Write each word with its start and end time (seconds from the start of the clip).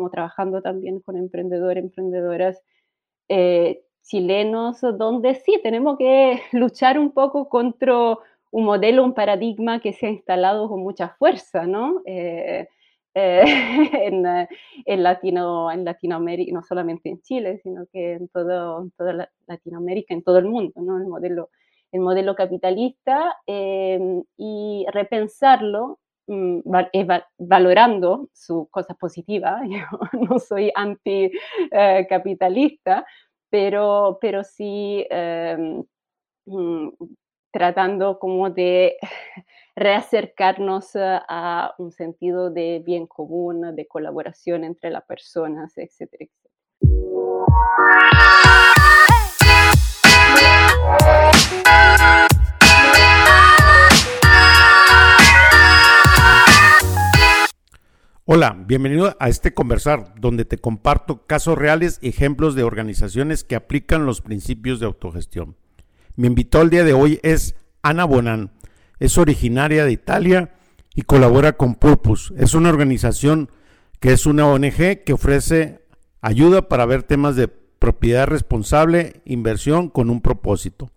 estamos 0.00 0.12
trabajando 0.12 0.62
también 0.62 1.00
con 1.00 1.16
emprendedores, 1.16 1.84
emprendedoras 1.84 2.62
eh, 3.28 3.82
chilenos, 4.02 4.80
donde 4.80 5.34
sí 5.34 5.60
tenemos 5.62 5.98
que 5.98 6.40
luchar 6.52 6.98
un 6.98 7.12
poco 7.12 7.50
contra 7.50 8.16
un 8.50 8.64
modelo, 8.64 9.04
un 9.04 9.12
paradigma 9.12 9.80
que 9.80 9.92
se 9.92 10.06
ha 10.06 10.10
instalado 10.10 10.68
con 10.70 10.80
mucha 10.80 11.10
fuerza, 11.18 11.66
¿no? 11.66 12.00
Eh, 12.06 12.66
eh, 13.14 13.42
en, 14.06 14.24
en, 14.86 15.02
Latino, 15.02 15.70
en 15.70 15.84
Latinoamérica, 15.84 16.52
no 16.52 16.62
solamente 16.62 17.10
en 17.10 17.20
Chile, 17.20 17.60
sino 17.62 17.84
que 17.92 18.14
en, 18.14 18.28
todo, 18.28 18.88
toda 18.96 19.30
Latinoamérica, 19.46 20.14
en 20.14 20.22
todo 20.22 20.38
el 20.38 20.46
mundo, 20.46 20.80
¿no? 20.80 20.96
El 20.96 21.08
modelo, 21.08 21.50
el 21.92 22.00
modelo 22.00 22.34
capitalista 22.34 23.36
em, 23.46 24.22
y 24.38 24.86
repensarlo 24.92 25.98
valorando 27.38 28.28
sus 28.32 28.68
cosas 28.70 28.96
positivas. 28.96 29.60
Yo 29.68 29.80
no 30.12 30.38
soy 30.38 30.72
anticapitalista, 30.74 33.04
pero, 33.50 34.18
pero 34.20 34.44
sí 34.44 35.06
em, 35.10 35.84
mm, 36.46 36.88
tratando 37.52 38.18
como 38.18 38.50
de 38.50 38.96
reacercarnos 39.76 40.90
a 40.94 41.74
un 41.78 41.92
sentido 41.92 42.50
de 42.50 42.82
bien 42.84 43.06
común, 43.06 43.74
de 43.74 43.86
colaboración 43.86 44.64
entre 44.64 44.90
las 44.90 45.04
personas, 45.04 45.76
etcétera, 45.76 46.26
Hola, 58.32 58.56
bienvenido 58.64 59.16
a 59.18 59.28
este 59.28 59.54
conversar 59.54 60.14
donde 60.20 60.44
te 60.44 60.56
comparto 60.56 61.26
casos 61.26 61.58
reales 61.58 61.98
y 62.00 62.10
ejemplos 62.10 62.54
de 62.54 62.62
organizaciones 62.62 63.42
que 63.42 63.56
aplican 63.56 64.06
los 64.06 64.20
principios 64.20 64.78
de 64.78 64.86
autogestión. 64.86 65.56
Mi 66.14 66.28
invitado 66.28 66.62
el 66.62 66.70
día 66.70 66.84
de 66.84 66.92
hoy 66.92 67.18
es 67.24 67.56
Ana 67.82 68.04
Bonan. 68.04 68.52
Es 69.00 69.18
originaria 69.18 69.84
de 69.84 69.90
Italia 69.90 70.54
y 70.94 71.02
colabora 71.02 71.54
con 71.54 71.74
Purpose. 71.74 72.32
Es 72.36 72.54
una 72.54 72.68
organización 72.68 73.50
que 73.98 74.12
es 74.12 74.26
una 74.26 74.46
ONG 74.46 75.02
que 75.04 75.12
ofrece 75.12 75.84
ayuda 76.20 76.68
para 76.68 76.86
ver 76.86 77.02
temas 77.02 77.34
de 77.34 77.48
propiedad 77.48 78.28
responsable, 78.28 79.22
inversión 79.24 79.88
con 79.88 80.08
un 80.08 80.20
propósito. 80.20 80.92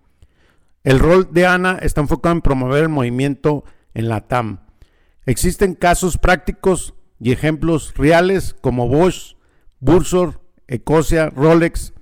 El 0.83 0.99
rol 0.99 1.29
de 1.31 1.47
Ana 1.47 1.79
está 1.81 1.99
enfocado 1.99 2.35
en 2.35 2.41
promover 2.41 2.83
el 2.83 2.89
movimiento 2.89 3.63
en 3.95 4.07
la 4.07 4.21
TAM. 4.21 4.59
Existen 5.25 5.73
casos 5.73 6.19
prácticos 6.19 6.93
y 7.23 7.31
ejemplos 7.31 7.93
reales 7.95 8.53
como 8.59 8.89
Bosch, 8.89 9.35
Bursor, 9.79 10.41
Ecosia, 10.67 11.29
Rolex. 11.29 11.93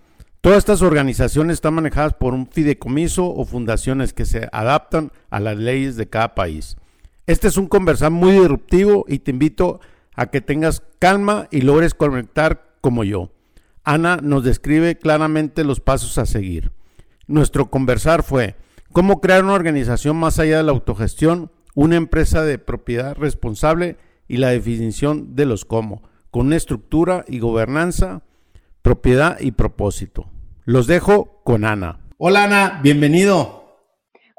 Todas 0.41 0.57
estas 0.57 0.81
organizaciones 0.81 1.55
están 1.55 1.75
manejadas 1.75 2.15
por 2.15 2.33
un 2.33 2.47
fideicomiso 2.47 3.27
o 3.27 3.45
fundaciones 3.45 4.13
que 4.13 4.25
se 4.25 4.49
adaptan 4.51 5.11
a 5.29 5.39
las 5.39 5.57
leyes 5.57 5.95
de 5.95 6.09
cada 6.09 6.33
país. 6.33 6.75
Este 7.27 7.47
es 7.47 7.57
un 7.57 7.67
conversar 7.67 8.09
muy 8.09 8.31
disruptivo 8.31 9.05
y 9.07 9.19
te 9.19 9.29
invito 9.29 9.79
a 10.15 10.25
que 10.25 10.41
tengas 10.41 10.81
calma 10.97 11.47
y 11.51 11.61
logres 11.61 11.93
conectar 11.93 12.75
como 12.81 13.03
yo. 13.03 13.31
Ana 13.83 14.17
nos 14.23 14.43
describe 14.43 14.97
claramente 14.97 15.63
los 15.63 15.79
pasos 15.79 16.17
a 16.17 16.25
seguir. 16.25 16.71
Nuestro 17.27 17.69
conversar 17.69 18.23
fue 18.23 18.55
cómo 18.91 19.21
crear 19.21 19.43
una 19.43 19.53
organización 19.53 20.17
más 20.17 20.39
allá 20.39 20.57
de 20.57 20.63
la 20.63 20.71
autogestión, 20.71 21.51
una 21.75 21.95
empresa 21.95 22.41
de 22.43 22.57
propiedad 22.57 23.15
responsable 23.15 23.97
y 24.31 24.37
la 24.37 24.51
definición 24.51 25.35
de 25.35 25.45
los 25.45 25.65
cómo, 25.65 26.03
con 26.29 26.47
una 26.47 26.55
estructura 26.55 27.25
y 27.27 27.39
gobernanza, 27.39 28.23
propiedad 28.81 29.37
y 29.41 29.51
propósito. 29.51 30.31
Los 30.63 30.87
dejo 30.87 31.41
con 31.43 31.65
Ana. 31.65 31.99
Hola 32.17 32.45
Ana, 32.45 32.79
bienvenido. 32.81 33.75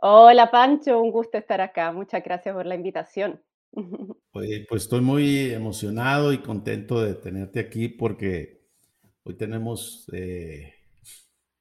Hola 0.00 0.50
Pancho, 0.50 0.98
un 0.98 1.10
gusto 1.10 1.36
estar 1.36 1.60
acá. 1.60 1.92
Muchas 1.92 2.24
gracias 2.24 2.54
por 2.54 2.64
la 2.64 2.74
invitación. 2.74 3.42
Pues, 4.32 4.48
pues 4.66 4.84
estoy 4.84 5.02
muy 5.02 5.50
emocionado 5.50 6.32
y 6.32 6.38
contento 6.38 7.02
de 7.02 7.14
tenerte 7.14 7.60
aquí 7.60 7.88
porque 7.88 8.64
hoy 9.24 9.34
tenemos 9.34 10.08
eh, 10.14 10.72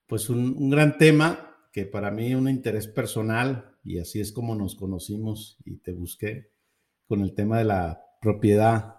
pues 0.08 0.30
un, 0.30 0.56
un 0.58 0.70
gran 0.70 0.98
tema 0.98 1.58
que 1.74 1.86
para 1.86 2.12
mí 2.12 2.34
un 2.34 2.48
interés 2.48 2.88
personal 2.88 3.76
y 3.84 4.00
así 4.00 4.22
es 4.22 4.32
como 4.32 4.56
nos 4.56 4.76
conocimos 4.76 5.58
y 5.66 5.80
te 5.80 5.92
busqué 5.92 6.54
con 7.08 7.20
el 7.20 7.36
tema 7.36 7.58
de 7.58 7.66
la 7.66 8.02
propiedad 8.22 8.96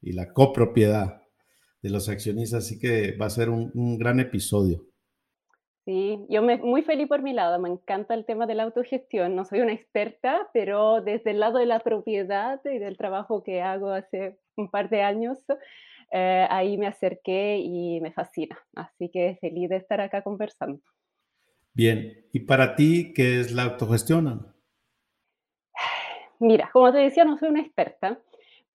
y 0.00 0.12
la 0.12 0.32
copropiedad 0.32 1.20
de 1.82 1.90
los 1.90 2.08
accionistas, 2.08 2.64
así 2.64 2.78
que 2.78 3.16
va 3.16 3.26
a 3.26 3.30
ser 3.30 3.50
un, 3.50 3.98
gran 3.98 4.20
episodio. 4.20 4.86
Sí, 5.84 6.18
yo 6.28 6.42
me, 6.42 6.58
muy 6.58 6.82
feliz 6.82 7.08
por 7.08 7.22
mi 7.22 7.32
lado, 7.32 7.58
me 7.58 7.68
encanta 7.68 8.14
el 8.14 8.24
tema 8.24 8.46
de 8.46 8.54
la 8.54 8.62
autogestión, 8.62 9.34
no 9.34 9.44
soy 9.44 9.60
una 9.60 9.72
experta, 9.72 10.48
pero 10.52 11.00
desde 11.00 11.32
el 11.32 11.40
lado 11.40 11.58
de 11.58 11.66
la 11.66 11.80
propiedad 11.80 12.60
y 12.64 12.78
del 12.78 12.96
trabajo 12.96 13.42
que 13.42 13.60
hago 13.60 13.90
hace 13.90 14.38
un 14.56 14.70
par 14.70 14.88
de 14.88 15.02
años, 15.02 15.38
eh, 16.12 16.46
ahí 16.50 16.76
me 16.76 16.86
acerqué 16.86 17.58
y 17.58 18.00
me 18.00 18.12
fascina, 18.12 18.58
así 18.74 19.08
que 19.10 19.38
feliz 19.40 19.68
de 19.70 19.76
estar 19.76 20.00
acá 20.00 20.22
conversando. 20.22 20.80
Bien, 21.72 22.26
¿y 22.32 22.40
para 22.40 22.76
ti 22.76 23.12
qué 23.14 23.40
es 23.40 23.52
la 23.52 23.62
autogestión? 23.64 24.54
Mira, 26.40 26.70
como 26.72 26.92
te 26.92 26.98
decía, 26.98 27.24
no 27.24 27.38
soy 27.38 27.48
una 27.48 27.60
experta, 27.60 28.18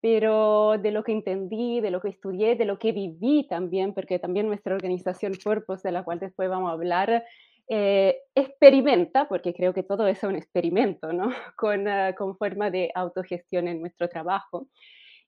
pero 0.02 0.78
de 0.78 0.92
lo 0.92 1.04
que 1.04 1.12
entendí, 1.12 1.82
de 1.82 1.92
lo 1.92 2.02
que 2.02 2.10
estudié, 2.10 2.56
de 2.56 2.66
lo 2.66 2.78
que 2.78 2.92
viví 2.92 3.48
también, 3.48 3.94
porque 3.94 4.20
también 4.20 4.48
nuestra 4.48 4.76
organización 4.76 5.34
Purpose, 5.44 5.88
de 5.88 5.92
la 5.92 6.04
cual 6.04 6.20
después 6.20 6.50
vamos 6.50 6.70
a 6.70 6.74
hablar, 6.74 7.24
eh, 7.68 8.20
experimenta, 8.36 9.28
porque 9.28 9.54
creo 9.54 9.74
que 9.74 9.84
todo 9.84 10.08
es 10.08 10.22
un 10.24 10.36
experimento, 10.36 11.12
¿no? 11.12 11.30
Con, 11.58 11.88
uh, 11.88 12.14
con 12.16 12.38
forma 12.38 12.70
de 12.70 12.92
autogestión 12.94 13.68
en 13.68 13.82
nuestro 13.82 14.08
trabajo. 14.08 14.68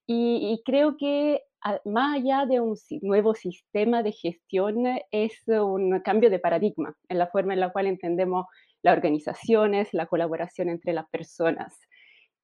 Y, 0.06 0.54
y 0.54 0.64
creo 0.64 0.96
que 0.98 1.42
más 1.86 2.18
allá 2.18 2.46
de 2.46 2.62
un 2.62 2.76
nuevo 3.02 3.34
sistema 3.34 4.04
de 4.04 4.12
gestión, 4.12 4.86
es 5.12 5.34
un 5.48 6.00
cambio 6.02 6.30
de 6.30 6.40
paradigma 6.40 6.96
en 7.10 7.18
la 7.18 7.28
forma 7.28 7.54
en 7.54 7.60
la 7.60 7.72
cual 7.72 7.88
entendemos 7.88 8.46
las 8.84 8.96
organizaciones, 8.96 9.94
la 9.94 10.06
colaboración 10.06 10.70
entre 10.70 10.94
las 10.94 11.10
personas 11.10 11.78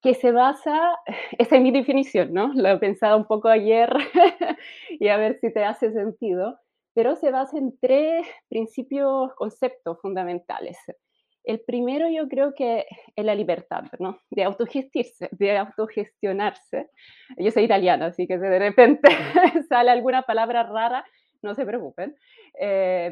que 0.04 0.14
se 0.14 0.32
basa, 0.32 1.00
esa 1.40 1.56
es 1.56 1.62
mi 1.62 1.72
definición, 1.72 2.34
¿no? 2.34 2.52
Lo 2.54 2.70
he 2.70 2.78
pensado 2.78 3.18
un 3.18 3.26
poco 3.26 3.48
ayer 3.48 3.90
y 5.00 5.08
a 5.08 5.18
ver 5.18 5.40
si 5.40 5.52
te 5.52 5.64
hace 5.64 5.92
sentido, 5.94 6.60
pero 6.94 7.16
se 7.16 7.32
basa 7.32 7.58
en 7.58 7.76
tres 7.80 8.28
principios, 8.50 9.34
conceptos 9.36 10.00
fundamentales. 10.02 10.78
El 11.46 11.60
primero 11.62 12.08
yo 12.10 12.30
creo 12.30 12.54
que 12.54 12.86
es 13.16 13.26
la 13.26 13.36
libertad, 13.36 13.84
¿no? 14.00 14.20
De 14.30 14.44
autogestirse, 14.44 15.30
de 15.32 15.58
autogestionarse. 15.58 16.90
Yo 17.38 17.52
soy 17.52 17.64
italiana, 17.64 18.08
así 18.08 18.28
que 18.28 18.36
si 18.36 18.46
de 18.46 18.60
repente 18.60 19.10
sale 19.70 19.92
alguna 19.92 20.22
palabra 20.22 20.64
rara, 20.64 21.06
no 21.42 21.54
se 21.56 21.66
preocupen. 21.66 22.16
Eh, 22.60 23.12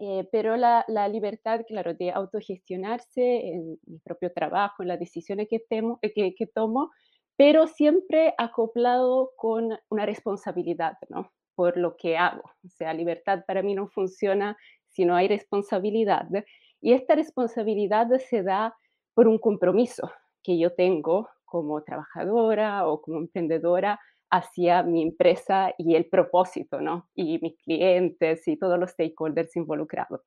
eh, 0.00 0.28
pero 0.30 0.56
la, 0.56 0.84
la, 0.88 1.08
libertad, 1.08 1.62
claro, 1.66 1.94
de 1.94 2.10
autogestionarse 2.10 3.48
en 3.48 3.78
mi 3.86 3.98
propio 3.98 4.32
trabajo, 4.32 4.82
en 4.82 4.88
las 4.88 4.98
decisiones 4.98 5.48
que, 5.48 5.58
temo, 5.58 5.98
eh, 6.02 6.12
que, 6.12 6.34
que, 6.34 6.46
tomo, 6.46 6.90
pero 7.36 7.66
siempre 7.66 8.34
acoplado 8.38 9.32
con 9.36 9.78
una 9.88 10.06
responsabilidad, 10.06 10.94
¿no? 11.08 11.32
Por 11.54 11.76
lo 11.76 11.96
que 11.96 12.16
hago. 12.16 12.42
O 12.64 12.68
sea, 12.68 12.94
libertad 12.94 13.44
para 13.46 13.62
mí 13.62 13.74
no 13.74 13.88
funciona 13.88 14.56
si 14.88 15.04
no 15.04 15.14
hay 15.14 15.28
responsabilidad. 15.28 16.28
Y 16.80 16.92
esta 16.92 17.14
responsabilidad 17.14 18.08
se 18.18 18.42
da 18.42 18.76
por 19.14 19.28
un 19.28 19.38
compromiso 19.38 20.10
que 20.42 20.58
yo 20.58 20.74
tengo 20.74 21.28
como 21.44 21.82
trabajadora 21.82 22.86
o 22.86 23.00
como 23.02 23.18
emprendedora 23.18 23.98
hacia 24.30 24.82
mi 24.82 25.02
empresa 25.02 25.74
y 25.78 25.94
el 25.94 26.06
propósito, 26.06 26.80
¿no? 26.80 27.08
Y 27.14 27.38
mis 27.40 27.56
clientes 27.62 28.46
y 28.46 28.56
todos 28.56 28.78
los 28.78 28.90
stakeholders 28.90 29.56
involucrados. 29.56 30.22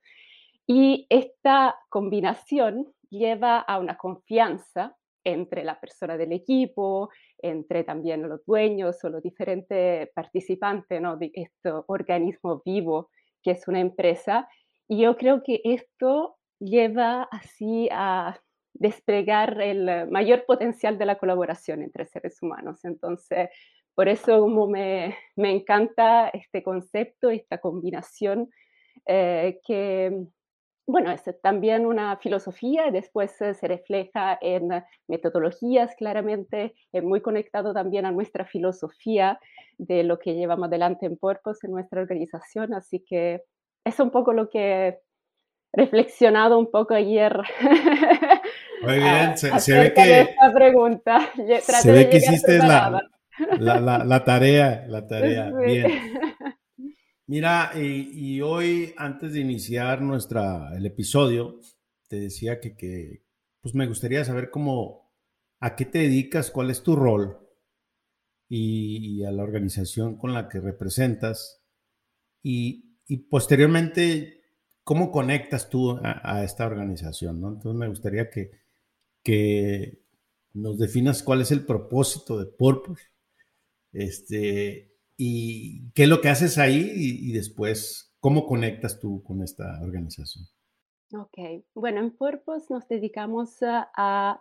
Y 0.67 1.05
esta 1.09 1.75
combinación 1.89 2.93
lleva 3.09 3.59
a 3.59 3.79
una 3.79 3.97
confianza 3.97 4.95
entre 5.23 5.63
la 5.63 5.79
persona 5.79 6.17
del 6.17 6.31
equipo, 6.31 7.09
entre 7.37 7.83
también 7.83 8.27
los 8.27 8.43
dueños 8.45 9.03
o 9.03 9.09
los 9.09 9.21
diferentes 9.21 10.09
participantes 10.13 11.01
¿no? 11.01 11.17
de 11.17 11.31
este 11.33 11.71
organismo 11.87 12.61
vivo 12.65 13.09
que 13.43 13.51
es 13.51 13.67
una 13.67 13.79
empresa. 13.79 14.47
Y 14.87 15.01
yo 15.01 15.17
creo 15.17 15.43
que 15.43 15.61
esto 15.63 16.37
lleva 16.59 17.23
así 17.23 17.89
a 17.91 18.39
desplegar 18.73 19.61
el 19.61 20.09
mayor 20.09 20.45
potencial 20.45 20.97
de 20.97 21.05
la 21.05 21.17
colaboración 21.17 21.81
entre 21.81 22.05
seres 22.05 22.41
humanos. 22.41 22.85
Entonces, 22.85 23.49
por 23.95 24.09
eso 24.09 24.39
como 24.39 24.67
me, 24.67 25.15
me 25.35 25.51
encanta 25.51 26.29
este 26.29 26.63
concepto, 26.63 27.29
esta 27.29 27.59
combinación 27.59 28.49
eh, 29.05 29.59
que, 29.65 30.25
bueno, 30.87 31.11
es 31.11 31.23
también 31.41 31.85
una 31.85 32.17
filosofía 32.17 32.91
después 32.91 33.39
eh, 33.41 33.53
se 33.53 33.67
refleja 33.67 34.37
en 34.41 34.69
metodologías 35.07 35.95
claramente, 35.95 36.75
eh, 36.91 37.01
muy 37.01 37.21
conectado 37.21 37.73
también 37.73 38.05
a 38.05 38.11
nuestra 38.11 38.45
filosofía 38.45 39.39
de 39.77 40.03
lo 40.03 40.19
que 40.19 40.35
llevamos 40.35 40.67
adelante 40.67 41.05
en 41.05 41.17
Purpose 41.17 41.65
en 41.65 41.73
nuestra 41.73 42.01
organización. 42.01 42.73
Así 42.73 43.03
que 43.07 43.43
es 43.85 43.99
un 43.99 44.11
poco 44.11 44.33
lo 44.33 44.49
que 44.49 44.87
he 44.87 44.99
reflexionado 45.73 46.59
un 46.59 46.69
poco 46.69 46.93
ayer. 46.93 47.41
Muy 48.83 48.97
bien, 48.97 49.37
se, 49.37 49.79
ve 49.79 49.93
que... 49.93 50.21
Esta 50.21 50.53
pregunta. 50.53 51.19
se 51.61 51.91
ve 51.91 52.09
que 52.09 52.17
hiciste 52.17 52.57
la, 52.59 53.01
la, 53.59 54.23
tarea, 54.23 54.85
la 54.87 55.07
tarea. 55.07 55.51
Bien. 55.51 55.91
Mira, 57.27 57.71
y, 57.75 58.41
hoy, 58.41 58.93
antes 58.97 59.33
de 59.33 59.39
iniciar 59.39 60.01
nuestra, 60.01 60.75
el 60.75 60.85
episodio, 60.85 61.61
te 62.09 62.19
decía 62.19 62.59
que, 62.59 63.23
pues 63.61 63.73
me 63.73 63.87
gustaría 63.87 64.25
saber 64.25 64.49
cómo, 64.49 65.13
a 65.61 65.75
qué 65.77 65.85
te 65.85 65.99
dedicas, 65.99 66.51
cuál 66.51 66.69
es 66.71 66.83
tu 66.83 66.95
rol 66.95 67.39
y, 68.49 69.23
a 69.23 69.31
la 69.31 69.43
organización 69.43 70.17
con 70.17 70.33
la 70.33 70.49
que 70.49 70.59
representas 70.59 71.63
y, 72.43 72.97
posteriormente, 73.29 74.41
cómo 74.83 75.09
conectas 75.09 75.69
tú 75.69 75.99
a, 76.03 76.43
esta 76.43 76.65
organización, 76.65 77.39
¿no? 77.39 77.53
Entonces 77.53 77.79
me 77.79 77.87
gustaría 77.87 78.29
que, 78.29 78.51
que 79.23 80.03
nos 80.53 80.77
definas 80.77 81.23
cuál 81.23 81.41
es 81.41 81.51
el 81.51 81.65
propósito 81.65 82.37
de 82.37 82.45
Purpose, 82.45 83.03
este, 83.93 84.91
y 85.17 85.91
qué 85.91 86.03
es 86.03 86.09
lo 86.09 86.21
que 86.21 86.29
haces 86.29 86.57
ahí 86.57 86.91
y, 86.95 87.31
después 87.31 88.13
cómo 88.19 88.45
conectas 88.45 88.99
tú 88.99 89.23
con 89.23 89.41
esta 89.41 89.79
organización. 89.81 90.45
Ok, 91.13 91.63
bueno, 91.73 91.99
en 91.99 92.11
Purpose 92.11 92.67
nos 92.69 92.87
dedicamos 92.87 93.57
a, 93.61 94.39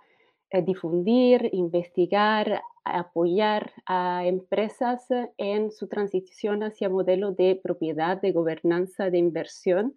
difundir, 0.67 1.49
investigar, 1.52 2.62
apoyar 2.85 3.73
a 3.87 4.25
empresas 4.26 5.06
en 5.37 5.70
su 5.70 5.87
transición 5.87 6.64
hacia 6.64 6.88
modelo 6.88 7.31
de 7.32 7.61
propiedad, 7.62 8.20
de 8.20 8.32
gobernanza, 8.32 9.11
de 9.11 9.19
inversión, 9.19 9.94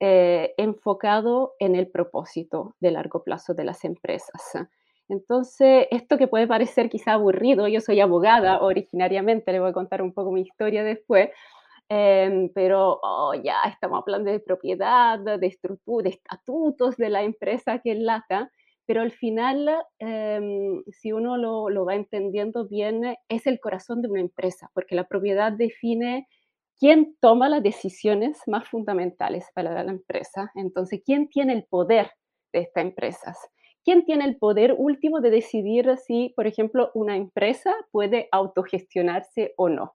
eh, 0.00 0.52
enfocado 0.56 1.52
en 1.60 1.76
el 1.76 1.86
propósito 1.86 2.74
de 2.80 2.90
largo 2.90 3.22
plazo 3.22 3.54
de 3.54 3.64
las 3.64 3.84
empresas. 3.84 4.42
Entonces, 5.08 5.86
esto 5.90 6.16
que 6.18 6.28
puede 6.28 6.46
parecer 6.46 6.88
quizá 6.90 7.12
aburrido, 7.14 7.68
yo 7.68 7.80
soy 7.80 8.00
abogada 8.00 8.60
originariamente, 8.62 9.52
le 9.52 9.60
voy 9.60 9.70
a 9.70 9.72
contar 9.72 10.02
un 10.02 10.12
poco 10.14 10.32
mi 10.32 10.42
historia 10.42 10.82
después, 10.84 11.30
em, 11.88 12.50
pero 12.54 13.00
oh, 13.02 13.34
ya 13.34 13.62
estamos 13.66 14.02
hablando 14.02 14.30
de 14.30 14.40
propiedad, 14.40 15.18
de 15.18 15.46
estructura, 15.46 16.04
de 16.04 16.10
estatutos 16.10 16.96
de 16.96 17.10
la 17.10 17.22
empresa 17.22 17.80
que 17.80 17.92
es 17.92 17.98
LATA, 17.98 18.50
pero 18.86 19.02
al 19.02 19.12
final, 19.12 19.68
em, 19.98 20.82
si 20.90 21.12
uno 21.12 21.36
lo, 21.36 21.70
lo, 21.70 21.84
va 21.86 21.94
entendiendo 21.94 22.66
bien, 22.68 23.16
es 23.28 23.46
el 23.46 23.60
corazón 23.60 24.02
de 24.02 24.08
una 24.08 24.20
empresa, 24.20 24.70
porque 24.74 24.94
la 24.94 25.04
propiedad 25.04 25.52
define 25.52 26.26
quién 26.78 27.16
toma 27.20 27.48
las 27.48 27.62
decisiones 27.62 28.38
más 28.46 28.68
fundamentales 28.68 29.46
para 29.54 29.82
la 29.84 29.90
empresa. 29.92 30.50
Entonces, 30.54 31.02
¿quién 31.04 31.28
tiene 31.28 31.54
el 31.54 31.64
poder 31.64 32.10
de 32.52 32.60
estas 32.60 32.84
empresas? 32.84 33.38
¿Quién 33.84 34.04
tiene 34.04 34.24
el 34.24 34.36
poder 34.36 34.74
último 34.76 35.20
de 35.20 35.30
decidir 35.30 35.96
si, 35.98 36.32
por 36.36 36.46
ejemplo, 36.46 36.90
una 36.94 37.16
empresa 37.16 37.74
puede 37.90 38.28
autogestionarse 38.32 39.54
o 39.56 39.68
no? 39.68 39.94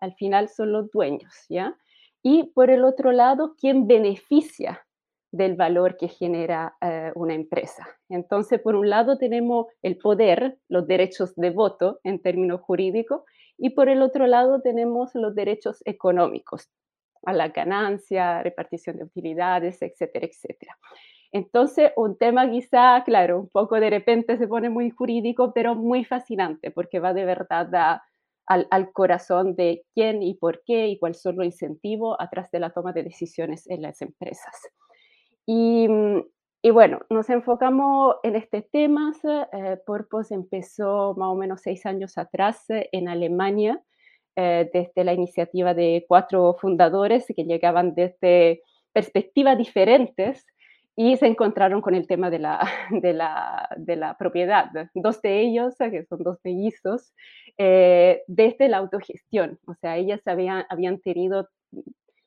Al 0.00 0.14
final 0.14 0.48
son 0.48 0.72
los 0.72 0.90
dueños, 0.90 1.32
¿ya? 1.48 1.76
Y 2.22 2.52
por 2.54 2.70
el 2.70 2.84
otro 2.84 3.12
lado, 3.12 3.54
¿quién 3.58 3.86
beneficia 3.86 4.86
del 5.30 5.56
valor 5.56 5.96
que 5.96 6.08
genera 6.08 6.76
eh, 6.80 7.12
una 7.14 7.34
empresa? 7.34 7.86
Entonces, 8.08 8.60
por 8.60 8.74
un 8.74 8.90
lado 8.90 9.18
tenemos 9.18 9.66
el 9.82 9.98
poder, 9.98 10.58
los 10.68 10.86
derechos 10.86 11.34
de 11.36 11.50
voto 11.50 12.00
en 12.02 12.20
términos 12.20 12.60
jurídicos, 12.62 13.22
y 13.56 13.70
por 13.70 13.88
el 13.88 14.02
otro 14.02 14.26
lado 14.26 14.60
tenemos 14.60 15.10
los 15.14 15.34
derechos 15.34 15.80
económicos, 15.84 16.70
a 17.24 17.32
la 17.32 17.48
ganancia, 17.48 18.42
repartición 18.42 18.96
de 18.96 19.04
utilidades, 19.04 19.80
etcétera, 19.80 20.26
etcétera. 20.26 20.76
Entonces, 21.34 21.90
un 21.96 22.16
tema 22.16 22.48
quizá, 22.48 23.02
claro, 23.04 23.40
un 23.40 23.48
poco 23.48 23.80
de 23.80 23.90
repente 23.90 24.38
se 24.38 24.46
pone 24.46 24.70
muy 24.70 24.90
jurídico, 24.90 25.52
pero 25.52 25.74
muy 25.74 26.04
fascinante, 26.04 26.70
porque 26.70 27.00
va 27.00 27.12
de 27.12 27.24
verdad 27.24 28.00
al, 28.46 28.92
corazón 28.92 29.56
de 29.56 29.84
quién 29.94 30.22
y 30.22 30.34
por 30.34 30.62
qué 30.64 30.86
y 30.86 30.96
cuáles 30.96 31.20
son 31.20 31.34
los 31.34 31.46
incentivos 31.46 32.14
atrás 32.20 32.52
de 32.52 32.60
la 32.60 32.70
toma 32.70 32.92
de 32.92 33.02
decisiones 33.02 33.68
en 33.68 33.82
las 33.82 34.00
empresas. 34.00 34.54
Y, 35.44 35.88
bueno, 36.70 37.00
nos 37.10 37.28
enfocamos 37.28 38.14
en 38.22 38.36
este 38.36 38.62
tema. 38.62 39.12
Eh, 39.24 39.76
Purpose 39.84 40.32
empezó 40.32 41.14
más 41.16 41.30
o 41.30 41.34
menos 41.34 41.62
seis 41.62 41.84
años 41.84 42.16
atrás 42.16 42.70
eh, 42.70 42.88
en 42.92 43.08
Alemania, 43.08 43.82
eh, 44.36 44.70
desde 44.72 45.02
la 45.02 45.12
iniciativa 45.12 45.74
de 45.74 46.04
cuatro 46.06 46.54
fundadores 46.60 47.26
que 47.34 47.42
llegaban 47.42 47.92
desde 47.96 48.62
perspectivas 48.92 49.58
diferentes 49.58 50.46
y 50.96 51.16
se 51.16 51.26
encontraron 51.26 51.80
con 51.80 51.94
el 51.94 52.06
tema 52.06 52.30
de 52.30 52.38
la, 52.38 52.68
de 52.90 53.12
la, 53.12 53.68
de 53.76 53.96
la 53.96 54.16
propiedad. 54.16 54.70
Dos 54.94 55.20
de 55.22 55.40
ellos, 55.40 55.74
que 55.78 56.04
son 56.04 56.22
dos 56.22 56.38
mellizos, 56.44 57.12
eh, 57.58 58.22
desde 58.26 58.68
la 58.68 58.78
autogestión, 58.78 59.58
o 59.66 59.74
sea, 59.74 59.96
ellas 59.96 60.20
habían, 60.26 60.64
habían 60.68 60.98
tenido 61.00 61.48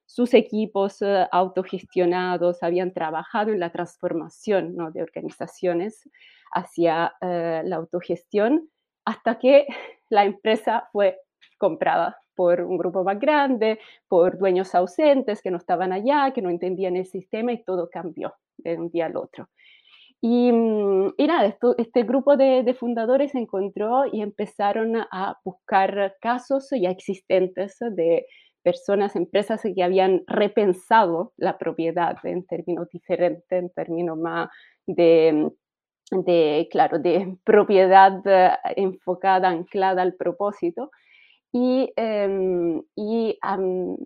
sus 0.06 0.34
equipos 0.34 1.02
eh, 1.02 1.28
autogestionados, 1.32 2.64
habían 2.64 2.94
trabajado 2.94 3.52
en 3.52 3.60
la 3.60 3.72
transformación 3.72 4.76
¿no? 4.76 4.92
de 4.92 5.04
organizaciones 5.04 6.10
hacia 6.54 7.14
eh, 7.22 7.62
la 7.66 7.76
autogestión, 7.76 8.70
hasta 9.06 9.38
que 9.38 9.68
la 10.10 10.26
empresa 10.26 10.88
fue 10.92 11.20
comprada 11.58 12.18
por 12.38 12.62
un 12.62 12.78
grupo 12.78 13.04
más 13.04 13.20
grande, 13.20 13.80
por 14.08 14.38
dueños 14.38 14.76
ausentes 14.76 15.42
que 15.42 15.52
no 15.52 15.58
estaban 15.58 15.92
allá, 15.92 16.32
que 16.34 16.44
no 16.44 16.52
entendían 16.52 16.96
el 16.96 17.08
sistema 17.08 17.52
y 17.52 17.64
todo 17.64 17.90
cambió 17.90 18.36
de 18.58 18.78
un 18.78 18.90
día 18.90 19.08
al 19.08 19.18
otro. 19.18 19.50
Y, 20.22 20.52
mm, 20.52 21.14
nada, 21.18 21.58
este 21.78 22.04
grupo 22.04 22.38
de, 22.38 22.76
fundadores 22.80 23.32
se 23.32 23.40
encontró 23.40 24.06
y 24.12 24.22
empezaron 24.22 24.96
a 24.98 25.40
buscar 25.44 26.16
casos 26.22 26.70
ya 26.72 26.92
existentes 26.92 27.78
de 27.80 28.28
personas, 28.64 29.16
empresas 29.16 29.62
que 29.64 29.84
habían 29.84 30.24
repensado 30.28 31.34
la 31.38 31.58
propiedad 31.58 32.18
en 32.24 32.46
términos 32.46 32.88
diferentes, 32.90 33.46
en 33.50 33.70
términos 33.72 34.18
más 34.18 34.50
de, 34.86 35.52
de 36.12 36.68
claro, 36.72 37.00
de 37.00 37.38
propiedad 37.44 38.22
eh, 38.26 38.52
enfocada, 38.76 39.50
anclada 39.50 40.02
al 40.02 40.16
propósito 40.16 40.92
y, 41.58 41.92
em, 41.96 42.84
y 42.96 43.38
han, 43.42 43.98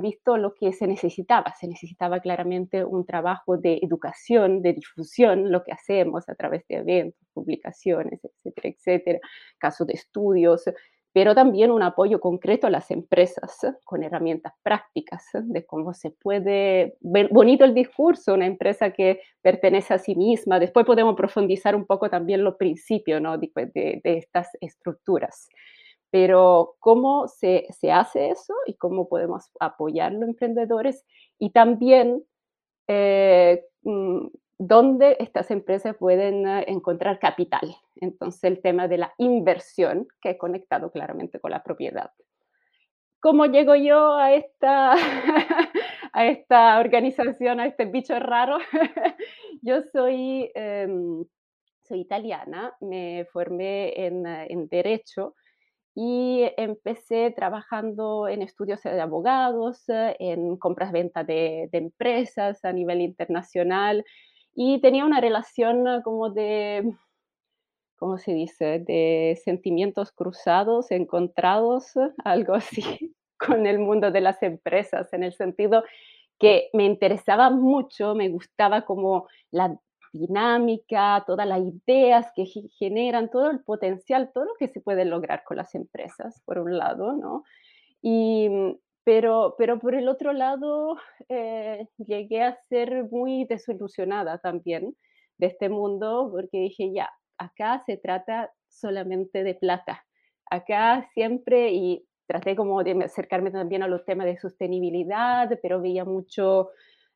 visto 0.00 0.36
lo 0.36 0.54
que 0.54 0.72
se 0.72 0.88
necesitaba. 0.88 1.54
Se 1.58 1.68
necesitaba 1.68 2.18
claramente 2.18 2.84
un 2.84 3.06
trabajo 3.06 3.56
de 3.56 3.78
educación, 3.80 4.60
de 4.60 4.72
difusión, 4.72 5.52
lo 5.52 5.62
que 5.62 5.72
hacemos 5.72 6.28
a 6.28 6.34
través 6.34 6.66
de 6.68 6.76
eventos, 6.78 7.20
publicaciones, 7.32 8.20
etcétera, 8.24 8.68
etcétera, 8.68 9.20
casos 9.58 9.86
de 9.86 9.94
estudios, 9.94 10.64
pero 11.12 11.34
también 11.34 11.70
un 11.70 11.82
apoyo 11.82 12.18
concreto 12.20 12.66
a 12.66 12.70
las 12.70 12.90
empresas 12.90 13.58
con 13.84 14.02
herramientas 14.02 14.52
prácticas 14.64 15.24
de 15.34 15.64
cómo 15.64 15.94
se 15.94 16.10
puede 16.10 16.96
bonito 17.00 17.64
el 17.64 17.72
discurso, 17.72 18.34
una 18.34 18.46
empresa 18.46 18.90
que 18.90 19.20
pertenece 19.40 19.94
a 19.94 19.98
sí 19.98 20.16
misma. 20.16 20.58
Después 20.58 20.84
podemos 20.84 21.14
profundizar 21.16 21.76
un 21.76 21.86
poco 21.86 22.10
también 22.10 22.42
los 22.42 22.56
principios 22.56 23.22
¿no? 23.22 23.38
de, 23.38 23.50
de, 23.72 24.00
de 24.02 24.18
estas 24.18 24.48
estructuras. 24.60 25.48
Pero 26.10 26.76
cómo 26.78 27.28
se, 27.28 27.66
hace 27.92 28.30
eso 28.30 28.54
y 28.66 28.74
cómo 28.74 29.08
podemos 29.08 29.50
apoyar 29.60 30.12
a 30.12 30.14
los 30.14 30.28
emprendedores 30.28 31.04
y 31.38 31.50
también 31.50 32.24
eh, 32.88 33.64
mm, 33.82 34.28
dónde 34.58 35.16
estas 35.20 35.50
empresas 35.50 35.96
pueden 35.96 36.46
eh, 36.46 36.64
encontrar 36.68 37.18
capital. 37.18 37.76
Entonces, 37.96 38.44
el 38.44 38.62
tema 38.62 38.88
de 38.88 38.98
la 38.98 39.12
inversión, 39.18 40.06
que 40.20 40.30
he 40.30 40.38
conectado 40.38 40.90
claramente 40.90 41.40
con 41.40 41.50
la 41.50 41.62
propiedad. 41.62 42.10
¿Cómo 43.20 43.46
llego 43.46 43.74
yo 43.74 44.14
a 44.14 44.34
esta, 44.34 44.92
a 46.12 46.26
esta 46.26 46.78
organización, 46.78 47.60
a 47.60 47.66
este 47.66 47.86
bicho 47.86 48.18
raro? 48.18 48.58
yo 49.62 49.82
soy, 49.92 50.50
em, 50.54 51.24
soy 51.82 52.00
italiana, 52.00 52.74
me 52.80 53.26
formé 53.32 54.06
en, 54.06 54.26
en 54.26 54.68
Derecho 54.68 55.34
y 55.98 56.44
empecé 56.58 57.32
trabajando 57.34 58.28
en 58.28 58.42
estudios 58.42 58.82
de 58.82 59.00
abogados, 59.00 59.88
eh, 59.88 60.14
en 60.20 60.58
compras-venta 60.58 61.24
de, 61.24 61.70
de, 61.72 61.78
empresas 61.78 62.62
a 62.66 62.72
nivel 62.72 63.00
internacional 63.00 64.04
y 64.54 64.78
tenía 64.82 65.06
una 65.06 65.22
relación 65.22 65.88
eh, 65.88 66.02
como 66.04 66.28
de, 66.28 66.92
¿cómo 67.96 68.18
se 68.18 68.34
dice?, 68.34 68.78
de 68.80 69.40
sentimientos 69.42 70.12
cruzados, 70.12 70.90
encontrados, 70.90 71.94
algo 72.24 72.52
así, 72.52 73.16
con 73.38 73.66
el 73.66 73.78
mundo 73.78 74.10
de 74.10 74.20
las 74.20 74.42
empresas, 74.42 75.10
en 75.14 75.24
el 75.24 75.32
sentido 75.32 75.82
que 76.38 76.68
me 76.74 76.84
interesaba 76.84 77.48
mucho, 77.48 78.14
me 78.14 78.28
gustaba 78.28 78.82
como 78.82 79.28
la 79.50 79.78
dinámica, 80.16 81.24
todas 81.26 81.46
las 81.46 81.60
ideas 81.60 82.30
que 82.34 82.46
generan, 82.78 83.30
todo 83.30 83.50
el 83.50 83.60
potencial, 83.60 84.30
todo 84.32 84.44
lo 84.44 84.54
que 84.58 84.68
se 84.68 84.80
puede 84.80 85.04
lograr 85.04 85.44
con 85.44 85.56
las 85.58 85.74
empresas, 85.74 86.42
por 86.44 86.58
un 86.58 86.76
lado, 86.78 87.12
¿no? 87.12 87.44
Y, 88.02 88.48
mm, 88.48 88.76
pero, 89.04 89.54
pero 89.58 89.78
por 89.78 89.94
el 89.94 90.08
otro 90.08 90.32
lado, 90.32 90.96
eh, 91.28 91.86
llegué 91.98 92.42
a 92.42 92.56
ser 92.68 93.04
muy 93.10 93.44
desilusionada 93.46 94.38
también 94.38 94.96
de 95.38 95.46
este 95.48 95.68
mundo, 95.68 96.28
porque 96.32 96.58
dije, 96.58 96.92
ya, 96.92 97.10
acá 97.38 97.82
se 97.86 97.96
trata 97.96 98.50
solamente 98.68 99.44
de 99.44 99.54
plata. 99.54 100.04
Acá 100.50 101.08
siempre, 101.14 101.70
y 101.72 102.06
traté 102.26 102.56
como 102.56 102.82
de 102.82 102.92
acercarme 103.04 103.50
también 103.50 103.82
a 103.82 103.88
los 103.88 104.04
temas 104.04 104.26
de 104.26 104.38
sostenibilidad, 104.38 105.48
pero 105.62 105.80
veía 105.80 106.04
mucho 106.04 106.70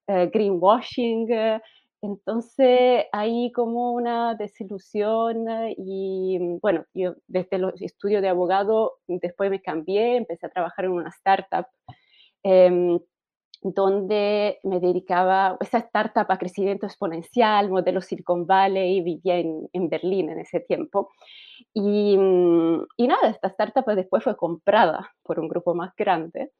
eh, 0.06 0.30
greenwashing, 0.32 1.28
entonces 2.02 3.04
hay 3.12 3.52
como 3.52 3.92
una 3.92 4.34
desilusión 4.34 5.46
y 5.76 6.38
bueno, 6.62 6.84
yo 6.94 7.14
desde 7.26 7.58
los 7.58 7.80
estudios 7.82 8.22
de 8.22 8.28
abogado 8.28 8.98
después 9.06 9.50
me 9.50 9.60
cambié, 9.60 10.16
empecé 10.16 10.46
a 10.46 10.50
trabajar 10.50 10.86
en 10.86 10.92
una 10.92 11.10
startup 11.10 11.66
em, 12.42 12.98
donde 13.62 14.58
me 14.62 14.80
dedicaba, 14.80 15.58
esa 15.60 15.78
startup 15.78 16.26
a 16.30 16.38
crecimiento 16.38 16.86
exponencial, 16.86 17.68
modelo 17.68 18.00
Silicon 18.00 18.46
Valley, 18.46 19.02
vivía 19.02 19.36
en, 19.36 19.68
en 19.72 19.88
Berlín 19.90 20.30
en 20.30 20.40
ese 20.40 20.60
tiempo. 20.60 21.10
Y, 21.74 22.14
y, 22.96 23.06
nada, 23.06 23.28
esta 23.28 23.48
startup 23.48 23.84
después 23.94 24.24
fue 24.24 24.36
comprada 24.36 25.10
por 25.22 25.38
un 25.38 25.48
grupo 25.48 25.74
más 25.74 25.94
grande. 25.94 26.52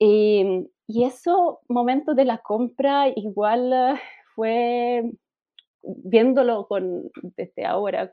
Y, 0.00 0.68
y 0.88 1.04
eso, 1.04 1.60
momento 1.68 2.14
de 2.14 2.24
la 2.24 2.38
compra, 2.38 3.06
igual 3.14 4.00
fue, 4.34 5.10
viéndolo 5.82 6.66
desde 7.36 7.64
ahora, 7.64 8.10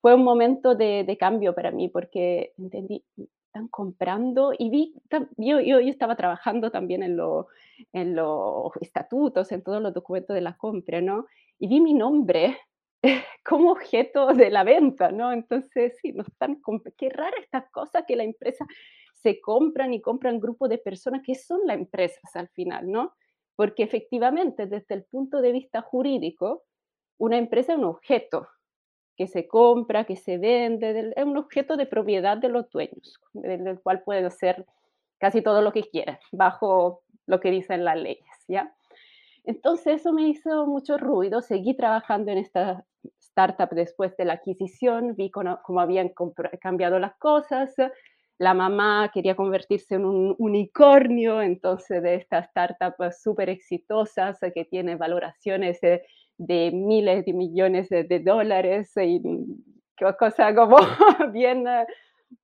fue 0.00 0.14
un 0.14 0.24
momento 0.24 0.74
de, 0.74 1.16
cambio 1.18 1.54
para 1.54 1.70
mí 1.70 1.88
porque 1.88 2.52
entendí, 2.58 3.04
están 3.46 3.68
comprando 3.68 4.52
y 4.58 4.70
vi, 4.70 4.94
yo, 5.36 5.60
yo, 5.60 5.78
estaba 5.78 6.16
trabajando 6.16 6.70
también 6.70 7.02
en, 7.02 7.16
lo, 7.16 7.48
en 7.92 8.16
los 8.16 8.72
estatutos, 8.80 9.52
en 9.52 9.62
todos 9.62 9.82
los 9.82 9.92
documentos 9.92 10.34
de 10.34 10.40
la 10.40 10.56
compra, 10.56 11.02
¿no? 11.02 11.26
Y 11.58 11.68
vi 11.68 11.80
mi 11.80 11.92
nombre 11.92 12.56
como 13.44 13.72
objeto 13.72 14.28
de 14.28 14.50
la 14.50 14.64
venta, 14.64 15.12
¿no? 15.12 15.32
Entonces, 15.32 15.96
sí, 16.00 16.12
no 16.12 16.22
están, 16.22 16.60
qué 16.96 17.10
rara 17.10 17.36
esta 17.40 17.68
cosa 17.68 18.06
que 18.06 18.16
la 18.16 18.24
empresa 18.24 18.66
se 19.22 19.40
compran 19.40 19.92
y 19.92 20.00
compran 20.00 20.40
grupos 20.40 20.68
de 20.68 20.78
personas 20.78 21.22
que 21.22 21.34
son 21.34 21.60
las 21.66 21.76
empresas 21.76 22.34
al 22.34 22.48
final, 22.48 22.90
¿no? 22.90 23.12
Porque 23.62 23.84
efectivamente, 23.84 24.66
desde 24.66 24.96
el 24.96 25.04
punto 25.04 25.40
de 25.40 25.52
vista 25.52 25.82
jurídico, 25.82 26.64
una 27.16 27.38
empresa 27.38 27.74
es 27.74 27.78
un 27.78 27.84
objeto 27.84 28.48
que 29.16 29.28
se 29.28 29.46
compra, 29.46 30.02
que 30.02 30.16
se 30.16 30.36
vende, 30.36 31.12
es 31.14 31.24
un 31.24 31.36
objeto 31.36 31.76
de 31.76 31.86
propiedad 31.86 32.36
de 32.36 32.48
los 32.48 32.68
dueños, 32.70 33.20
del 33.32 33.80
cual 33.80 34.02
pueden 34.02 34.24
hacer 34.24 34.66
casi 35.18 35.42
todo 35.42 35.62
lo 35.62 35.72
que 35.72 35.84
quieran, 35.84 36.18
bajo 36.32 37.02
lo 37.26 37.38
que 37.38 37.52
dicen 37.52 37.84
las 37.84 37.96
leyes, 37.96 38.26
¿ya? 38.48 38.74
Entonces 39.44 40.00
eso 40.00 40.12
me 40.12 40.26
hizo 40.26 40.66
mucho 40.66 40.98
ruido, 40.98 41.40
seguí 41.40 41.74
trabajando 41.74 42.32
en 42.32 42.38
esta 42.38 42.84
startup 43.20 43.70
después 43.70 44.16
de 44.16 44.24
la 44.24 44.32
adquisición, 44.32 45.14
vi 45.14 45.30
cómo, 45.30 45.80
habían 45.80 46.12
cambiado 46.60 46.98
las 46.98 47.14
cosas, 47.18 47.76
la 48.38 48.54
mamá 48.54 49.10
quería 49.12 49.36
convertirse 49.36 49.94
en 49.94 50.04
un 50.04 50.34
unicornio, 50.38 51.42
entonces 51.42 52.02
de 52.02 52.16
estas 52.16 52.48
startups 52.48 53.22
súper 53.22 53.48
exitosas 53.50 54.38
que 54.54 54.64
tiene 54.64 54.96
valoraciones 54.96 55.80
de, 55.80 56.70
miles 56.72 57.24
de 57.24 57.32
millones 57.32 57.88
de, 57.88 58.20
dólares 58.20 58.92
y 58.96 59.20
cosa 60.18 60.54
como 60.54 60.76
bien, 61.32 61.64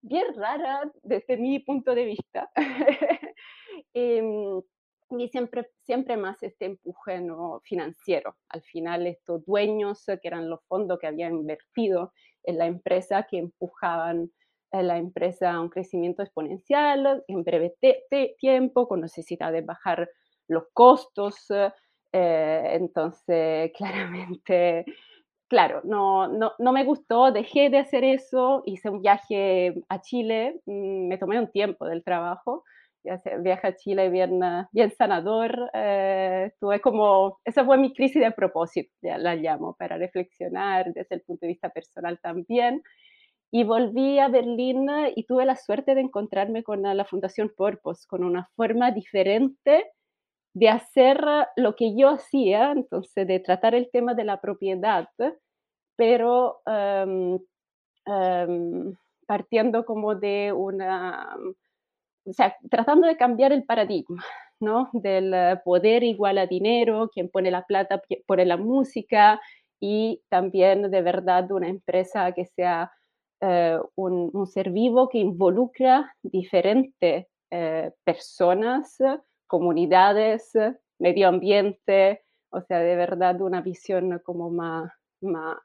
bien 0.03 0.27
rara 0.37 0.91
desde 1.03 1.37
mi 1.37 1.59
punto 1.61 1.95
de 1.95 2.05
vista. 2.05 2.51
Em, 3.95 4.61
y, 5.11 5.29
siempre, 5.29 5.71
siempre 5.85 6.17
más 6.17 6.43
este 6.43 6.67
empuje 6.67 7.21
¿no? 7.21 7.61
financiero. 7.65 8.37
Al 8.49 8.63
final 8.63 9.07
estos 9.07 9.45
dueños, 9.45 10.05
que 10.05 10.29
eran 10.29 10.51
los 10.51 10.61
fondos 10.67 10.99
que 10.99 11.07
habían 11.07 11.35
invertido 11.37 12.13
en 12.45 12.59
la 12.59 12.67
empresa, 12.67 13.27
que 13.29 13.39
empujaban 13.39 14.31
la 14.73 14.99
empresa 14.99 15.61
un 15.61 15.69
crecimiento 15.71 16.23
exponencial 16.23 17.25
en 17.27 17.45
breve 17.45 17.75
tiempo, 18.39 18.89
con 18.89 19.01
necesidad 19.01 19.53
de 19.53 19.63
bajar 19.63 20.09
los 20.49 20.65
costos. 20.73 21.47
Eh, 22.13 22.63
entonces, 22.73 23.73
claramente, 23.77 24.85
claro, 25.49 25.81
no, 25.85 26.29
no, 26.29 26.53
no, 26.59 26.73
me 26.73 26.85
gustó, 26.85 27.33
dejé 27.33 27.71
de 27.71 27.79
hacer 27.79 28.05
eso, 28.05 28.63
hice 28.67 28.91
un 28.91 29.03
viaje 29.03 29.75
a 29.89 30.01
Chile, 30.01 30.61
mm, 30.67 31.09
me 31.09 31.19
tomé 31.19 31.39
un 31.39 31.51
tiempo 31.51 31.87
del 31.87 32.05
trabajo, 32.05 32.65
viaje 33.41 33.69
a 33.69 33.77
Chile 33.77 34.11
bien, 34.11 34.41
bien 34.73 34.91
sanador, 34.91 35.71
eh, 35.73 36.53
tuve 36.61 36.81
como, 36.81 37.39
esa 37.45 37.65
fue 37.65 37.79
mi 37.79 37.93
crisis 37.93 38.23
de 38.23 38.33
propósito, 38.33 38.91
ya 39.03 39.19
la 39.19 39.35
llamo, 39.37 39.75
para 39.79 39.97
reflexionar 39.97 40.93
desde 40.93 41.17
el 41.17 41.23
punto 41.23 41.47
de 41.47 41.49
vista 41.49 41.71
personal 41.71 42.19
también. 42.21 42.83
Y 43.51 43.65
volví 43.65 44.19
a 44.19 44.29
Berlín 44.29 44.87
y 45.17 45.25
tuve 45.25 45.47
la 45.47 45.57
suerte 45.57 45.95
de 45.95 46.03
encontrarme 46.03 46.63
con 46.63 46.83
la 46.83 47.05
Fundación 47.05 47.51
Purpose, 47.57 48.07
con 48.07 48.23
una 48.25 48.49
forma 48.57 48.91
diferente 48.91 49.85
de 50.55 50.69
hacer 50.69 51.21
lo 51.57 51.75
que 51.77 51.97
yo 51.97 52.11
hacía, 52.11 52.73
entonces 52.73 53.27
de 53.27 53.41
tratar 53.41 53.75
el 53.75 53.91
tema 53.91 54.15
de 54.15 54.25
la 54.25 54.41
propiedad, 54.41 55.09
pero 55.97 56.61
em, 56.67 57.39
em, 58.07 58.95
partiendo 59.27 59.85
como 59.85 60.15
de 60.15 60.53
una, 60.53 61.37
o 62.27 62.33
sea, 62.33 62.57
tratando 62.71 63.07
de 63.07 63.17
cambiar 63.17 63.53
el 63.53 63.65
paradigma, 63.65 64.25
¿no? 64.61 64.91
Del 64.93 65.35
poder 65.65 66.05
igual 66.05 66.39
a 66.39 66.47
dinero, 66.47 67.11
quien 67.13 67.31
pone 67.31 67.51
la 67.51 67.65
plata 67.65 68.03
pone 68.27 68.47
la 68.47 68.57
música 68.57 69.41
y 69.81 70.23
también 70.29 70.91
de 70.91 71.03
verdad 71.03 71.51
una 71.53 71.69
empresa 71.69 72.33
que 72.33 72.47
sea 72.47 72.93
eh, 73.41 73.79
un, 73.95 74.47
ser 74.47 74.71
vivo 74.71 75.09
que 75.09 75.19
involucra 75.19 76.15
diferentes 76.23 77.27
eh, 77.51 77.93
personas, 78.05 78.99
comunidades, 79.47 80.53
medio 80.99 81.29
ambiente, 81.29 82.25
o 82.51 82.61
sea, 82.63 82.81
de 82.81 82.97
verdad 82.97 83.41
una 83.41 83.61
visión 83.61 84.21
como 84.25 84.51
más, 84.51 84.91
más, 85.21 85.57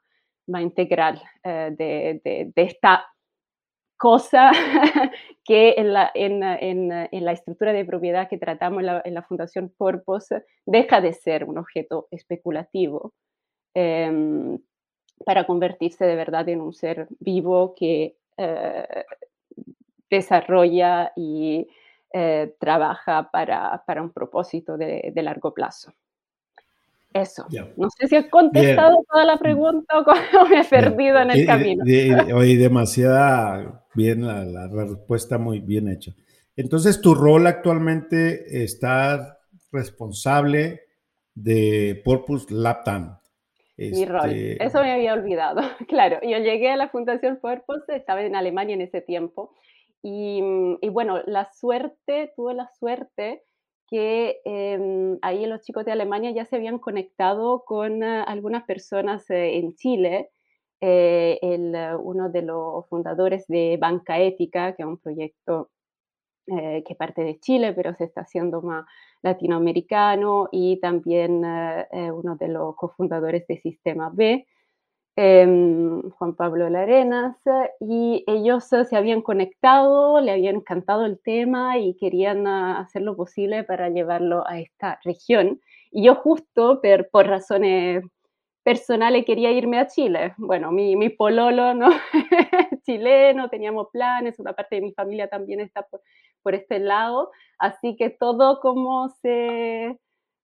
más 0.46 0.62
integral 0.62 1.20
eh, 1.42 1.74
de, 1.76 2.20
de, 2.24 2.52
de, 2.54 2.62
esta 2.62 3.06
cosa 3.96 4.52
que 5.44 5.74
en 5.76 5.92
la, 5.92 6.10
en, 6.14 6.42
en, 6.42 6.92
en 7.10 7.24
la, 7.24 7.32
estructura 7.32 7.72
de 7.72 7.84
propiedad 7.84 8.28
que 8.28 8.38
tratamos 8.38 8.80
en 8.80 8.86
la, 8.86 9.02
la, 9.04 9.22
Fundación 9.22 9.72
Purpose 9.76 10.44
deja 10.66 11.00
de 11.00 11.12
ser 11.12 11.44
un 11.44 11.58
objeto 11.58 12.06
especulativo. 12.10 13.14
Eh, 15.18 15.24
para 15.24 15.44
convertirse 15.44 16.04
de 16.04 16.16
verdad 16.16 16.48
en 16.48 16.60
un 16.60 16.72
ser 16.72 17.08
vivo 17.20 17.74
que 17.74 18.16
eh, 18.36 19.04
desarrolla 20.10 21.12
y 21.16 21.66
eh, 22.12 22.54
trabaja 22.58 23.30
para, 23.30 23.82
para, 23.86 24.02
un 24.02 24.10
propósito 24.10 24.76
de, 24.76 25.12
de 25.14 25.22
largo 25.22 25.52
plazo. 25.52 25.92
Eso. 27.12 27.46
No 27.76 27.88
sé 27.90 28.08
si 28.08 28.16
he 28.16 28.28
contestado 28.28 29.04
toda 29.08 29.24
la 29.24 29.36
pregunta 29.36 30.00
o 30.00 30.04
me 30.48 30.60
he 30.60 30.64
perdido 30.64 31.20
en 31.20 31.30
el 31.30 31.46
camino. 31.46 31.84
Oye, 32.34 32.56
demasiada 32.56 33.84
bien 33.94 34.26
la, 34.26 34.44
la, 34.44 34.66
respuesta, 34.66 35.38
muy 35.38 35.60
bien 35.60 35.88
hecha. 35.88 36.12
Entonces, 36.56 37.00
tu 37.00 37.14
rol 37.14 37.46
actualmente 37.46 38.64
está 38.64 39.38
responsable 39.70 40.82
de 41.34 42.02
Purpose 42.04 42.52
Mi 43.76 44.04
rol. 44.04 44.30
Este, 44.30 44.64
Eso 44.64 44.80
me 44.80 44.92
había 44.92 45.14
olvidado. 45.14 45.62
Claro, 45.88 46.18
yo 46.22 46.38
llegué 46.38 46.70
a 46.70 46.76
la 46.76 46.88
Fundación 46.88 47.38
Purpose, 47.40 47.96
estaba 47.96 48.22
en 48.22 48.36
Alemania 48.36 48.74
en 48.74 48.82
ese 48.82 49.00
tiempo. 49.00 49.54
Y, 50.02 50.42
y 50.80 50.88
bueno, 50.90 51.22
la 51.26 51.46
suerte, 51.52 52.32
tuve 52.36 52.54
la 52.54 52.68
suerte 52.78 53.42
que 53.88 54.40
eh, 54.44 55.18
ahí 55.22 55.46
los 55.46 55.62
chicos 55.62 55.84
de 55.84 55.92
Alemania 55.92 56.30
ya 56.30 56.44
se 56.44 56.56
habían 56.56 56.78
conectado 56.78 57.64
con 57.64 58.02
uh, 58.02 58.24
algunas 58.26 58.64
personas 58.64 59.28
eh, 59.30 59.56
en 59.58 59.74
Chile. 59.74 60.30
Eh, 60.80 61.38
el, 61.42 61.74
uno 61.98 62.28
de 62.28 62.42
los 62.42 62.86
fundadores 62.88 63.46
de 63.46 63.78
Banca 63.80 64.18
Ética, 64.18 64.74
que 64.74 64.82
es 64.82 64.86
un 64.86 64.98
proyecto 64.98 65.70
eh, 66.46 66.84
que 66.86 66.94
parte 66.94 67.24
de 67.24 67.38
Chile, 67.40 67.72
pero 67.72 67.94
se 67.94 68.04
está 68.04 68.20
haciendo 68.20 68.60
más 68.60 68.84
latinoamericano, 69.24 70.48
y 70.52 70.78
también 70.80 71.42
eh, 71.44 72.10
uno 72.12 72.36
de 72.36 72.48
los 72.48 72.76
cofundadores 72.76 73.46
de 73.48 73.58
Sistema 73.58 74.10
B. 74.12 74.46
em, 75.16 76.02
Juan 76.10 76.34
Pablo 76.36 76.68
Larenas, 76.70 77.36
y 77.80 78.24
ellos 78.26 78.64
se 78.64 78.96
habían 78.96 79.22
conectado, 79.22 80.20
le 80.20 80.32
había 80.32 80.50
encantado 80.50 81.06
el 81.06 81.20
tema 81.20 81.78
y 81.78 81.94
querían 81.96 82.46
ah, 82.46 82.80
hacer 82.80 83.02
lo 83.02 83.16
posible 83.16 83.64
para 83.64 83.88
llevarlo 83.90 84.46
a 84.48 84.58
esta 84.60 84.98
región. 85.04 85.60
Y 85.92 86.04
yo 86.04 86.16
justo, 86.16 86.80
por 87.12 87.26
razones 87.28 88.04
personales, 88.64 89.24
quería 89.24 89.52
irme 89.52 89.78
a 89.78 89.86
Chile. 89.86 90.34
Bueno, 90.38 90.72
mi, 90.72 90.96
mi 90.96 91.10
pololo, 91.10 91.74
¿no? 91.74 91.90
chileno, 92.84 93.48
teníamos 93.48 93.88
planes, 93.92 94.38
una 94.38 94.52
parte 94.54 94.76
de 94.76 94.82
mi 94.82 94.92
familia 94.92 95.28
también 95.28 95.60
está 95.60 95.86
por 96.44 96.54
este 96.54 96.78
lado, 96.78 97.32
así 97.58 97.96
que 97.96 98.10
todo 98.10 98.60
como 98.60 99.08
se, 99.22 99.98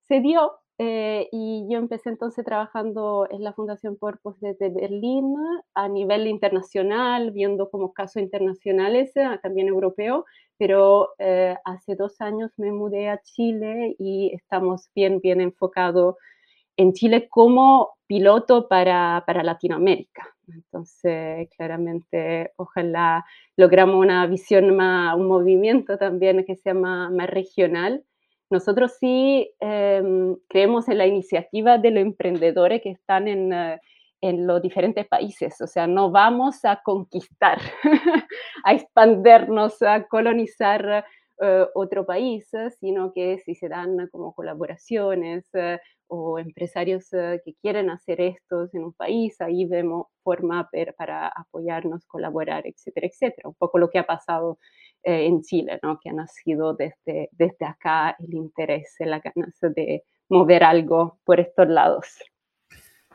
se 0.08 0.20
dio. 0.20 0.52
Eh, 0.82 1.28
y 1.30 1.66
yo 1.70 1.76
empecé 1.78 2.08
entonces 2.08 2.42
trabajando 2.42 3.28
en 3.30 3.44
la 3.44 3.52
Fundación 3.52 3.98
Purpose 3.98 4.38
desde 4.40 4.70
Berlín 4.70 5.36
a 5.74 5.88
nivel 5.88 6.26
internacional, 6.26 7.32
viendo 7.32 7.68
como 7.68 7.92
casos 7.92 8.22
internacionales, 8.22 9.14
eh, 9.14 9.38
también 9.42 9.68
europeo, 9.68 10.24
pero 10.56 11.10
eh, 11.18 11.54
hace 11.66 11.96
dos 11.96 12.22
años 12.22 12.50
me 12.56 12.72
mudé 12.72 13.10
a 13.10 13.20
Chile 13.20 13.94
y 13.98 14.32
estamos 14.34 14.88
bien, 14.94 15.20
bien 15.20 15.42
enfocados 15.42 16.16
en 16.76 16.92
Chile 16.92 17.28
como 17.28 17.90
piloto 18.06 18.68
para, 18.68 19.22
para 19.26 19.42
Latinoamérica. 19.42 20.28
Entonces, 20.48 21.48
claramente, 21.56 22.52
ojalá 22.56 23.24
logramos 23.56 23.96
una 23.96 24.26
visión 24.26 24.76
más, 24.76 25.14
un 25.16 25.28
movimiento 25.28 25.96
también 25.98 26.44
que 26.44 26.56
sea 26.56 26.74
más, 26.74 27.10
regional. 27.28 28.04
Nosotros 28.50 28.96
sí 28.98 29.52
em, 29.60 30.36
creemos 30.48 30.88
en 30.88 30.98
la 30.98 31.06
iniciativa 31.06 31.78
de 31.78 31.90
los 31.92 32.02
emprendedores 32.02 32.82
que 32.82 32.90
están 32.90 33.28
en, 33.28 33.52
eh, 33.52 33.80
en 34.20 34.46
los 34.46 34.60
diferentes 34.60 35.06
países. 35.06 35.60
O 35.60 35.66
sea, 35.66 35.86
no 35.86 36.10
vamos 36.10 36.64
a 36.64 36.80
conquistar, 36.82 37.58
a 38.64 38.72
expandernos, 38.72 39.82
a 39.82 40.06
colonizar 40.08 41.04
eh, 41.42 41.66
otro 41.74 42.04
país, 42.04 42.50
sino 42.80 43.12
que 43.12 43.38
si 43.38 43.54
se 43.54 43.68
dan 43.68 44.08
como 44.08 44.34
colaboraciones 44.34 45.48
eh, 45.54 45.78
o 46.10 46.38
empresarios 46.38 47.12
eh, 47.12 47.40
que 47.44 47.54
quieren 47.54 47.88
hacer 47.88 48.20
esto 48.20 48.68
en 48.72 48.84
un 48.84 48.92
país, 48.92 49.40
ahí 49.40 49.64
vemos 49.64 50.08
forma 50.22 50.68
para 50.98 51.28
apoyarnos, 51.28 52.04
colaborar, 52.06 52.66
etcétera, 52.66 53.06
etcétera. 53.06 53.48
Un 53.48 53.54
poco 53.54 53.78
lo 53.78 53.88
que 53.88 53.98
ha 53.98 54.06
pasado 54.06 54.58
en 55.02 55.40
Chile, 55.40 55.78
¿no? 55.82 55.98
que 56.02 56.10
ha 56.10 56.12
nacido 56.12 56.74
desde, 56.74 57.30
desde 57.32 57.64
acá 57.64 58.16
el 58.18 58.34
interés, 58.34 58.94
la 58.98 59.20
ganas 59.20 59.58
de 59.62 60.04
mover 60.28 60.62
algo 60.62 61.20
por 61.24 61.40
estos 61.40 61.68
lados. 61.68 62.06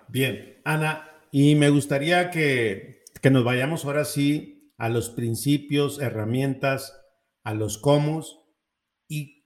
Bien, 0.07 0.61
Ana, 0.63 1.09
y 1.31 1.55
me 1.55 1.69
gustaría 1.69 2.31
que, 2.31 3.03
que 3.21 3.29
nos 3.29 3.43
vayamos 3.43 3.85
ahora 3.85 4.05
sí 4.05 4.73
a 4.77 4.89
los 4.89 5.09
principios, 5.09 6.01
herramientas, 6.01 7.01
a 7.43 7.53
los 7.53 7.77
cómo 7.77 8.21
y 9.07 9.44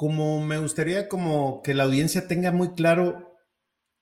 como 0.00 0.42
me 0.42 0.56
gustaría 0.56 1.10
como 1.10 1.60
que 1.60 1.74
la 1.74 1.84
audiencia 1.84 2.26
tenga 2.26 2.52
muy 2.52 2.70
claro 2.72 3.36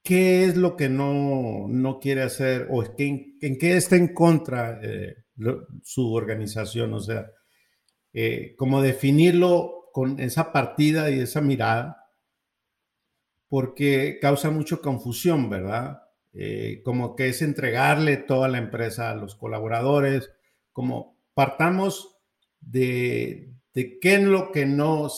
qué 0.04 0.44
es 0.44 0.56
lo 0.56 0.76
que 0.76 0.88
no, 0.88 1.66
no 1.66 1.98
quiere 1.98 2.22
hacer 2.22 2.68
o 2.70 2.84
en, 2.98 3.36
en 3.40 3.58
qué 3.58 3.76
está 3.76 3.96
en 3.96 4.14
contra 4.14 4.78
eh, 4.80 5.16
su 5.82 6.14
organización, 6.14 6.94
o 6.94 7.00
sea, 7.00 7.32
eh, 8.12 8.54
como 8.56 8.80
definirlo 8.80 9.90
con 9.92 10.20
esa 10.20 10.52
partida 10.52 11.10
y 11.10 11.18
esa 11.18 11.40
mirada, 11.40 12.06
porque 13.48 14.20
causa 14.20 14.50
mucha 14.50 14.76
confusión, 14.76 15.50
¿verdad? 15.50 16.02
Eh, 16.32 16.80
como 16.84 17.16
que 17.16 17.26
es 17.26 17.42
entregarle 17.42 18.18
toda 18.18 18.46
la 18.46 18.58
empresa 18.58 19.10
a 19.10 19.16
los 19.16 19.34
colaboradores, 19.34 20.30
como 20.70 21.18
partamos 21.34 22.20
de, 22.60 23.52
de 23.74 23.98
qué 23.98 24.14
es 24.14 24.22
lo 24.22 24.52
que 24.52 24.64
no, 24.64 25.08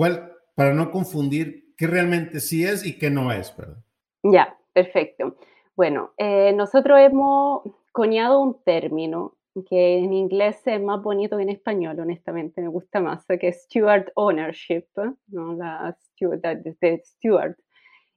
cuál, 0.00 0.32
para 0.54 0.72
no 0.72 0.90
confundir 0.90 1.74
qué 1.76 1.86
realmente 1.86 2.40
sí 2.40 2.64
es 2.64 2.86
y 2.86 2.96
qué 2.96 3.10
no 3.10 3.30
es, 3.32 3.54
¿verdad? 3.54 3.84
Ya, 4.22 4.56
perfecto. 4.72 5.36
Bueno, 5.76 6.12
eh, 6.16 6.54
nosotros 6.54 6.98
hemos 7.00 7.64
coñado 7.92 8.40
un 8.40 8.62
término 8.64 9.36
que 9.68 9.98
en 9.98 10.14
inglés 10.14 10.56
es 10.64 10.80
más 10.80 11.02
bonito 11.02 11.36
que 11.36 11.42
en 11.42 11.50
español, 11.50 12.00
honestamente, 12.00 12.62
me 12.62 12.68
gusta 12.68 13.00
más, 13.00 13.26
que 13.26 13.48
es 13.48 13.64
steward 13.64 14.10
ownership, 14.14 14.86
¿no? 15.26 15.52
La 15.52 15.94
steward, 16.00 16.40
de 16.40 17.02
steward. 17.04 17.56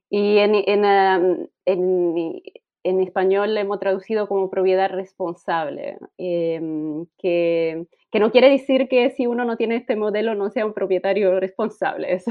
Y 0.08 0.38
en, 0.38 0.54
en, 0.54 0.84
um, 0.86 1.46
en, 1.66 2.42
en, 2.84 3.00
español 3.00 3.56
hemos 3.56 3.80
traducido 3.80 4.28
como 4.28 4.50
propiedad 4.50 4.90
responsable, 4.90 5.98
em, 6.18 7.06
que 7.18 7.86
que 8.14 8.20
no 8.20 8.30
quiere 8.30 8.48
decir 8.48 8.88
que 8.88 9.10
si 9.10 9.26
uno 9.26 9.44
no 9.44 9.56
tiene 9.56 9.74
este 9.74 9.96
modelo 9.96 10.36
no 10.36 10.48
sea 10.48 10.64
un 10.64 10.72
propietario 10.72 11.40
responsable. 11.40 12.12
Eso 12.14 12.30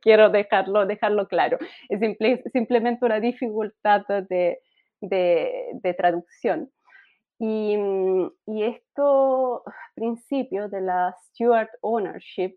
quiero 0.00 0.30
dejarlo, 0.30 0.86
dejarlo 0.86 1.26
claro. 1.26 1.58
Es 1.88 1.98
simplemente 2.52 3.04
una 3.04 3.18
dificultad 3.18 4.02
de, 4.06 4.60
de, 5.00 5.94
traducción. 5.98 6.70
Y, 7.40 7.76
y 8.46 8.62
estos 8.62 9.62
principios 9.96 10.70
de 10.70 10.82
la 10.82 11.16
steward 11.24 11.70
ownership, 11.80 12.54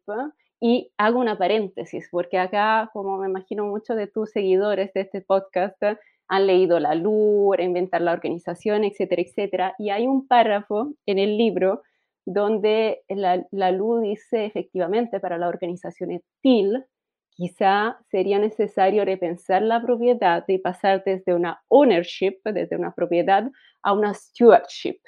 y 0.61 0.91
hago 0.97 1.19
una 1.21 1.39
paréntesis, 1.39 2.07
porque 2.11 2.37
acá, 2.37 2.91
como 2.93 3.17
me 3.17 3.27
imagino 3.27 3.65
muchos 3.65 3.97
de 3.97 4.05
tus 4.05 4.29
seguidores 4.29 4.93
de 4.93 5.01
este 5.01 5.21
podcast, 5.21 5.81
han 6.27 6.47
leído 6.47 6.79
La 6.79 6.95
LUR, 6.95 7.61
Inventar 7.61 8.01
la 8.01 8.13
Organización, 8.13 8.83
etcétera, 8.83 9.21
etcétera, 9.21 9.75
y 9.77 9.89
hay 9.89 10.07
un 10.07 10.27
párrafo 10.27 10.93
en 11.05 11.19
el 11.19 11.37
libro 11.37 11.83
donde 12.25 13.03
la, 13.07 13.45
la 13.51 13.71
dice 14.01 14.45
efectivamente 14.45 15.19
para 15.19 15.37
la 15.37 15.47
organización 15.47 16.21
TIL, 16.41 16.83
quizá 17.29 17.99
sería 18.09 18.39
necesario 18.39 19.05
repensar 19.05 19.61
la 19.61 19.81
propiedad 19.81 20.43
y 20.47 20.57
pasar 20.57 21.03
desde 21.05 21.35
una 21.35 21.61
ownership, 21.67 22.39
desde 22.45 22.75
una 22.75 22.93
propiedad, 22.93 23.51
a 23.83 23.93
una 23.93 24.13
stewardship. 24.13 24.99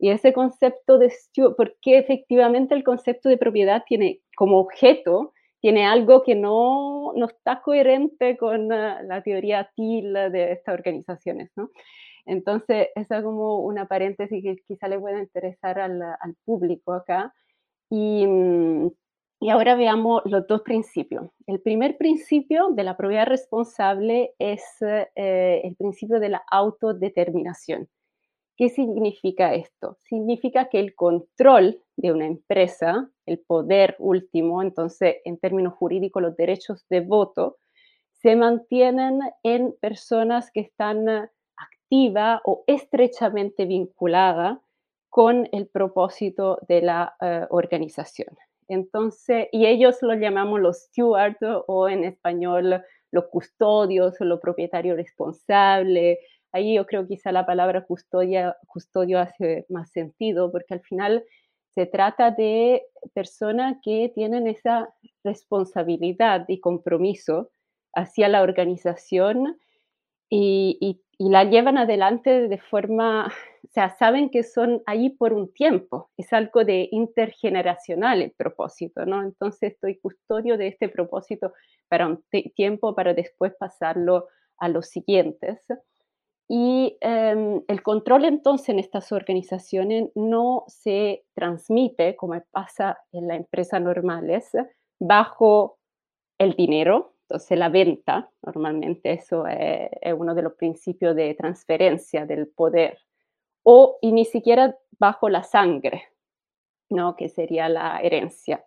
Y 0.00 0.10
ese 0.10 0.32
concepto 0.32 0.98
de 0.98 1.10
steward, 1.10 1.56
porque 1.56 1.98
efectivamente 1.98 2.74
el 2.74 2.84
concepto 2.84 3.28
de 3.28 3.36
propiedad 3.36 3.84
tiene 3.86 4.20
como 4.36 4.58
objeto, 4.58 5.32
tiene 5.60 5.86
algo 5.86 6.22
que 6.22 6.34
no, 6.34 7.12
no 7.14 7.26
está 7.26 7.62
coherente 7.62 8.36
con 8.36 8.68
la, 8.68 9.02
la 9.02 9.22
teoría 9.22 9.70
TIL 9.74 10.12
de 10.12 10.52
estas 10.52 10.74
organizaciones, 10.74 11.50
¿no? 11.56 11.70
Entonces, 12.28 12.88
es 12.94 13.08
como 13.22 13.60
una 13.60 13.86
paréntesis 13.88 14.42
que 14.42 14.56
quizá 14.66 14.86
le 14.86 15.00
pueda 15.00 15.18
interesar 15.18 15.80
al, 15.80 16.02
público 16.44 16.92
acá. 16.92 17.32
Mm, 17.90 18.88
y, 19.40 19.50
ahora 19.50 19.74
veamos 19.76 20.22
los 20.26 20.46
dos 20.46 20.60
principios. 20.60 21.30
El 21.46 21.60
primer 21.62 21.96
principio 21.96 22.68
de 22.72 22.84
la 22.84 22.98
propiedad 22.98 23.26
responsable 23.26 24.34
es 24.38 24.62
eh, 24.82 25.62
el 25.64 25.74
principio 25.76 26.20
de 26.20 26.28
la 26.28 26.42
autodeterminación. 26.50 27.88
¿Qué 28.58 28.70
significa 28.70 29.54
esto? 29.54 29.98
Significa 30.02 30.68
que 30.68 30.80
el 30.80 30.96
control 30.96 31.80
de 31.96 32.10
una 32.12 32.26
empresa, 32.26 33.08
el 33.24 33.38
poder 33.38 33.94
último, 34.00 34.62
entonces 34.62 35.18
en 35.24 35.38
términos 35.38 35.74
jurídicos 35.74 36.20
los 36.20 36.36
derechos 36.36 36.84
de 36.90 37.00
voto, 37.00 37.58
se 38.14 38.34
mantienen 38.34 39.20
en 39.44 39.76
personas 39.80 40.50
que 40.50 40.60
están 40.60 41.30
o 42.44 42.64
estrechamente 42.66 43.64
vinculada 43.64 44.60
con 45.08 45.48
el 45.52 45.68
propósito 45.68 46.58
de 46.68 46.82
la 46.82 47.16
eh, 47.20 47.46
organización. 47.50 48.36
Entonces, 48.68 49.48
y 49.52 49.66
ellos 49.66 49.98
lo 50.02 50.14
llamamos 50.14 50.60
los 50.60 50.82
stewards 50.82 51.38
o 51.66 51.88
en 51.88 52.04
español 52.04 52.82
los 53.10 53.24
custodios 53.28 54.20
o 54.20 54.24
los 54.24 54.40
propietarios 54.40 54.96
responsables. 54.96 56.18
Ahí 56.52 56.74
yo 56.76 56.86
creo 56.86 57.06
quizá 57.06 57.32
la 57.32 57.46
palabra 57.46 57.84
custodia, 57.84 58.56
custodio 58.66 59.18
hace 59.20 59.66
más 59.68 59.90
sentido 59.90 60.50
porque 60.50 60.74
al 60.74 60.80
final 60.82 61.24
se 61.74 61.86
trata 61.86 62.30
de 62.30 62.82
personas 63.14 63.76
que 63.82 64.10
tienen 64.14 64.46
esa 64.46 64.88
responsabilidad 65.24 66.44
y 66.48 66.60
compromiso 66.60 67.50
hacia 67.94 68.28
la 68.28 68.42
organización 68.42 69.58
y, 70.30 70.78
y 70.80 71.00
y 71.20 71.30
la 71.30 71.42
llevan 71.42 71.78
adelante 71.78 72.46
de 72.46 72.58
forma, 72.58 73.26
o 73.26 73.68
sea, 73.72 73.90
saben 73.90 74.30
que 74.30 74.44
son 74.44 74.82
ahí 74.86 75.10
por 75.10 75.32
un 75.32 75.52
tiempo, 75.52 76.10
es 76.16 76.32
algo 76.32 76.64
de 76.64 76.88
intergeneracional 76.92 78.22
el 78.22 78.30
propósito, 78.30 79.04
¿no? 79.04 79.24
Entonces 79.24 79.72
estoy 79.72 79.98
custodio 79.98 80.56
de 80.56 80.68
este 80.68 80.88
propósito 80.88 81.52
para 81.88 82.06
un 82.06 82.22
tiempo, 82.54 82.94
para 82.94 83.14
después 83.14 83.52
pasarlo 83.58 84.28
a 84.58 84.68
los 84.68 84.86
siguientes. 84.86 85.58
Y 86.48 86.96
em, 87.02 87.62
el 87.68 87.82
control 87.82 88.24
entonces 88.24 88.70
en 88.70 88.78
estas 88.78 89.12
organizaciones 89.12 90.10
no 90.14 90.64
se 90.66 91.24
transmite, 91.34 92.16
como 92.16 92.42
pasa 92.50 92.98
en 93.12 93.28
las 93.28 93.36
empresas 93.36 93.82
normales, 93.82 94.50
bajo 94.98 95.78
el 96.38 96.54
dinero, 96.54 97.12
entonces 97.28 97.58
la 97.58 97.68
venta, 97.68 98.30
normalmente 98.42 99.12
eso 99.12 99.46
es, 99.46 99.90
uno 100.16 100.34
de 100.34 100.42
los 100.42 100.54
principios 100.54 101.14
de 101.14 101.34
transferencia 101.34 102.24
del 102.24 102.48
poder, 102.48 102.98
o 103.62 103.98
y 104.00 104.12
ni 104.12 104.24
siquiera 104.24 104.74
bajo 104.98 105.28
la 105.28 105.42
sangre, 105.42 106.04
¿no? 106.88 107.14
que 107.16 107.28
sería 107.28 107.68
la 107.68 108.00
herencia, 108.00 108.64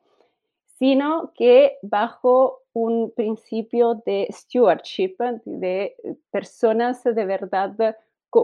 sino 0.82 1.32
que 1.36 1.78
bajo 1.84 2.64
un 2.74 3.14
principio 3.16 4.02
de 4.04 4.28
stewardship, 4.32 5.16
de 5.46 5.96
personas 6.32 7.04
de 7.04 7.24
verdad, 7.24 7.96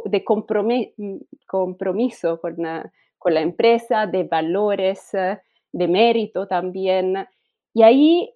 de 0.06 0.24
compromiso 0.24 2.40
con 2.40 3.34
la, 3.34 3.42
empresa, 3.42 4.06
de 4.06 4.24
valores, 4.26 5.10
de 5.72 5.88
mérito 5.88 6.48
también. 6.48 7.28
Y 7.74 7.82
ahí, 7.82 8.32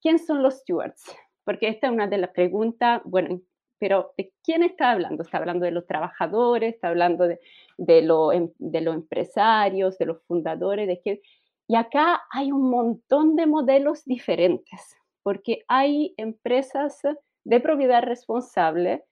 ¿quién 0.00 0.20
son 0.20 0.40
los 0.40 0.58
stewards? 0.58 1.02
Porque 1.42 1.66
esta 1.66 1.88
es 1.88 1.92
una 1.92 2.06
de 2.06 2.18
las 2.18 2.30
preguntas, 2.30 3.02
bueno, 3.04 3.40
pero 3.80 4.12
¿de 4.16 4.32
quién 4.44 4.62
está 4.62 4.92
hablando? 4.92 5.24
Está 5.24 5.38
hablando 5.38 5.64
de 5.64 5.72
los 5.72 5.88
trabajadores, 5.88 6.74
está 6.74 6.90
hablando 6.90 7.26
de, 7.26 7.40
de, 7.76 8.02
lo, 8.02 8.32
em, 8.32 8.52
de 8.60 8.82
los 8.82 8.94
empresarios, 8.94 9.98
de 9.98 10.06
los 10.06 10.22
fundadores, 10.28 10.86
de 10.86 11.00
quién. 11.00 11.20
Y 11.68 11.76
acá 11.76 12.22
hay 12.30 12.52
un 12.52 12.70
montón 12.70 13.36
de 13.36 13.46
modelos 13.46 14.04
diferentes 14.04 14.96
porque 15.22 15.64
hay 15.68 16.14
empresas 16.16 17.00
de 17.44 17.60
propiedad 17.60 18.02
responsable 18.02 19.04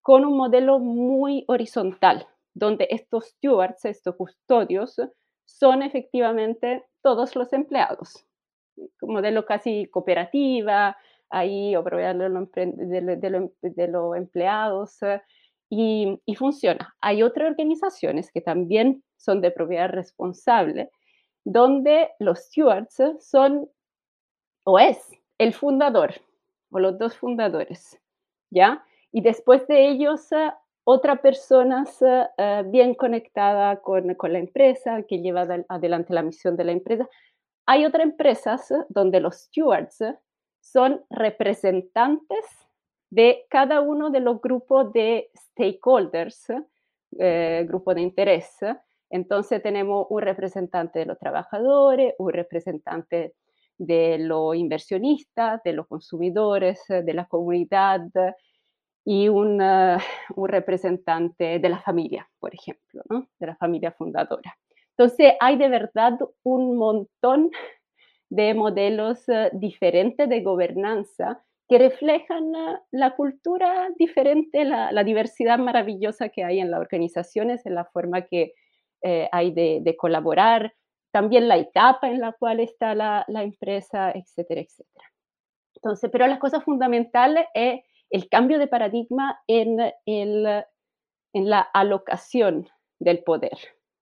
con 0.00 0.24
un 0.24 0.36
modelo 0.36 0.78
muy 0.78 1.44
horizontal, 1.46 2.26
donde 2.54 2.88
estos 2.90 3.26
stewards, 3.26 3.84
estos 3.84 4.16
custodios, 4.16 5.00
son 5.44 5.82
efectivamente 5.82 6.84
todos 7.02 7.36
los 7.36 7.52
empleados. 7.52 8.26
Modelo 9.00 9.44
casi 9.44 9.86
cooperativa, 9.86 10.96
ahí 11.30 11.76
o 11.76 11.84
propiedad 11.84 12.14
de, 12.14 13.88
los 13.88 14.16
empleados, 14.16 14.98
y, 15.70 16.20
funciona. 16.36 16.94
Hay 17.00 17.22
otras 17.22 17.50
organizaciones 17.50 18.30
que 18.30 18.40
también 18.40 19.02
son 19.16 19.40
de 19.40 19.50
propiedad 19.50 19.88
responsable, 19.88 20.90
donde 21.44 22.10
los 22.18 22.40
stewards 22.40 23.02
son 23.20 23.68
o 24.64 24.78
es 24.78 25.10
el 25.38 25.54
fundador 25.54 26.14
o 26.70 26.78
los 26.78 26.98
dos 26.98 27.16
fundadores, 27.16 27.98
¿ya? 28.50 28.84
Y 29.10 29.20
después 29.20 29.66
de 29.66 29.88
ellos, 29.88 30.30
eh, 30.32 30.52
otra 30.84 31.22
persona 31.22 31.84
uh, 32.00 32.70
bien 32.70 32.94
conectada 32.94 33.76
con, 33.80 34.14
con, 34.14 34.32
la 34.32 34.38
empresa, 34.38 35.02
que 35.02 35.20
lleva 35.20 35.46
adelante 35.68 36.12
la 36.12 36.22
misión 36.22 36.56
de 36.56 36.64
la 36.64 36.72
empresa. 36.72 37.08
Hay 37.66 37.84
otras 37.84 38.04
empresas 38.04 38.72
donde 38.88 39.20
los 39.20 39.36
stewards 39.36 39.98
son 40.60 41.04
representantes 41.10 42.46
de 43.10 43.44
cada 43.50 43.80
uno 43.80 44.10
de 44.10 44.20
los 44.20 44.40
grupos 44.40 44.92
de 44.92 45.30
stakeholders, 45.36 46.46
eh, 47.18 47.64
grupo 47.68 47.94
de 47.94 48.00
interés. 48.00 48.56
Entonces 49.12 49.62
tenemos 49.62 50.06
un 50.08 50.22
representante 50.22 51.00
de 51.00 51.06
los 51.06 51.18
trabajadores, 51.18 52.14
un 52.18 52.32
representante 52.32 53.34
de 53.76 54.16
los 54.18 54.56
inversionistas, 54.56 55.62
de 55.64 55.74
los 55.74 55.86
consumidores, 55.86 56.80
eh, 56.88 57.02
de 57.02 57.12
la 57.12 57.26
comunidad 57.26 58.00
y 59.04 59.28
un, 59.28 59.60
eh, 59.60 59.98
un 60.34 60.48
representante 60.48 61.58
de 61.58 61.68
la 61.68 61.78
familia, 61.80 62.26
por 62.38 62.54
ejemplo, 62.54 63.02
¿no? 63.10 63.28
de 63.38 63.46
la 63.48 63.56
familia 63.56 63.92
fundadora. 63.92 64.56
Entonces, 64.96 65.34
hay 65.40 65.58
de 65.58 65.68
verdad 65.68 66.18
un 66.42 66.78
montón 66.78 67.50
de 68.30 68.54
modelos 68.54 69.28
eh, 69.28 69.50
diferentes 69.52 70.26
de 70.26 70.40
gobernanza 70.40 71.44
que 71.68 71.76
reflejan 71.76 72.50
la 72.90 73.14
cultura 73.14 73.90
diferente, 73.98 74.64
la, 74.64 74.90
la, 74.90 75.04
diversidad 75.04 75.58
maravillosa 75.58 76.30
que 76.30 76.44
hay 76.44 76.60
en 76.60 76.70
las 76.70 76.80
organizaciones, 76.80 77.66
en 77.66 77.74
la 77.74 77.84
forma 77.84 78.22
que 78.22 78.54
hay 79.32 79.50
de, 79.50 79.80
de, 79.82 79.96
colaborar, 79.96 80.74
también 81.12 81.46
la 81.46 81.58
etapa 81.58 82.08
en 82.08 82.20
la 82.20 82.32
cual 82.32 82.58
está 82.60 82.94
la, 82.94 83.24
empresa, 83.28 84.10
etcétera, 84.12 84.62
etcétera. 84.62 85.12
Entonces, 85.76 86.10
pero 86.10 86.26
las 86.26 86.38
cosas 86.38 86.64
fundamentales 86.64 87.46
es 87.54 87.82
el 88.10 88.28
cambio 88.28 88.58
de 88.58 88.66
paradigma 88.66 89.40
en, 89.46 89.80
el, 90.06 90.64
en 91.32 91.50
la 91.50 91.60
alocación 91.60 92.68
del 92.98 93.22
poder. 93.22 93.58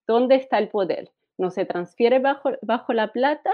¿Dónde 0.07 0.37
está 0.37 0.59
el 0.59 0.69
poder? 0.69 1.11
No 1.37 1.51
se 1.51 1.65
transfiere 1.65 2.19
bajo, 2.19 2.51
bajo 2.63 2.93
la 2.93 3.13
plata 3.13 3.53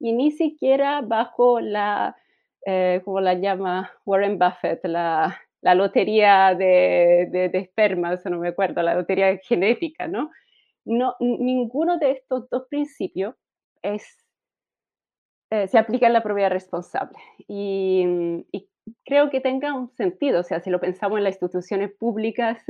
y 0.00 0.12
ni 0.12 0.30
siquiera 0.30 1.00
bajo 1.02 1.60
la, 1.60 2.16
eh, 2.64 3.02
como 3.04 3.20
la 3.20 3.34
llama 3.34 3.92
Warren 4.04 4.38
Buffett, 4.38 4.84
la, 4.84 5.40
la 5.60 5.74
lotería 5.74 6.54
de, 6.54 7.28
de, 7.30 7.48
de, 7.48 7.58
espermas, 7.58 8.24
no 8.24 8.38
me 8.38 8.48
acuerdo, 8.48 8.82
la 8.82 8.94
lotería 8.94 9.36
genética, 9.38 10.08
¿no? 10.08 10.30
No, 10.86 11.16
ninguno 11.20 11.98
de 11.98 12.12
estos 12.12 12.48
dos 12.48 12.66
principios 12.68 13.34
eh, 13.82 13.98
se 15.68 15.78
aplica 15.78 16.06
en 16.06 16.12
la 16.12 16.22
propiedad 16.22 16.50
responsable. 16.50 17.18
Y, 17.48 18.38
creo 19.04 19.30
que 19.30 19.40
tenga 19.40 19.74
un 19.74 19.90
sentido, 19.96 20.40
o 20.40 20.42
sea, 20.44 20.60
si 20.60 20.70
lo 20.70 20.80
pensamos 20.80 21.18
en 21.18 21.24
las 21.24 21.34
instituciones 21.34 21.92
públicas, 21.92 22.62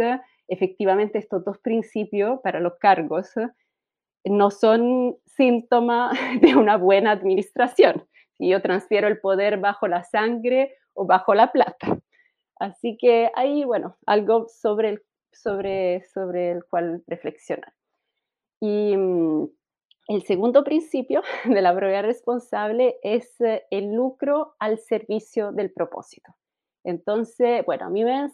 efectivamente 0.48 1.18
estos 1.18 1.44
dos 1.44 1.58
principios 1.58 2.40
para 2.42 2.60
los 2.60 2.76
cargos 2.78 3.32
no 4.24 4.50
son 4.50 5.16
síntoma 5.26 6.10
de 6.40 6.56
una 6.56 6.76
buena 6.76 7.12
administración. 7.12 8.06
Si 8.38 8.48
yo 8.48 8.62
transfiero 8.62 9.08
el 9.08 9.20
poder 9.20 9.58
bajo 9.58 9.88
la 9.88 10.04
sangre 10.04 10.74
o 10.94 11.06
bajo 11.06 11.34
la 11.34 11.52
plata. 11.52 11.98
Así 12.58 12.96
que 12.98 13.30
hay, 13.34 13.64
bueno, 13.64 13.96
algo 14.06 14.46
sobre 14.48 14.88
el, 14.90 15.02
sobre, 15.32 16.02
sobre 16.12 16.52
el 16.52 16.64
cual 16.64 17.02
reflexionar. 17.06 17.72
Y 18.60 18.96
mm, 18.96 19.48
el 20.08 20.22
segundo 20.22 20.62
principio 20.64 21.22
de 21.44 21.62
la 21.62 21.74
propiedad 21.74 22.02
responsable 22.02 22.98
es 23.02 23.40
eh, 23.40 23.64
el 23.70 23.92
lucro 23.92 24.54
al 24.58 24.78
servicio 24.78 25.52
del 25.52 25.72
propósito. 25.72 26.34
Entonces, 26.84 27.64
bueno, 27.66 27.86
a 27.86 27.90
mí 27.90 28.04
me 28.04 28.14
han 28.14 28.30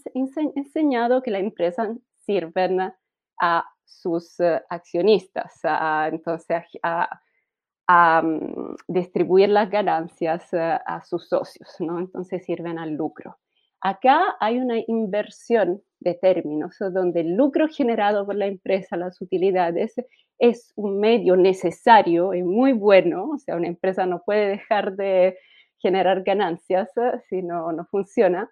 enseñado 0.54 1.22
que 1.22 1.30
la 1.30 1.38
empresa 1.38 1.94
sirven 2.18 2.92
a 3.40 3.64
sus 3.84 4.38
eh, 4.40 4.62
accionistas, 4.68 5.58
a, 5.64 6.08
entonces 6.08 6.62
a, 6.82 8.22
mm, 8.22 8.74
distribuir 8.88 9.48
las 9.48 9.70
ganancias 9.70 10.52
eh, 10.52 10.78
a 10.84 11.02
sus 11.04 11.28
socios, 11.28 11.76
¿no? 11.80 11.98
Entonces 11.98 12.44
sirven 12.44 12.78
al 12.78 12.92
lucro. 12.92 13.38
Acá 13.82 14.36
hay 14.38 14.58
una 14.58 14.76
inversión 14.86 15.82
de 15.98 16.14
términos, 16.14 16.76
donde 16.78 17.20
el 17.20 17.34
lucro 17.34 17.66
generado 17.68 18.24
por 18.24 18.36
la 18.36 18.46
empresa, 18.46 18.96
las 18.96 19.20
utilidades, 19.20 19.94
es 20.38 20.72
un 20.76 21.00
medio 21.00 21.36
necesario 21.36 22.32
y 22.32 22.44
muy 22.44 22.72
bueno, 22.72 23.30
o 23.34 23.38
sea, 23.38 23.56
una 23.56 23.66
empresa 23.66 24.06
no 24.06 24.22
puede 24.24 24.46
dejar 24.48 24.94
de 24.94 25.36
generar 25.78 26.22
ganancias 26.22 26.90
eh, 26.96 27.20
si 27.28 27.42
no, 27.42 27.72
no 27.72 27.84
funciona, 27.86 28.50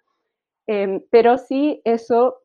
em, 0.67 1.01
pero 1.09 1.37
sí 1.37 1.81
eso 1.85 2.35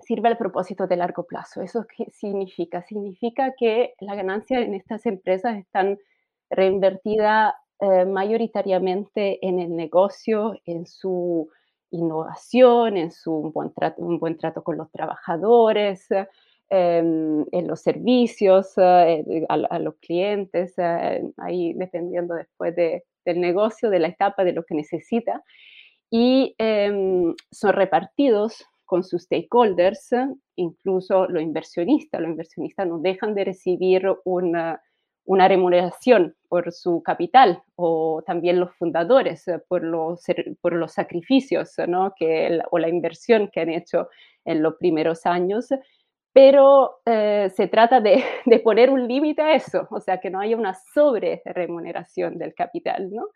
sirve 0.00 0.28
al 0.28 0.36
propósito 0.36 0.86
de 0.86 0.96
largo 0.96 1.26
plazo. 1.26 1.62
¿Eso 1.62 1.86
qué 1.96 2.10
significa? 2.10 2.82
Significa 2.82 3.54
que 3.56 3.94
las 4.00 4.16
ganancias 4.16 4.62
en 4.62 4.74
estas 4.74 5.06
empresas 5.06 5.56
están 5.58 5.98
reinvertidas 6.50 7.54
eh, 7.80 8.04
mayoritariamente 8.04 9.38
en 9.46 9.60
el 9.60 9.74
negocio, 9.76 10.54
en 10.64 10.86
su 10.86 11.50
innovación, 11.96 12.96
en 12.96 13.10
su 13.10 13.50
buen 13.52 13.72
trato, 13.72 14.02
un 14.02 14.18
buen 14.18 14.36
trato 14.36 14.62
con 14.62 14.76
los 14.76 14.90
trabajadores, 14.90 16.08
em, 16.68 17.44
en 17.52 17.66
los 17.66 17.80
servicios 17.80 18.72
eh, 18.76 19.46
a, 19.48 19.78
los 19.78 19.94
clientes, 19.96 20.74
eh, 20.78 21.22
ahí 21.38 21.72
dependiendo 21.74 22.34
después 22.34 22.74
de, 22.74 23.04
del 23.24 23.40
negocio, 23.40 23.90
de 23.90 24.00
la 24.00 24.08
etapa, 24.08 24.44
de 24.44 24.52
lo 24.52 24.64
que 24.64 24.74
necesita. 24.74 25.42
Y 26.10 26.54
em, 26.58 27.34
son 27.50 27.72
repartidos 27.72 28.64
con 28.84 29.02
sus 29.04 29.22
stakeholders, 29.22 30.10
incluso 30.54 31.26
los 31.26 31.42
inversionistas. 31.42 32.20
Los 32.20 32.30
inversionistas 32.30 32.86
no 32.86 32.98
dejan 32.98 33.34
de 33.34 33.44
recibir 33.44 34.06
una 34.24 34.80
una 35.26 35.48
remuneración 35.48 36.34
por 36.48 36.72
su 36.72 37.02
capital 37.02 37.62
o 37.74 38.22
también 38.24 38.60
los 38.60 38.72
fundadores 38.76 39.46
eh, 39.48 39.58
por 39.68 39.82
los, 39.82 40.24
por 40.60 40.72
los 40.72 40.92
sacrificios 40.92 41.74
¿no? 41.86 42.14
que, 42.16 42.60
o 42.70 42.78
la 42.78 42.88
inversión 42.88 43.50
que 43.52 43.60
han 43.60 43.70
hecho 43.70 44.08
en 44.44 44.62
los 44.62 44.76
primeros 44.76 45.26
años, 45.26 45.68
pero 46.32 47.00
eh, 47.04 47.50
se 47.54 47.66
trata 47.66 48.00
de, 48.00 48.22
de, 48.46 48.60
poner 48.60 48.90
un 48.90 49.06
límite 49.08 49.42
a 49.42 49.54
eso, 49.54 49.88
o 49.90 50.00
sea, 50.00 50.18
que 50.20 50.30
no 50.30 50.40
haya 50.40 50.56
una 50.56 50.74
sobre 50.94 51.42
remuneración 51.44 52.38
del 52.38 52.54
capital, 52.54 53.10
¿no? 53.12 53.26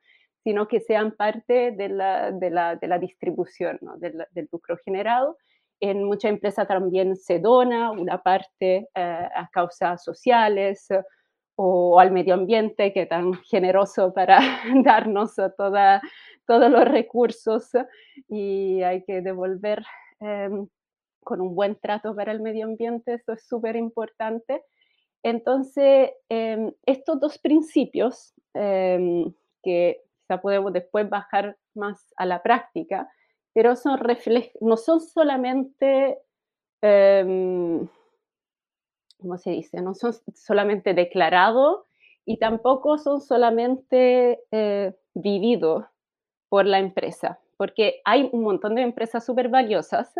sino 0.44 0.68
que 0.68 0.80
sean 0.80 1.12
parte 1.12 1.72
de 1.72 1.88
la, 1.88 2.30
de 2.30 2.50
la, 2.50 2.76
de 2.76 2.88
la 2.88 2.98
distribución 2.98 3.78
¿no? 3.82 3.96
del, 3.98 4.26
lucro 4.50 4.78
generado. 4.84 5.36
En 5.80 6.04
mucha 6.04 6.28
empresa 6.28 6.66
también 6.66 7.16
se 7.16 7.40
dona 7.40 7.90
una 7.90 8.22
parte 8.22 8.88
eh, 8.94 9.28
a 9.34 9.48
causas 9.52 10.02
sociales 10.04 10.86
o 11.62 12.00
al 12.00 12.10
medio 12.10 12.32
ambiente 12.32 12.90
que 12.94 13.04
tan 13.04 13.34
generoso 13.34 14.14
para 14.14 14.38
darnos 14.82 15.34
toda, 15.58 16.00
todos 16.46 16.70
los 16.70 16.86
recursos 16.86 17.70
y 18.28 18.80
hay 18.82 19.04
que 19.04 19.20
devolver 19.20 19.84
em, 20.20 20.66
con 21.22 21.42
un 21.42 21.54
buen 21.54 21.76
trato 21.76 22.16
para 22.16 22.32
el 22.32 22.40
medio 22.40 22.64
ambiente, 22.64 23.12
eso 23.12 23.34
es 23.34 23.46
súper 23.46 23.76
importante. 23.76 24.62
Entonces, 25.22 26.12
em, 26.30 26.72
estos 26.86 27.20
dos 27.20 27.36
principios 27.36 28.32
em, 28.54 29.30
que 29.62 30.00
ya 30.30 30.40
podemos 30.40 30.72
después 30.72 31.10
bajar 31.10 31.58
más 31.74 32.10
a 32.16 32.24
la 32.24 32.42
práctica, 32.42 33.06
pero 33.52 33.76
son 33.76 34.00
no 34.62 34.78
son 34.78 35.00
solamente, 35.02 36.16
¿cómo 39.20 39.38
se 39.38 39.50
dice? 39.50 39.80
No 39.80 39.94
son 39.94 40.12
solamente 40.34 40.94
declarados 40.94 41.82
y 42.24 42.38
tampoco 42.38 42.98
son 42.98 43.20
solamente 43.20 44.40
eh, 44.50 44.94
vividos 45.14 45.84
por 46.48 46.66
la 46.66 46.78
empresa, 46.78 47.38
porque 47.56 48.00
hay 48.04 48.28
un 48.32 48.42
montón 48.42 48.74
de 48.74 48.82
empresas 48.82 49.24
súper 49.24 49.48
valiosas 49.48 50.12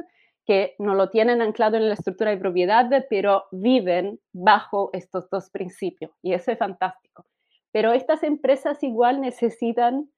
que 0.46 0.74
no 0.78 0.94
lo 0.94 1.10
tienen 1.10 1.42
anclado 1.42 1.76
en 1.76 1.88
la 1.88 1.94
estructura 1.94 2.30
de 2.30 2.38
propiedad, 2.38 2.88
pero 3.08 3.44
viven 3.50 4.20
bajo 4.32 4.90
estos 4.92 5.28
dos 5.30 5.50
principios 5.50 6.12
y 6.22 6.32
eso 6.32 6.50
es 6.52 6.58
fantástico. 6.58 7.24
Pero 7.72 7.92
estas 7.92 8.22
empresas 8.22 8.82
igual 8.82 9.20
necesitan 9.20 10.10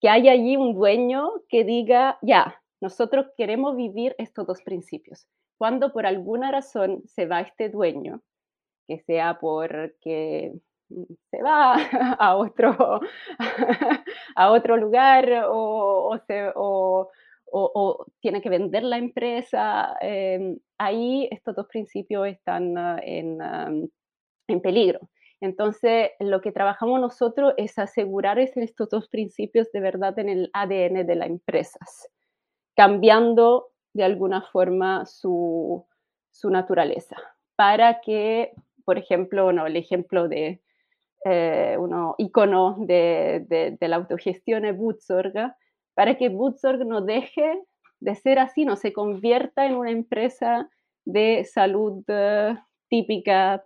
que 0.00 0.08
haya 0.08 0.32
allí 0.32 0.56
un 0.56 0.74
dueño 0.74 1.30
que 1.48 1.64
diga, 1.64 2.18
ya, 2.22 2.60
nosotros 2.80 3.26
queremos 3.36 3.76
vivir 3.76 4.14
estos 4.18 4.46
dos 4.46 4.62
principios. 4.62 5.26
Cuando 5.58 5.92
por 5.92 6.06
alguna 6.06 6.50
razón 6.50 7.02
se 7.06 7.26
va 7.26 7.40
este 7.40 7.68
dueño, 7.68 8.20
que 8.86 8.98
sea 9.00 9.38
porque 9.40 10.52
se 11.30 11.42
va 11.42 11.74
a 12.18 12.36
otro, 12.36 13.00
a 14.36 14.50
otro 14.50 14.76
lugar 14.76 15.44
o, 15.46 16.20
tiene 18.20 18.42
que 18.42 18.50
vender 18.50 18.82
la 18.82 18.98
empresa, 18.98 19.96
em, 20.00 20.58
ahí 20.76 21.28
estos 21.30 21.54
dos 21.54 21.66
principios 21.68 22.26
están 22.26 22.76
ah, 22.76 23.00
en, 23.00 23.38
en, 24.48 24.60
peligro. 24.60 25.08
Entonces, 25.40 26.10
lo 26.18 26.40
que 26.40 26.50
trabajamos 26.50 27.00
nosotros 27.00 27.54
es 27.56 27.78
asegurar 27.78 28.40
estos 28.40 28.88
dos 28.88 29.08
principios 29.08 29.70
de 29.72 29.80
verdad 29.80 30.18
en 30.18 30.28
el 30.30 30.50
ADN 30.52 31.06
de 31.06 31.14
las 31.14 31.28
empresas, 31.28 32.08
cambiando 32.74 33.68
de 33.94 34.04
alguna 34.04 34.42
forma 34.42 35.06
su, 35.06 35.86
su 36.30 36.50
naturaleza, 36.50 37.16
para 37.56 38.00
que, 38.00 38.52
por 38.84 38.98
ejemplo, 38.98 39.52
no, 39.52 39.66
el 39.66 39.76
ejemplo 39.76 40.28
de, 40.28 40.60
eh, 41.24 41.76
uno 41.78 42.16
icono 42.18 42.76
de, 42.80 43.46
de, 43.80 43.88
la 43.88 43.96
autogestión 43.96 44.66
es 44.66 44.76
Butzorg, 44.76 45.32
para 45.94 46.16
que 46.16 46.28
Butzorg 46.28 46.84
no 46.84 47.00
deje 47.00 47.62
de 48.00 48.14
ser 48.14 48.38
así, 48.38 48.66
no 48.66 48.76
se 48.76 48.92
convierta 48.92 49.64
en 49.64 49.76
una 49.76 49.90
empresa 49.90 50.68
de 51.06 51.44
salud 51.44 52.04
eh, 52.08 52.56
típica 52.88 53.64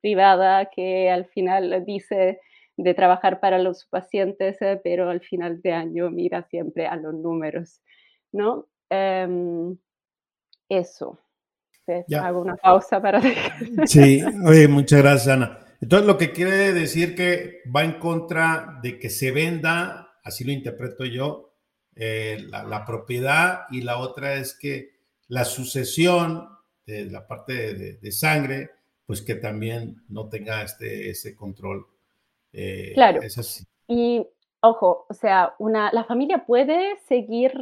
privada 0.00 0.66
que 0.66 1.10
al 1.10 1.26
final 1.26 1.84
dice 1.84 2.40
de 2.76 2.94
trabajar 2.94 3.40
para 3.40 3.58
los 3.58 3.86
pacientes, 3.86 4.60
eh, 4.62 4.80
pero 4.82 5.10
al 5.10 5.20
final 5.20 5.60
de 5.62 5.72
año 5.72 6.10
mira 6.10 6.42
siempre 6.44 6.86
a 6.86 6.96
los 6.96 7.14
números, 7.14 7.82
¿no? 8.32 8.66
Em, 8.90 9.76
eso. 10.68 11.18
Hago 12.20 12.42
una 12.42 12.56
pausa 12.56 13.00
para... 13.00 13.20
Sí, 13.86 14.22
oye, 14.46 14.68
muchas 14.68 15.02
gracias, 15.02 15.28
Ana. 15.28 15.58
Entonces, 15.80 16.06
lo 16.06 16.18
que 16.18 16.32
quiere 16.32 16.72
decir 16.72 17.14
que 17.14 17.62
va 17.74 17.84
en 17.84 17.98
contra 17.98 18.78
de 18.82 18.98
que 18.98 19.08
se 19.08 19.32
venda, 19.32 20.12
así 20.22 20.44
lo 20.44 20.52
interpreto 20.52 21.04
yo, 21.04 21.54
eh, 21.96 22.46
la, 22.48 22.84
propiedad 22.84 23.62
y 23.70 23.82
la 23.82 23.98
otra 23.98 24.34
es 24.34 24.54
que 24.54 24.90
la 25.28 25.44
sucesión 25.44 26.48
de 26.86 27.06
la 27.06 27.26
parte 27.26 27.74
de, 27.74 28.12
sangre, 28.12 28.70
pues 29.06 29.22
que 29.22 29.34
también 29.34 30.02
no 30.08 30.28
tenga 30.28 30.62
este, 30.62 31.10
ese 31.10 31.34
control. 31.34 31.86
Eh, 32.52 32.92
claro. 32.94 33.20
Y 33.88 34.26
ojo, 34.60 35.06
o 35.08 35.14
sea, 35.14 35.54
una, 35.58 35.90
la 35.92 36.04
familia 36.04 36.44
puede 36.46 36.98
seguir 37.08 37.52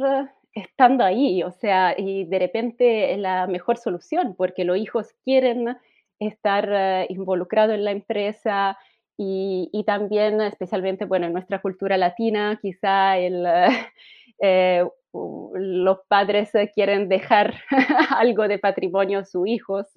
estando 0.53 1.03
ahí, 1.03 1.43
o 1.43 1.51
sea, 1.51 1.95
y 1.97 2.25
de 2.25 2.39
repente 2.39 3.13
es 3.13 3.19
la 3.19 3.47
mejor 3.47 3.77
solución 3.77 4.35
porque 4.35 4.63
los 4.65 4.77
hijos 4.77 5.13
quieren 5.23 5.77
estar 6.19 6.69
eh, 6.71 7.05
involucrado 7.09 7.73
en 7.73 7.85
la 7.85 7.91
empresa 7.91 8.77
y, 9.21 9.83
también, 9.85 10.39
especialmente, 10.39 11.03
bueno, 11.03 11.25
en 11.25 11.33
nuestra 11.33 11.61
cultura 11.61 11.97
latina, 11.97 12.57
quizá 12.61 13.17
eh, 14.41 14.85
los 15.13 15.99
padres 16.07 16.51
quieren 16.73 17.09
dejar 17.09 17.53
algo 18.17 18.47
de 18.47 18.59
patrimonio 18.59 19.19
a 19.19 19.25
sus 19.25 19.45
hijos. 19.45 19.87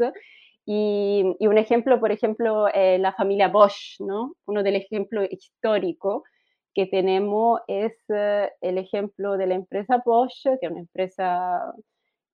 Y, 0.66 1.36
un 1.38 1.58
ejemplo, 1.58 2.00
por 2.00 2.10
ejemplo, 2.10 2.66
eh, 2.74 2.98
la 2.98 3.12
familia 3.12 3.46
Bosch, 3.46 4.00
¿no? 4.00 4.34
Uno 4.44 4.64
del 4.64 4.74
ejemplo 4.74 5.22
histórico 5.30 6.24
que 6.74 6.86
tenemos 6.86 7.60
es 7.66 7.94
el 8.60 8.78
ejemplo 8.78 9.36
de 9.36 9.46
la 9.46 9.54
empresa 9.54 10.02
Bosch, 10.04 10.42
que 10.42 10.66
es 10.66 10.70
una 10.70 10.80
empresa 10.80 11.74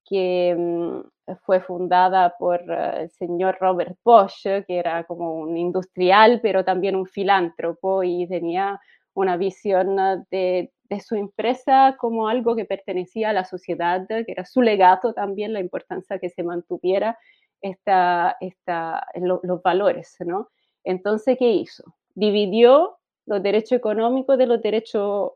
que 0.04 0.54
mm, 0.56 1.34
fue 1.44 1.60
fundada 1.60 2.34
por 2.38 2.60
eh, 2.60 3.02
el 3.02 3.10
señor 3.10 3.58
Robert 3.60 3.96
Bosch, 4.04 4.42
que 4.42 4.78
era 4.78 5.04
como 5.04 5.34
un 5.34 5.56
industrial, 5.56 6.40
pero 6.42 6.64
también 6.64 6.96
un 6.96 7.06
filántropo 7.06 8.02
y 8.02 8.26
tenía 8.26 8.80
una 9.14 9.36
visión 9.36 9.96
de, 10.30 10.72
de 10.84 11.00
su 11.00 11.16
empresa 11.16 11.96
como 11.98 12.28
algo 12.28 12.56
que 12.56 12.64
pertenecía 12.64 13.30
a 13.30 13.32
la 13.32 13.44
sociedad, 13.44 14.06
que 14.08 14.24
era 14.26 14.44
su 14.44 14.62
legado 14.62 15.12
también, 15.12 15.52
la 15.52 15.60
importancia 15.60 16.18
que 16.18 16.30
se 16.30 16.42
mantuviera 16.42 17.18
esta, 17.60 18.36
esta, 18.40 19.06
los 19.14 19.62
valores, 19.62 20.16
¿no? 20.20 20.48
Entonces, 20.84 21.36
¿qué 21.38 21.50
hizo? 21.50 21.82
Dividió 22.14 22.98
los 23.28 23.42
derechos 23.42 23.72
económicos 23.72 24.38
de 24.38 24.46
los 24.46 24.60
derechos 24.62 25.32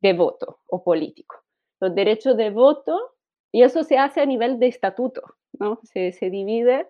de 0.00 0.12
voto 0.12 0.60
o 0.68 0.82
político. 0.82 1.42
Los 1.80 1.94
derechos 1.94 2.36
de 2.36 2.50
voto 2.50 3.16
y 3.50 3.62
eso 3.62 3.82
se 3.82 3.98
hace 3.98 4.20
a 4.20 4.26
nivel 4.26 4.58
de 4.58 4.68
estatuto, 4.68 5.22
¿no? 5.58 5.80
Se, 5.82 6.12
divide 6.30 6.86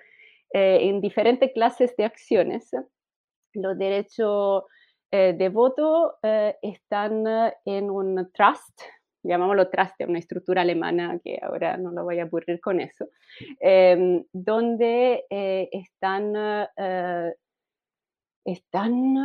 eh, 0.53 0.79
en 0.83 1.01
diferentes 1.01 1.53
clases 1.53 1.97
de 1.97 2.05
acciones. 2.05 2.71
Los 3.55 3.79
derechos 3.79 4.65
eh, 5.11 5.35
de 5.37 5.49
voto 5.49 6.19
eh, 6.23 6.57
están 6.61 7.25
en 7.65 7.91
un 7.91 8.31
trust, 8.33 8.79
llamámoslo 9.23 9.71
trust, 9.71 9.95
una 10.07 10.19
estructura 10.19 10.61
alemana 10.61 11.19
que 11.25 11.39
ahora 11.43 11.79
no 11.79 11.91
lo 11.93 12.05
voy 12.05 12.19
a 12.19 12.25
aburrir 12.25 12.61
con 12.61 12.81
eso, 12.81 13.09
em, 13.59 14.23
donde 14.33 15.25
están, 15.31 16.69
están 18.45 19.17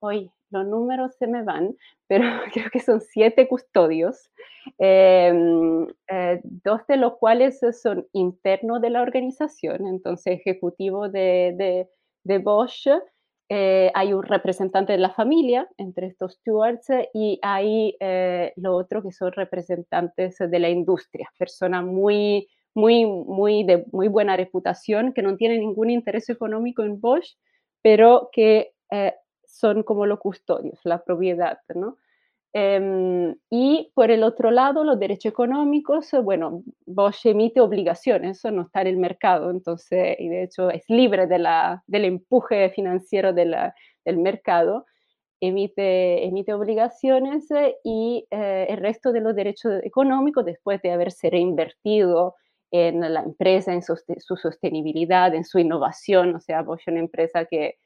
hoy 0.00 0.30
los 0.50 0.66
números 0.66 1.14
se 1.16 1.26
me 1.26 1.42
van, 1.42 1.76
pero 2.06 2.24
creo 2.52 2.70
que 2.70 2.80
son 2.80 3.00
siete 3.00 3.48
custodios, 3.48 4.30
em, 4.78 5.86
eh, 6.08 6.40
dos 6.42 6.86
de 6.88 6.96
los 6.96 7.16
cuales 7.18 7.60
son 7.80 8.06
internos 8.12 8.80
de 8.80 8.90
la 8.90 9.02
organización, 9.02 9.86
entonces 9.86 10.40
ejecutivo 10.40 11.08
de, 11.08 11.86
de, 12.24 12.38
Bosch, 12.38 12.86
eh, 13.48 13.90
hay 13.94 14.12
un 14.12 14.22
representante 14.22 14.92
de 14.92 14.98
la 14.98 15.10
familia 15.10 15.68
entre 15.76 16.06
estos 16.06 16.34
stewards 16.34 16.86
y 17.12 17.40
hay 17.42 17.96
eh, 17.98 18.52
lo 18.56 18.76
otro 18.76 19.02
que 19.02 19.10
son 19.10 19.32
representantes 19.32 20.36
de 20.38 20.58
la 20.60 20.68
industria, 20.68 21.28
personas 21.36 21.84
muy, 21.84 22.48
muy, 22.74 23.06
muy 23.06 23.64
de 23.64 23.84
muy 23.90 24.06
buena 24.06 24.36
reputación, 24.36 25.12
que 25.12 25.22
no 25.22 25.36
tienen 25.36 25.60
ningún 25.60 25.90
interés 25.90 26.28
económico 26.28 26.84
en 26.84 27.00
Bosch, 27.00 27.34
pero 27.82 28.28
que 28.32 28.72
son 29.50 29.82
como 29.82 30.06
los 30.06 30.18
custodios, 30.18 30.78
la 30.84 31.02
propiedad, 31.02 31.58
¿no? 31.74 31.96
Em, 32.52 33.36
y 33.48 33.92
por 33.94 34.10
el 34.10 34.24
otro 34.24 34.50
lado, 34.50 34.82
los 34.82 34.98
derechos 34.98 35.30
económicos, 35.30 36.10
bueno, 36.24 36.64
Bosch 36.84 37.26
emite 37.26 37.60
obligaciones, 37.60 38.38
eso 38.38 38.50
no 38.50 38.62
está 38.62 38.80
en 38.80 38.88
el 38.88 38.96
mercado, 38.96 39.50
entonces, 39.50 40.16
y 40.18 40.28
de 40.28 40.44
hecho 40.44 40.68
es 40.70 40.82
libre 40.88 41.28
de 41.28 41.38
la, 41.38 41.84
del 41.86 42.06
empuje 42.06 42.70
financiero 42.70 43.32
de 43.32 43.44
la, 43.44 43.74
del 44.04 44.18
mercado, 44.18 44.86
emite, 45.40 46.24
emite 46.26 46.52
obligaciones 46.52 47.46
y 47.84 48.26
eh, 48.30 48.66
el 48.68 48.78
resto 48.78 49.12
de 49.12 49.20
los 49.20 49.36
derechos 49.36 49.80
económicos, 49.84 50.44
después 50.44 50.82
de 50.82 50.90
haberse 50.90 51.30
reinvertido 51.30 52.34
en 52.72 53.00
la 53.00 53.22
empresa, 53.22 53.72
en 53.72 53.82
su, 53.82 53.96
su 54.18 54.36
sostenibilidad, 54.36 55.34
en 55.34 55.44
su 55.44 55.60
innovación, 55.60 56.34
o 56.34 56.40
sea, 56.40 56.62
Bosch 56.62 56.80
es 56.80 56.88
una 56.88 57.00
empresa 57.00 57.44
que 57.44 57.78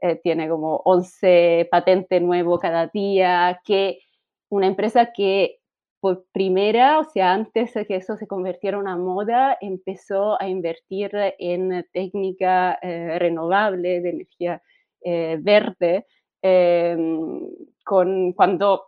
eh, 0.00 0.16
tiene 0.22 0.48
como 0.48 0.82
11 0.84 1.68
patentes 1.70 2.22
nuevos 2.22 2.60
cada 2.60 2.86
día, 2.88 3.60
que 3.64 4.00
una 4.48 4.66
empresa 4.66 5.12
que 5.12 5.60
por 6.00 6.24
primera, 6.32 6.98
o 6.98 7.04
sea, 7.04 7.32
antes 7.34 7.74
de 7.74 7.86
que 7.86 7.96
eso 7.96 8.16
se 8.16 8.26
convirtiera 8.26 8.76
en 8.78 8.82
una 8.82 8.96
moda, 8.96 9.58
empezó 9.60 10.40
a 10.40 10.48
invertir 10.48 11.10
en 11.38 11.86
técnica 11.92 12.78
eh, 12.80 13.18
renovable 13.18 14.00
de 14.00 14.10
energía 14.10 14.62
eh, 15.02 15.38
verde, 15.40 16.06
em, 16.42 17.46
con, 17.84 18.32
cuando 18.32 18.86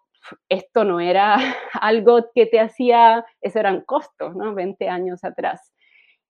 esto 0.48 0.84
no 0.84 1.00
era 1.00 1.36
algo 1.80 2.30
que 2.34 2.46
te 2.46 2.60
hacía, 2.60 3.24
eso 3.40 3.58
eran 3.58 3.82
costos, 3.82 4.34
¿no? 4.34 4.54
20 4.54 4.88
años 4.88 5.22
atrás. 5.24 5.72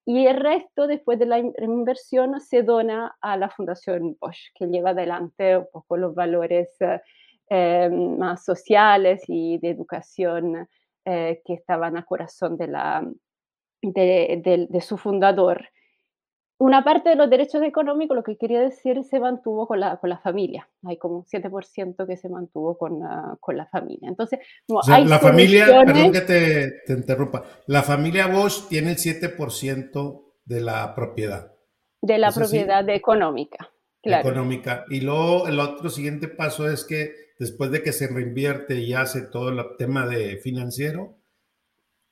Y 0.04 0.26
el 0.26 0.36
resto, 0.36 0.86
después 0.86 1.18
de 1.18 1.26
la 1.26 1.38
inversión, 1.38 2.40
se 2.40 2.62
dona 2.62 3.16
a 3.20 3.36
la 3.36 3.48
Fundación 3.48 4.16
Bosch, 4.20 4.52
que 4.54 4.66
lleva 4.66 4.90
adelante 4.90 5.58
un 5.58 5.68
poco 5.72 5.96
los 5.96 6.14
valores 6.14 6.76
eh, 7.50 7.88
más 7.90 8.44
sociales 8.44 9.22
y 9.28 9.58
de 9.58 9.70
educación 9.70 10.68
eh, 11.04 11.40
que 11.44 11.54
estaban 11.54 11.96
a 11.96 12.04
corazón 12.04 12.56
de 12.56 12.68
su 14.80 14.96
fundador 14.98 15.68
una 16.62 16.84
parte 16.84 17.08
de 17.08 17.16
los 17.16 17.28
derechos 17.28 17.60
económicos, 17.64 18.16
lo 18.16 18.22
que 18.22 18.36
quería 18.36 18.60
decir, 18.60 19.02
se 19.02 19.18
mantuvo 19.18 19.66
con 19.66 19.80
la, 19.80 19.96
con 19.96 20.08
la 20.08 20.18
familia. 20.18 20.68
Hay 20.84 20.96
como 20.96 21.16
un 21.16 21.24
7% 21.24 22.06
que 22.06 22.16
se 22.16 22.28
mantuvo 22.28 22.78
con, 22.78 23.00
con 23.40 23.56
la 23.56 23.66
familia. 23.66 24.08
Entonces, 24.08 24.38
la 24.68 25.18
familia, 25.18 25.66
perdón 25.84 26.12
que 26.12 26.20
te, 26.20 26.70
te, 26.86 26.92
interrumpa, 26.92 27.42
la 27.66 27.82
familia 27.82 28.28
Bosch 28.28 28.68
tiene 28.68 28.92
el 28.92 28.96
7% 28.96 30.22
de 30.44 30.60
la 30.60 30.94
propiedad. 30.94 31.52
De 32.00 32.18
la 32.18 32.30
propiedad 32.30 32.88
económica. 32.90 33.68
Claro. 34.00 34.28
Económica. 34.28 34.84
Y 34.88 35.00
luego 35.00 35.48
el 35.48 35.58
otro 35.58 35.90
siguiente 35.90 36.28
paso 36.28 36.70
es 36.70 36.84
que 36.84 37.12
después 37.40 37.72
de 37.72 37.82
que 37.82 37.92
se 37.92 38.06
reinvierte 38.06 38.76
y 38.76 38.92
hace 38.94 39.22
todo 39.22 39.48
el 39.48 39.60
tema 39.78 40.06
de 40.06 40.36
financiero, 40.36 41.18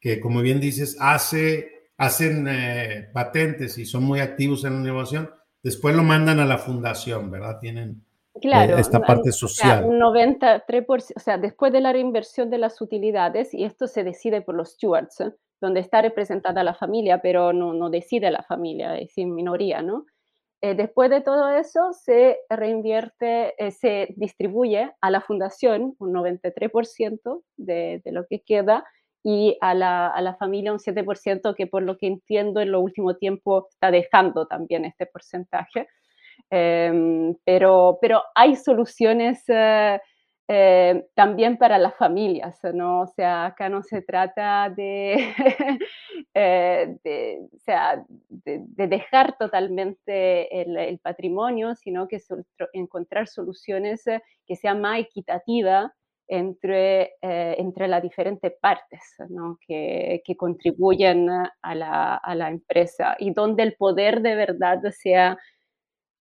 que 0.01 0.19
como 0.19 0.41
bien 0.41 0.59
dices, 0.59 0.97
hace 0.99 1.80
hacen 2.01 2.49
eh, 2.49 3.11
patentes 3.13 3.77
y 3.77 3.85
son 3.85 4.05
muy 4.05 4.21
activos 4.21 4.65
en 4.65 4.73
la 4.73 4.81
innovación, 4.89 5.31
después 5.63 5.95
lo 5.95 6.03
mandan 6.03 6.41
a 6.41 6.47
la 6.47 6.57
fundación, 6.57 7.31
¿verdad? 7.31 7.59
Tienen 7.61 8.03
claro, 8.41 8.79
eh, 8.79 8.81
esta 8.81 9.01
parte 9.01 9.33
social. 9.33 9.85
un 9.85 10.01
93%, 10.01 11.13
o 11.15 11.21
sea, 11.21 11.37
después 11.37 11.75
de 11.75 11.83
la 11.83 11.93
reinversión 11.93 12.49
de 12.49 12.57
las 12.57 12.81
utilidades, 12.81 13.53
y 13.53 13.65
esto 13.65 13.87
se 13.87 14.03
decide 14.03 14.41
por 14.41 14.55
los 14.55 14.71
stewards, 14.71 15.21
¿eh? 15.21 15.35
donde 15.61 15.81
está 15.81 16.01
representada 16.01 16.65
la 16.65 16.73
familia, 16.73 17.21
pero 17.21 17.53
no, 17.53 17.75
no 17.75 17.91
decide 17.91 18.31
la 18.31 18.45
familia, 18.45 18.97
es 18.97 19.13
en 19.19 19.35
minoría, 19.35 19.83
¿no? 19.83 20.07
después 20.63 21.09
de 21.09 21.23
todo 21.23 21.49
eso, 21.49 21.95
se 21.95 22.37
reinvierte, 22.51 23.55
se 23.71 24.09
distribuye 24.19 24.93
a 25.01 25.11
la 25.11 25.23
fundación 25.23 25.97
un 25.99 26.13
93% 26.13 27.43
de, 27.57 28.03
de 28.05 28.13
lo 28.13 28.27
que 28.27 28.43
queda, 28.43 28.85
y 29.23 29.57
a 29.61 29.75
la, 29.75 30.09
a 30.09 30.21
la, 30.23 30.35
familia 30.35 30.73
un 30.73 30.79
7% 30.79 31.55
que 31.55 31.67
por 31.67 31.83
lo 31.83 31.99
que 31.99 32.07
entiendo 32.07 32.61
en 32.61 32.73
lo 32.73 32.81
último 32.81 33.17
tiempo 33.17 33.67
está 33.71 33.91
dejando 33.91 34.47
también 34.47 34.85
este 34.85 35.07
porcentaje. 35.07 35.89
Em, 36.51 37.37
pero, 37.45 37.99
pero 38.01 38.23
hay 38.35 38.57
soluciones 38.57 39.43
eh, 39.49 40.01
eh, 40.49 41.07
también 41.15 41.59
para 41.59 41.79
las 41.79 41.95
familias, 41.97 42.59
¿no? 42.75 43.03
O 43.03 43.07
sea, 43.07 43.47
acá 43.47 43.69
no 43.69 43.83
se 43.83 44.03
trata 44.03 44.69
de, 44.71 45.33
eh, 46.35 46.97
de, 47.05 47.49
o 47.55 47.59
sea, 47.59 48.05
de, 48.29 48.63
de 48.67 48.87
dejar 48.89 49.37
totalmente 49.39 50.63
el, 50.63 50.77
el, 50.77 50.99
patrimonio, 50.99 51.77
sino 51.77 52.09
que 52.09 52.19
encontrar 52.73 53.29
soluciones 53.29 54.05
que 54.47 54.57
sean 54.57 54.81
más 54.81 54.99
equitativas 54.99 55.93
entre, 56.31 57.17
eh, 57.23 57.57
entre 57.59 57.89
las 57.89 58.03
diferentes 58.03 58.53
partes 58.61 59.01
¿no? 59.29 59.59
que, 59.67 60.23
que, 60.25 60.37
contribuyen 60.37 61.29
a 61.29 61.75
la, 61.75 62.15
a 62.15 62.35
la, 62.37 62.49
empresa 62.49 63.17
y 63.19 63.35
donde 63.35 63.65
el 63.65 63.75
poder 63.75 64.23
de 64.23 64.37
verdad 64.37 64.81
sea 64.93 65.37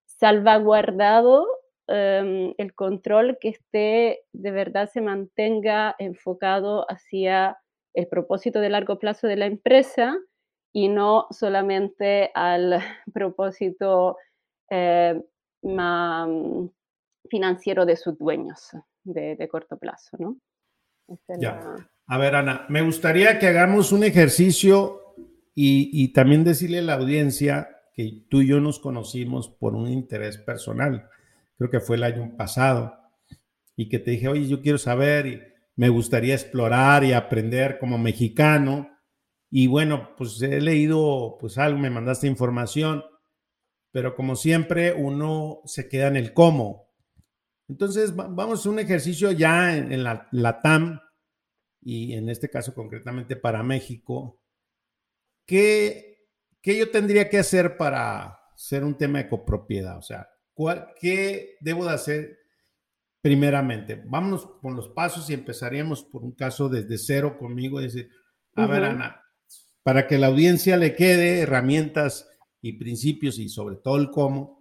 salvaguardado, 0.05 1.43
um, 1.87 2.53
el 2.57 2.73
control 2.75 3.37
que 3.39 3.49
esté 3.49 4.21
de 4.33 4.51
verdad 4.51 4.89
se 4.91 5.01
mantenga 5.01 5.95
enfocado 5.99 6.87
hacia 6.89 7.59
el 7.93 8.07
propósito 8.07 8.61
de 8.61 8.69
largo 8.69 8.97
plazo 8.97 9.27
de 9.27 9.37
la 9.37 9.45
empresa 9.45 10.17
y 10.73 10.87
no 10.87 11.27
solamente 11.29 12.31
al 12.33 12.79
propósito 13.13 14.17
eh, 14.71 15.21
financiero 17.29 17.85
de 17.85 17.95
sus 17.95 18.17
dueños 18.17 18.71
de, 19.13 19.47
corto 19.49 19.77
plazo, 19.77 20.17
¿no? 20.17 20.37
ya. 21.39 21.75
A 22.05 22.17
ver, 22.17 22.35
Ana, 22.35 22.65
me 22.69 22.81
gustaría 22.81 23.39
que 23.39 23.47
hagamos 23.47 23.91
un 23.91 24.03
ejercicio 24.03 25.15
y, 25.55 25.89
y, 25.91 26.13
también 26.13 26.43
decirle 26.43 26.79
a 26.79 26.83
la 26.83 26.93
audiencia 26.95 27.81
que 27.93 28.25
tú 28.29 28.41
y 28.41 28.47
yo 28.47 28.59
nos 28.59 28.79
conocimos 28.79 29.49
por 29.49 29.75
un 29.75 29.87
interés 29.89 30.37
personal. 30.37 31.09
Creo 31.57 31.69
que 31.69 31.79
fue 31.79 31.97
el 31.97 32.03
año 32.03 32.35
pasado 32.37 32.95
y 33.75 33.89
que 33.89 33.99
te 33.99 34.11
dije, 34.11 34.27
oye, 34.27 34.47
yo 34.47 34.61
quiero 34.61 34.77
saber 34.77 35.25
y 35.25 35.41
me 35.79 35.87
gustaría 35.87 36.33
explorar 36.33 37.05
y 37.05 37.13
aprender 37.13 37.79
como 37.79 37.97
mexicano. 37.97 38.89
Y 39.49 39.67
bueno, 39.67 40.09
pues 40.17 40.41
he 40.41 40.59
leído 40.59 41.37
pues 41.39 41.57
algo, 41.57 41.79
me 41.79 41.89
mandaste 41.89 42.27
información, 42.27 43.05
pero 43.91 44.13
como 44.13 44.35
siempre 44.35 44.91
uno 44.91 45.61
se 45.63 45.87
queda 45.87 46.07
en 46.07 46.17
el 46.17 46.33
cómo. 46.33 46.88
Entonces, 47.69 48.15
vamos 48.15 48.65
a 48.65 48.69
un 48.69 48.79
ejercicio 48.79 49.31
ya 49.31 49.77
en, 49.77 50.03
la, 50.03 50.59
TAM 50.61 50.99
y 51.79 52.13
en 52.13 52.27
este 52.29 52.49
caso 52.49 52.73
concretamente 52.73 53.35
para 53.35 53.61
México. 53.61 54.41
¿Qué, 55.45 56.17
yo 56.63 56.89
tendría 56.89 57.29
que 57.29 57.37
hacer 57.37 57.77
para 57.77 58.39
ser 58.55 58.83
un 58.83 58.97
tema 58.97 59.19
de 59.19 59.29
copropiedad? 59.29 59.99
O 59.99 60.01
sea, 60.01 60.27
¿qué 60.99 61.57
debo 61.61 61.85
de 61.85 61.91
hacer 61.91 62.39
primeramente? 63.21 64.01
Vámonos 64.03 64.47
con 64.61 64.75
los 64.75 64.89
pasos 64.89 65.29
y 65.29 65.35
empezaríamos 65.35 66.03
por 66.03 66.23
un 66.23 66.31
caso 66.31 66.69
desde 66.69 66.97
cero 66.97 67.37
conmigo 67.37 67.79
y 67.79 67.83
decir, 67.83 68.09
a 68.55 68.65
ver, 68.65 68.83
Ana, 68.83 69.23
para 69.83 70.07
que 70.07 70.17
la 70.17 70.27
audiencia 70.27 70.75
le 70.75 70.95
quede 70.95 71.41
herramientas 71.41 72.27
y 72.61 72.73
principios 72.73 73.37
y 73.37 73.47
sobre 73.47 73.75
todo 73.75 73.97
el 73.97 74.09
cómo, 74.09 74.58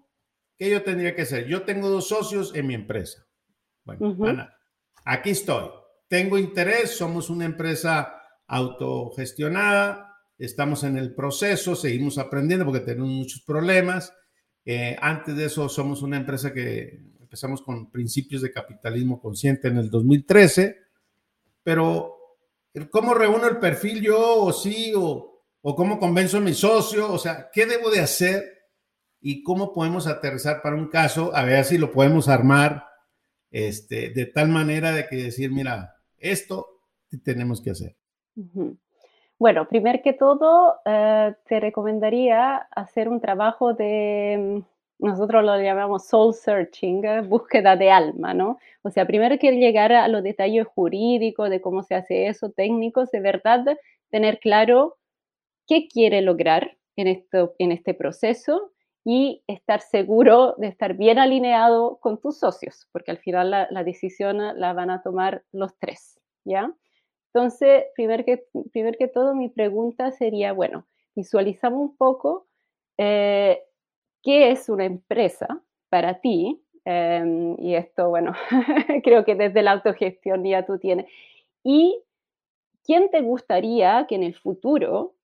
¿qué 0.59 0.71
yo 0.71 0.83
tendría 0.83 1.14
que 1.14 1.23
hacer? 1.23 1.47
Yo 1.47 1.62
tengo 1.62 1.88
dos 1.88 2.09
socios 2.09 2.55
en 2.55 2.66
mi 2.66 2.75
empresa. 2.75 3.25
Bueno, 3.85 4.16
Ana, 4.27 4.55
aquí 5.05 5.31
estoy. 5.31 5.71
Tengo 6.09 6.37
interés, 6.37 6.97
somos 6.97 7.31
una 7.31 7.44
empresa 7.44 8.21
autogestionada, 8.47 10.16
estamos 10.37 10.85
en 10.85 10.97
el 10.97 11.14
proceso, 11.14 11.77
seguimos 11.77 12.18
aprendiendo 12.18 12.64
porque 12.64 12.81
tenemos 12.81 13.09
muchos 13.09 13.42
problemas. 13.42 14.12
Eh, 14.64 14.97
antes 15.01 15.37
de 15.37 15.47
eso, 15.47 15.68
somos 15.68 16.03
una 16.03 16.16
empresa 16.16 16.53
que 16.53 17.01
empezamos 17.21 17.62
con 17.62 17.90
principios 17.90 18.42
de 18.42 18.53
capitalismo 18.53 19.21
consciente 19.21 19.68
en 19.68 19.79
el 19.79 19.90
2013, 19.90 20.77
pero 21.62 22.16
¿cómo 22.90 23.14
reúno 23.14 23.47
el 23.47 23.59
perfil 23.59 24.03
yo 24.03 24.44
o 24.44 24.53
sí? 24.53 24.92
O, 24.97 25.44
o 25.61 25.75
cómo 25.77 25.99
convenzo 25.99 26.38
a 26.38 26.40
mi 26.40 26.55
socio? 26.55 27.12
O 27.12 27.18
sea, 27.18 27.51
¿qué 27.53 27.66
debo 27.66 27.90
de 27.90 28.01
hacer 28.01 28.58
y 29.20 29.42
cómo 29.42 29.72
podemos 29.72 30.07
aterrizar 30.07 30.62
para 30.62 30.76
un 30.76 30.88
caso, 30.88 31.35
a 31.35 31.44
ver 31.44 31.64
si 31.64 31.78
lo 31.78 31.90
podemos 31.90 32.28
armar 32.28 32.85
este, 33.50 34.11
de 34.11 34.26
tal 34.26 34.48
manera 34.48 34.92
de 34.92 35.07
que 35.07 35.16
decir, 35.16 35.50
mira, 35.50 35.96
esto 36.18 36.66
tenemos 37.24 37.61
que 37.61 37.70
hacer. 37.70 37.96
Bueno, 39.38 39.68
primero 39.68 40.00
que 40.02 40.12
todo, 40.12 40.76
eh, 40.85 41.35
te 41.46 41.61
recomendaría 41.61 42.57
hacer 42.57 43.09
un 43.09 43.20
trabajo 43.20 43.72
de, 43.72 44.62
mm, 44.98 45.07
nosotros 45.07 45.44
lo 45.44 45.61
llamamos 45.61 46.07
soul 46.07 46.35
searching, 46.35 47.04
eh, 47.04 47.20
búsqueda 47.22 47.76
de 47.76 47.90
alma, 47.90 48.35
¿no? 48.35 48.59
O 48.83 48.90
sea, 48.90 49.07
primero 49.07 49.38
que 49.38 49.52
llegar 49.52 49.92
a 49.92 50.09
los 50.09 50.22
detalles 50.22 50.66
jurídicos 50.66 51.50
de 51.50 51.61
cómo 51.61 51.83
se 51.83 51.94
hace 51.94 52.26
eso, 52.26 52.50
técnicos, 52.50 53.11
de 53.11 53.20
verdad, 53.20 53.64
tener 54.11 54.40
claro 54.40 54.96
qué 55.66 55.87
quiere 55.88 56.20
lograr 56.20 56.76
en, 56.96 57.07
esto, 57.07 57.54
en 57.59 57.72
este 57.72 57.94
proceso 57.94 58.72
y 59.11 59.42
estar 59.47 59.81
seguro 59.81 60.55
de 60.59 60.66
estar 60.66 60.92
bien 60.92 61.18
alineado 61.18 61.97
con 61.97 62.21
tus 62.21 62.38
socios, 62.38 62.87
porque 62.92 63.11
al 63.11 63.16
final 63.16 63.51
la, 63.51 63.83
decisión 63.83 64.37
la 64.37 64.75
van 64.75 64.90
a 64.90 65.01
tomar 65.01 65.44
los 65.51 65.79
tres, 65.79 66.21
¿ya? 66.44 66.71
Entonces, 67.33 67.85
primero 67.97 68.23
que, 68.27 68.44
primer 68.71 68.99
que 68.99 69.09
todo, 69.09 69.35
mi 69.35 69.49
pregunta 69.49 70.11
sería, 70.11 70.53
bueno, 70.53 70.87
visualizamos 71.16 71.81
un 71.81 71.97
poco 71.97 72.49
eh, 72.99 73.62
qué 74.23 74.51
es 74.51 74.68
una 74.68 74.85
empresa 74.85 75.59
para 75.88 76.21
ti, 76.21 76.62
em, 76.85 77.57
y 77.59 77.77
esto, 77.77 78.11
bueno, 78.11 78.35
creo 79.05 79.25
que 79.25 79.37
desde 79.37 79.62
la 79.62 79.73
autogestión 79.73 80.44
ya 80.44 80.66
tú 80.66 80.79
tienes, 80.79 81.07
y 81.64 81.99
quién 82.85 83.11
te 83.11 83.23
gustaría 83.23 84.05
que 84.07 84.16
en 84.16 84.25
el 84.25 84.35
futuro 84.35 85.14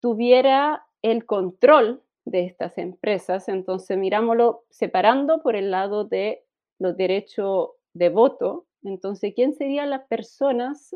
tuviera 0.00 0.84
el 1.02 1.24
control 1.24 2.02
de 2.24 2.44
estas 2.44 2.78
empresas. 2.78 3.48
Entonces, 3.48 3.98
mirámoslo 3.98 4.64
separando 4.70 5.42
por 5.42 5.56
el 5.56 5.70
lado 5.70 6.04
de 6.04 6.44
los 6.78 6.96
derechos 6.96 7.70
de 7.94 8.08
voto. 8.08 8.66
Entonces, 8.82 9.32
¿quién 9.34 9.54
serían 9.54 9.90
las 9.90 10.06
personas 10.08 10.94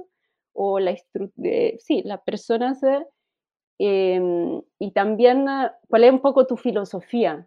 o 0.52 0.80
la 0.80 0.96
sí, 1.78 2.02
las 2.04 2.20
personas 2.22 2.80
em, 3.78 4.62
y 4.78 4.90
también 4.92 5.46
cuál 5.88 6.04
es 6.04 6.12
un 6.12 6.20
poco 6.20 6.46
tu 6.46 6.56
filosofía 6.56 7.46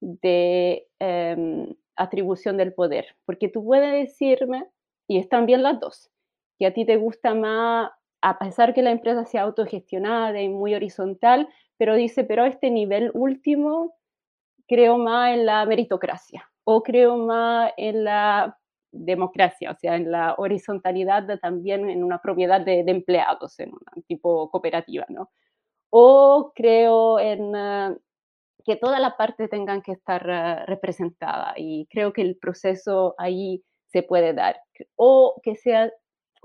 de 0.00 0.88
em, 0.98 1.74
atribución 1.96 2.56
del 2.56 2.72
poder? 2.72 3.16
Porque 3.24 3.48
tú 3.48 3.64
puedes 3.64 3.92
decirme 3.92 4.66
y 5.08 5.18
están 5.18 5.46
bien 5.46 5.62
las 5.62 5.78
dos. 5.80 6.10
Que 6.58 6.66
a 6.66 6.74
ti 6.74 6.86
te 6.86 6.96
gusta 6.96 7.34
más, 7.34 7.90
a 8.22 8.38
pesar 8.38 8.74
que 8.74 8.82
la 8.82 8.90
empresa 8.90 9.24
sea 9.26 9.42
autogestionada 9.42 10.40
y 10.40 10.48
muy 10.48 10.74
horizontal, 10.74 11.48
pero 11.78 11.94
dice, 11.94 12.24
pero 12.24 12.44
a 12.44 12.48
este 12.48 12.70
nivel 12.70 13.10
último 13.14 13.94
creo 14.66 14.98
más 14.98 15.34
en 15.34 15.46
la 15.46 15.64
meritocracia 15.66 16.48
o 16.64 16.82
creo 16.82 17.16
más 17.16 17.72
en 17.76 18.04
la 18.04 18.58
democracia, 18.92 19.70
o 19.70 19.76
sea, 19.76 19.96
en 19.96 20.10
la 20.10 20.34
horizontalidad 20.38 21.38
también 21.40 21.88
en 21.88 22.02
una 22.02 22.20
propiedad 22.20 22.60
de, 22.60 22.80
empleados, 22.80 23.58
en 23.60 23.72
un 23.72 24.02
tipo 24.02 24.50
cooperativa, 24.50 25.06
¿no? 25.08 25.30
O 25.90 26.52
creo 26.54 27.20
en 27.20 27.54
eh, 27.54 27.96
que 28.64 28.76
toda 28.76 28.98
la 28.98 29.16
parte 29.16 29.48
tengan 29.48 29.82
que 29.82 29.92
estar 29.92 30.26
eh, 30.28 30.66
representada 30.66 31.54
y 31.56 31.86
creo 31.86 32.12
que 32.12 32.22
el 32.22 32.36
proceso 32.36 33.14
ahí 33.18 33.62
se 33.86 34.02
puede 34.02 34.34
dar. 34.34 34.60
O 34.96 35.40
que 35.42 35.54
sea 35.54 35.92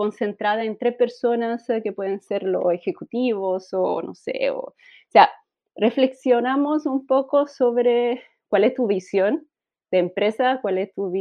concentrada 0.02 0.64
entre 0.64 0.91
personas 0.91 1.70
eh, 1.70 1.84
que 1.84 1.91
pueden 1.91 2.22
ser 2.22 2.41
los 2.41 2.74
ejecutivos 2.74 3.72
o 3.72 4.02
no 4.02 4.16
sé, 4.16 4.49
o, 4.49 4.58
o 4.58 4.76
sea, 5.10 5.30
reflexionamos 5.76 6.88
un 6.88 7.06
poco 7.06 7.45
sobre 7.45 8.24
cuál 8.49 8.64
es 8.64 8.74
tu 8.74 8.88
visión 8.88 9.47
de 9.91 9.99
empresa, 9.99 10.58
cuál 10.64 10.80
es 10.80 10.91
tu, 10.95 11.14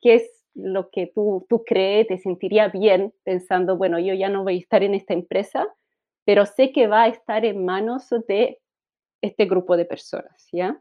qué 0.00 0.14
es 0.14 0.44
lo 0.54 0.88
que 0.90 1.10
tú, 1.12 1.44
tú 1.48 1.64
crees, 1.64 2.06
te 2.06 2.18
sentiría 2.18 2.68
bien 2.68 3.12
pensando, 3.24 3.76
bueno, 3.76 3.98
yo 3.98 4.14
ya 4.14 4.28
no 4.28 4.44
voy 4.44 4.54
a 4.54 4.60
estar 4.60 4.84
en 4.84 4.94
esta 4.94 5.14
empresa, 5.14 5.66
pero 6.24 6.46
sé 6.46 6.70
que 6.70 6.86
va 6.86 7.02
a 7.02 7.08
estar 7.08 7.44
en 7.44 7.64
manos 7.64 8.08
de 8.28 8.60
este 9.20 9.46
grupo 9.46 9.76
de 9.76 9.84
personas, 9.84 10.46
¿ya? 10.52 10.80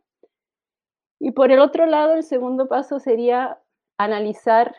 Y 1.19 1.31
por 1.31 1.51
el 1.51 1.57
otro 1.57 1.87
lado, 1.87 2.13
el 2.13 2.23
segundo 2.23 2.67
paso 2.67 2.99
sería 2.99 3.57
analizar 3.97 4.75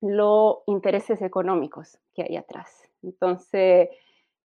los 0.00 0.58
intereses 0.66 1.22
económicos 1.22 1.98
que 2.14 2.22
hay 2.22 2.36
atrás. 2.36 2.88
Entonces, 3.02 3.88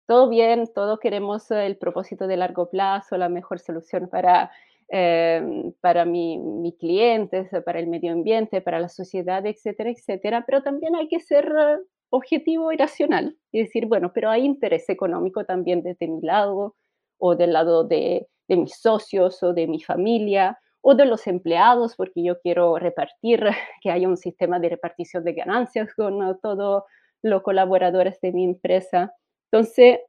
todo 0.07 0.29
bien, 0.29 0.67
todos 0.73 0.99
queremos 0.99 1.49
el 1.51 1.77
propósito 1.77 2.27
de 2.27 2.37
largo 2.37 2.69
plazo, 2.69 3.17
la 3.17 3.29
mejor 3.29 3.59
solución 3.59 4.09
para 4.09 4.51
Em, 4.91 5.71
para 5.81 6.03
mi, 6.03 6.39
mi, 6.39 6.73
clientes, 6.75 7.47
para 7.63 7.79
el 7.79 7.85
medio 7.85 8.11
ambiente, 8.11 8.59
para 8.59 8.79
la 8.79 8.89
sociedad, 8.89 9.45
etcétera, 9.45 9.91
etcétera, 9.91 10.43
pero 10.47 10.63
también 10.63 10.95
hay 10.95 11.07
que 11.07 11.19
ser 11.19 11.45
eh, 11.45 11.77
objetivo 12.09 12.71
y 12.71 12.77
racional 12.77 13.37
y 13.51 13.59
decir, 13.59 13.85
bueno, 13.85 14.11
pero 14.13 14.31
hay 14.31 14.45
interés 14.45 14.89
económico 14.89 15.45
también 15.45 15.83
desde 15.83 16.07
mi 16.07 16.21
lado 16.21 16.75
o 17.19 17.35
del 17.35 17.53
lado 17.53 17.83
de, 17.83 18.29
de 18.47 18.57
mis 18.57 18.81
socios 18.81 19.43
o 19.43 19.53
de 19.53 19.67
mi 19.67 19.79
familia 19.79 20.57
o 20.81 20.95
de 20.95 21.05
los 21.05 21.27
empleados, 21.27 21.95
porque 21.95 22.23
yo 22.23 22.39
quiero 22.39 22.77
repartir, 22.77 23.43
que 23.81 23.91
haya 23.91 24.07
un 24.07 24.17
sistema 24.17 24.59
de 24.59 24.69
repartición 24.69 25.23
de 25.23 25.33
ganancias 25.33 25.93
con 25.95 26.39
todos 26.41 26.83
los 27.21 27.41
colaboradores 27.41 28.19
de 28.21 28.31
mi 28.31 28.45
empresa. 28.45 29.13
Entonces, 29.51 29.99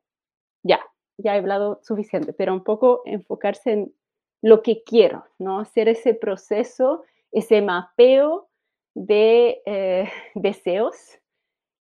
ya, 0.63 0.81
ya 1.19 1.35
he 1.35 1.39
hablado 1.39 1.81
suficiente, 1.83 2.33
pero 2.33 2.53
un 2.53 2.65
poco 2.65 3.03
enfocarse 3.05 3.73
en 3.73 3.95
lo 4.43 4.63
que 4.63 4.83
quiero, 4.85 5.25
¿no? 5.39 5.61
Hacer 5.61 5.89
ese 5.89 6.15
proceso, 6.15 7.05
ese 7.33 7.63
mapeo 7.63 8.49
de 8.95 9.63
eh, 9.67 10.09
deseos, 10.35 10.97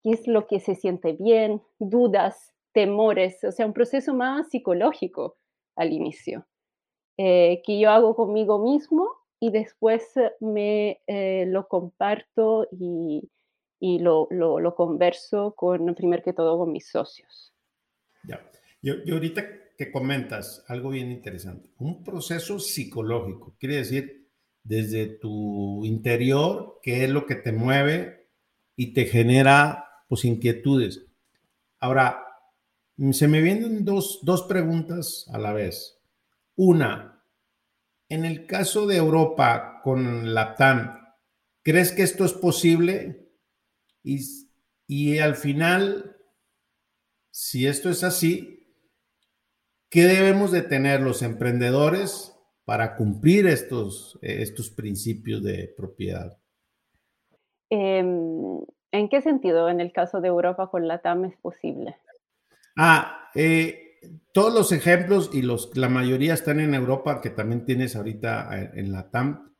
qué 0.03 0.11
es 0.11 0.27
lo 0.27 0.47
que 0.47 0.61
se 0.61 0.75
siente 0.75 1.13
bien, 1.13 1.63
dudas, 1.79 2.53
temores, 2.73 3.43
o 3.45 3.53
sea, 3.53 3.67
un 3.67 3.73
proceso 3.73 4.15
más 4.15 4.51
psicológico 4.51 5.37
al 5.77 5.93
inicio, 5.93 6.47
eh, 7.17 7.63
que 7.65 7.79
yo 7.79 7.91
hago 7.91 8.15
conmigo 8.15 8.59
mismo 8.59 9.11
y 9.41 9.51
después 9.51 10.03
me 10.41 11.01
eh, 11.07 11.45
lo 11.47 11.69
comparto 11.69 12.69
y, 12.71 13.29
lo, 13.81 14.29
lo, 14.31 14.75
converso 14.75 15.55
con, 15.55 15.95
primero 15.95 16.23
que 16.23 16.33
todo, 16.33 16.59
con 16.59 16.73
mis 16.73 16.89
socios. 16.89 17.55
Ya, 18.25 18.41
yo, 18.83 18.95
yo 19.05 19.15
ahorita 19.15 19.45
que 19.77 19.91
comentas 19.91 20.65
algo 20.69 20.91
bien 20.91 21.11
interesante. 21.11 21.71
Un 21.79 22.03
proceso 22.03 22.59
psicológico, 22.59 23.55
quiere 23.59 23.77
decir 23.77 24.27
desde 24.63 25.07
tu 25.07 25.85
interior, 25.85 26.81
qué 26.83 27.05
es 27.05 27.11
lo 27.11 27.27
que 27.27 27.37
te 27.37 27.53
mueve 27.53 28.29
y 28.75 28.93
te 28.95 29.05
genera 29.05 29.85
pues 30.09 30.25
inquietudes. 30.25 31.07
Ahora, 31.79 32.25
se 33.13 33.29
me 33.29 33.41
vienen 33.41 33.85
dos, 33.85 34.21
dos 34.23 34.43
preguntas 34.43 35.27
a 35.33 35.39
la 35.39 35.53
vez. 35.53 35.96
Una, 36.57 37.23
en 38.09 38.25
el 38.25 38.47
caso 38.47 38.87
de 38.87 38.97
Europa 38.97 39.81
con 39.83 40.35
la 40.35 40.55
TAM, 40.55 40.99
¿crees 41.63 41.93
que 41.93 42.03
esto 42.03 42.25
es 42.25 42.33
posible? 42.33 43.31
Y, 44.03 44.21
y 44.87 45.19
al 45.19 45.37
final, 45.37 46.17
si 47.31 47.67
esto 47.67 47.91
es 47.91 48.03
así, 48.05 48.57
¿Qué 49.89 50.03
debemos 50.03 50.51
de 50.51 50.63
tener 50.63 51.01
los 51.01 51.23
emprendedores 51.23 52.37
para 52.65 52.97
cumplir 52.97 53.47
estos, 53.47 54.19
estos 54.21 54.69
principios 54.69 55.43
de 55.43 55.73
propiedad? 55.77 56.37
Em, 57.71 58.61
¿En 58.91 59.09
qué 59.09 59.21
sentido 59.21 59.69
en 59.69 59.81
el 59.81 59.93
caso 59.93 60.21
de 60.21 60.29
Europa 60.29 60.71
con 60.71 60.89
la 60.89 61.03
TAM 61.03 61.27
es 61.27 61.37
posible? 61.37 61.97
Ah, 62.77 63.31
eh, 63.35 63.86
todos 64.33 64.53
los 64.53 64.73
ejemplos 64.73 65.31
y 65.33 65.43
los, 65.43 65.77
la 65.77 65.89
mayoría 65.89 66.35
están 66.35 66.61
en 66.61 66.75
Europa, 66.75 67.21
que 67.21 67.31
también 67.31 67.65
tienes 67.65 67.97
ahorita 67.97 68.49
eh, 68.53 68.71
en 68.75 68.93
la 68.93 69.11
TAM, 69.11 69.53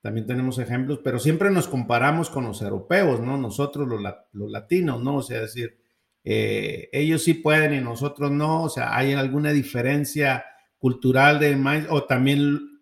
también 0.00 0.26
tenemos 0.26 0.58
ejemplos, 0.58 1.00
pero 1.02 1.18
siempre 1.18 1.50
nos 1.50 1.68
comparamos 1.68 2.30
con 2.30 2.44
los 2.44 2.62
europeos, 2.62 3.20
¿no? 3.20 3.36
Nosotros 3.36 3.88
los, 3.88 4.00
los 4.32 4.50
latinos, 4.50 5.02
¿no? 5.02 5.16
O 5.16 5.22
sea, 5.22 5.40
decir, 5.40 5.78
eh, 6.22 6.88
ellos 6.92 7.22
sí 7.22 7.34
pueden 7.34 7.74
y 7.74 7.80
nosotros 7.80 8.30
no, 8.30 8.64
o 8.64 8.68
sea, 8.68 8.96
hay 8.96 9.12
alguna 9.12 9.52
diferencia 9.52 10.44
cultural 10.78 11.38
de 11.38 11.86
o 11.88 12.04
también 12.04 12.80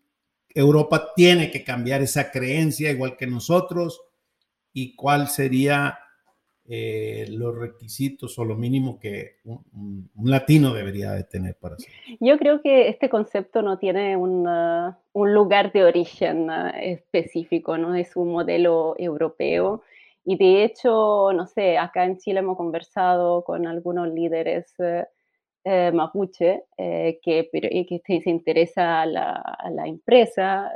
Europa 0.48 1.12
tiene 1.14 1.50
que 1.50 1.64
cambiar 1.64 2.02
esa 2.02 2.30
creencia 2.30 2.90
igual 2.90 3.16
que 3.16 3.26
nosotros 3.26 4.00
y 4.72 4.94
cuál 4.94 5.28
sería 5.28 5.98
eh, 6.66 7.26
los 7.28 7.54
requisitos 7.54 8.38
o 8.38 8.44
lo 8.44 8.56
mínimo 8.56 8.98
que 8.98 9.36
un, 9.44 10.08
latino 10.24 10.72
debería 10.72 11.12
de 11.12 11.24
tener 11.24 11.56
para 11.56 11.74
hacer. 11.74 11.92
Yo 12.20 12.38
creo 12.38 12.62
que 12.62 12.88
este 12.88 13.10
concepto 13.10 13.60
no 13.60 13.78
tiene 13.78 14.16
un, 14.16 14.46
uh, 14.46 14.94
un 15.12 15.34
lugar 15.34 15.72
de 15.72 15.84
origen 15.84 16.48
uh, 16.48 16.70
específico, 16.80 17.76
no 17.76 17.94
es 17.94 18.16
un 18.16 18.32
modelo 18.32 18.94
europeo. 18.98 19.82
Y 20.24 20.36
de 20.36 20.64
hecho, 20.64 21.32
no 21.34 21.46
sé, 21.46 21.76
acá 21.76 22.04
en 22.04 22.16
Chile 22.16 22.40
hemos 22.40 22.56
conversado 22.56 23.44
con 23.44 23.66
algunos 23.66 24.08
líderes 24.08 24.72
eh, 24.78 25.04
eh, 25.64 25.92
mapuche 25.92 26.64
eh, 26.78 27.20
que, 27.22 27.50
que 27.52 28.20
se 28.22 28.30
interesa 28.30 29.02
a 29.02 29.06
la, 29.06 29.32
a 29.32 29.70
la 29.70 29.86
empresa, 29.86 30.70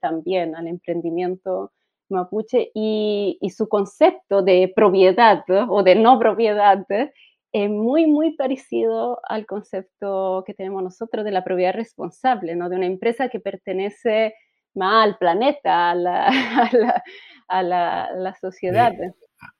también 0.00 0.54
al 0.54 0.66
emprendimiento 0.66 1.72
mapuche, 2.12 2.70
y, 2.74 3.38
y, 3.40 3.50
su 3.50 3.68
concepto 3.68 4.42
de 4.42 4.72
propiedad 4.74 5.44
o 5.68 5.82
de 5.82 5.94
no 5.96 6.18
propiedad 6.18 6.86
es 7.52 7.68
muy, 7.68 8.06
muy 8.06 8.34
parecido 8.34 9.20
al 9.28 9.46
concepto 9.46 10.42
que 10.46 10.54
tenemos 10.54 10.82
nosotros 10.82 11.24
de 11.24 11.32
la 11.32 11.44
propiedad 11.44 11.74
responsable, 11.74 12.56
¿no? 12.56 12.70
de 12.70 12.76
una 12.76 12.86
empresa 12.86 13.28
que 13.28 13.40
pertenece 13.40 14.34
más 14.74 15.04
al 15.04 15.18
planeta, 15.18 15.90
a 15.90 15.94
la, 15.94 16.28
a 17.48 17.62
la, 17.62 18.36
sociedad. 18.40 18.94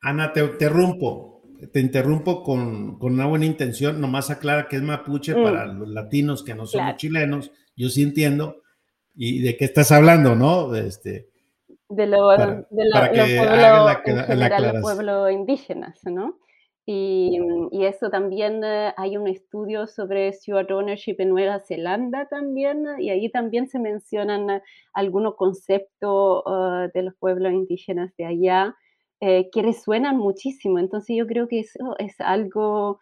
Ana, 0.01 0.33
te 0.33 0.41
interrumpo, 0.41 1.43
te 1.71 1.81
interrumpo 1.81 2.43
con, 2.43 2.97
una 3.03 3.27
buena 3.27 3.45
intención, 3.45 4.01
nomás 4.01 4.31
aclara 4.31 4.69
que 4.69 4.77
es 4.77 4.83
mapuche 4.83 5.35
mm. 5.35 5.43
para 5.43 5.67
los 5.67 5.89
latinos 5.89 6.43
que 6.43 6.55
no 6.55 6.67
somos 6.67 6.97
chilenos, 6.97 7.53
yo 7.77 7.91
sí 7.91 8.03
entiendo, 8.03 8.63
y 9.15 9.43
de 9.43 9.59
qué 9.59 9.67
estás 9.67 9.93
hablando, 9.93 10.35
¿no? 10.35 10.75
Este, 10.75 11.29
de, 11.95 12.07
lo, 12.07 12.31
de 12.31 12.61
los 14.61 14.83
pueblos 14.83 15.31
indígenas, 15.31 16.01
¿no? 16.05 16.39
Mm, 16.87 17.69
y, 17.71 17.85
eso 17.85 18.11
también 18.11 18.63
eh, 18.65 18.93
hay 18.97 19.17
un 19.17 19.29
estudio 19.29 19.87
sobre 19.87 20.33
steward 20.33 20.73
ownership 20.73 21.17
en 21.19 21.29
Nueva 21.29 21.61
Zelanda 21.61 22.27
también, 22.29 22.85
y 22.99 23.11
ahí 23.11 23.31
también 23.31 23.69
se 23.69 23.79
mencionan 23.79 24.51
eh, 24.51 24.63
algunos 24.93 25.37
conceptos 25.37 26.43
uh, 26.45 26.91
de 26.93 27.03
los 27.03 27.15
pueblos 27.15 27.53
indígenas 27.53 28.13
de 28.17 28.27
allá 28.27 28.75
eh, 29.21 29.49
que 29.53 29.63
resuenan 29.63 30.17
muchísimo. 30.19 30.79
Entonces 30.81 31.17
yo 31.17 31.27
creo 31.27 31.47
que 31.47 31.61
eso 31.61 31.97
es 31.99 32.21
algo 32.21 33.01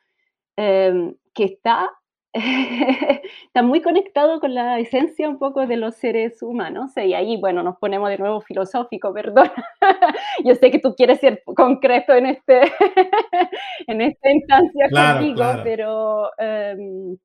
que 0.57 1.45
está 1.45 1.91
está 3.47 3.63
muy 3.63 3.83
conectado 3.83 4.39
con 4.39 4.55
la 4.55 4.79
esencia 4.79 5.29
un 5.29 5.39
poco 5.39 5.67
de 5.67 5.77
los 5.77 5.97
seres 5.97 6.43
humanos. 6.43 6.93
Y 6.97 7.13
ahí, 7.15 7.37
bueno, 7.41 7.63
nos 7.63 7.77
ponemos 7.79 8.09
de 8.09 8.19
nuevo 8.19 8.41
filosófico, 8.41 9.13
perdón. 9.13 9.51
Yo 10.45 10.55
sé 10.55 10.71
que 10.71 10.79
tú 10.79 10.95
quieres 10.95 11.19
ser 11.21 11.43
concreto 11.45 12.15
en, 12.15 12.27
este, 12.27 12.61
en 13.89 14.01
esta 14.01 14.31
instancia 14.31 14.89
contigo, 14.91 15.45
Pero, 15.65 16.31
em, 16.39 17.19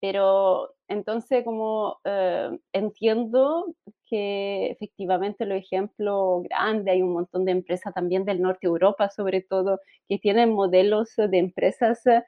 pero 0.00 0.74
entonces, 0.88 1.44
como 1.44 1.98
eh, 2.04 2.50
entiendo 2.72 3.74
que 4.08 4.66
efectivamente 4.72 5.46
los 5.46 5.58
ejemplos 5.58 6.42
grandes, 6.44 6.92
hay 6.94 7.02
un 7.02 7.12
montón 7.14 7.44
de 7.44 7.52
empresas 7.52 7.94
también 7.94 8.24
del 8.24 8.42
norte 8.42 8.66
de 8.66 8.68
Europa, 8.70 9.08
sobre 9.10 9.40
todo, 9.42 9.80
que 10.08 10.18
tienen 10.18 10.50
modelos 10.52 11.14
de 11.16 11.38
empresas 11.38 12.04
eh, 12.06 12.22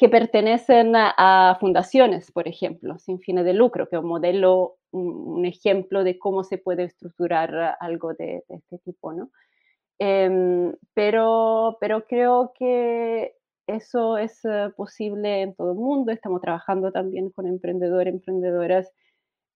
que 0.00 0.08
pertenecen 0.08 0.94
a, 0.96 1.58
fundaciones, 1.60 2.32
por 2.32 2.48
ejemplo, 2.48 2.98
sin 2.98 3.20
fines 3.20 3.44
de 3.44 3.52
lucro, 3.52 3.86
que 3.86 3.96
es 3.96 4.02
un 4.02 4.08
modelo, 4.08 4.78
un, 4.92 5.44
ejemplo 5.44 6.04
de 6.04 6.18
cómo 6.18 6.42
se 6.42 6.56
puede 6.56 6.84
estructurar 6.84 7.76
algo 7.78 8.14
de, 8.14 8.42
este 8.48 8.78
tipo, 8.78 9.12
¿no? 9.12 9.30
Em, 9.98 10.74
pero, 10.94 11.76
pero 11.80 12.06
creo 12.06 12.54
que 12.58 13.34
eso 13.66 14.16
es 14.16 14.42
eh, 14.46 14.70
posible 14.74 15.42
en 15.42 15.54
todo 15.54 15.72
el 15.72 15.78
mundo. 15.78 16.12
Estamos 16.12 16.40
trabajando 16.40 16.92
también 16.92 17.28
con 17.28 17.46
emprendedores, 17.46 18.14
emprendedoras 18.14 18.90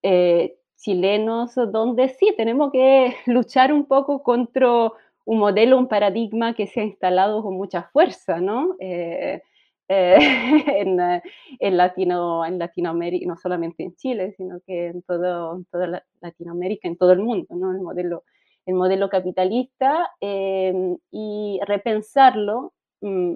eh, 0.03 0.59
chilenos, 0.77 1.55
donde 1.55 2.11
sí 2.11 2.35
tenemos 2.37 2.71
que 2.71 3.17
luchar 3.27 3.73
un 3.73 3.87
poco 3.87 4.23
contra 4.23 4.93
un 5.25 5.39
modelo, 5.39 5.79
un 5.79 5.89
paradigma 5.89 6.55
que 6.55 6.67
se 6.67 6.83
ha 6.83 6.85
instalado 6.85 7.43
con 7.43 7.55
mucha 7.55 7.85
fuerza, 7.85 8.43
¿no? 8.43 8.77
Eh, 8.79 9.41
en, 9.89 11.23
en, 11.61 11.77
Latino, 11.77 12.45
en 12.45 12.59
Latinoamérica, 12.59 13.27
no 13.27 13.37
solamente 13.37 13.83
en 13.83 13.95
Chile, 13.97 14.35
sino 14.37 14.61
que 14.67 14.89
en, 14.89 15.03
todo, 15.03 15.63
toda 15.71 16.05
Latinoamérica, 16.21 16.89
en 16.89 16.97
todo 16.97 17.13
el 17.13 17.21
mundo, 17.21 17.55
¿no? 17.55 17.73
El 17.73 17.81
modelo, 17.81 18.25
el 18.67 18.75
modelo 18.75 19.09
capitalista 19.09 20.11
y 20.21 21.61
repensarlo 21.67 22.75
Mm, 23.05 23.35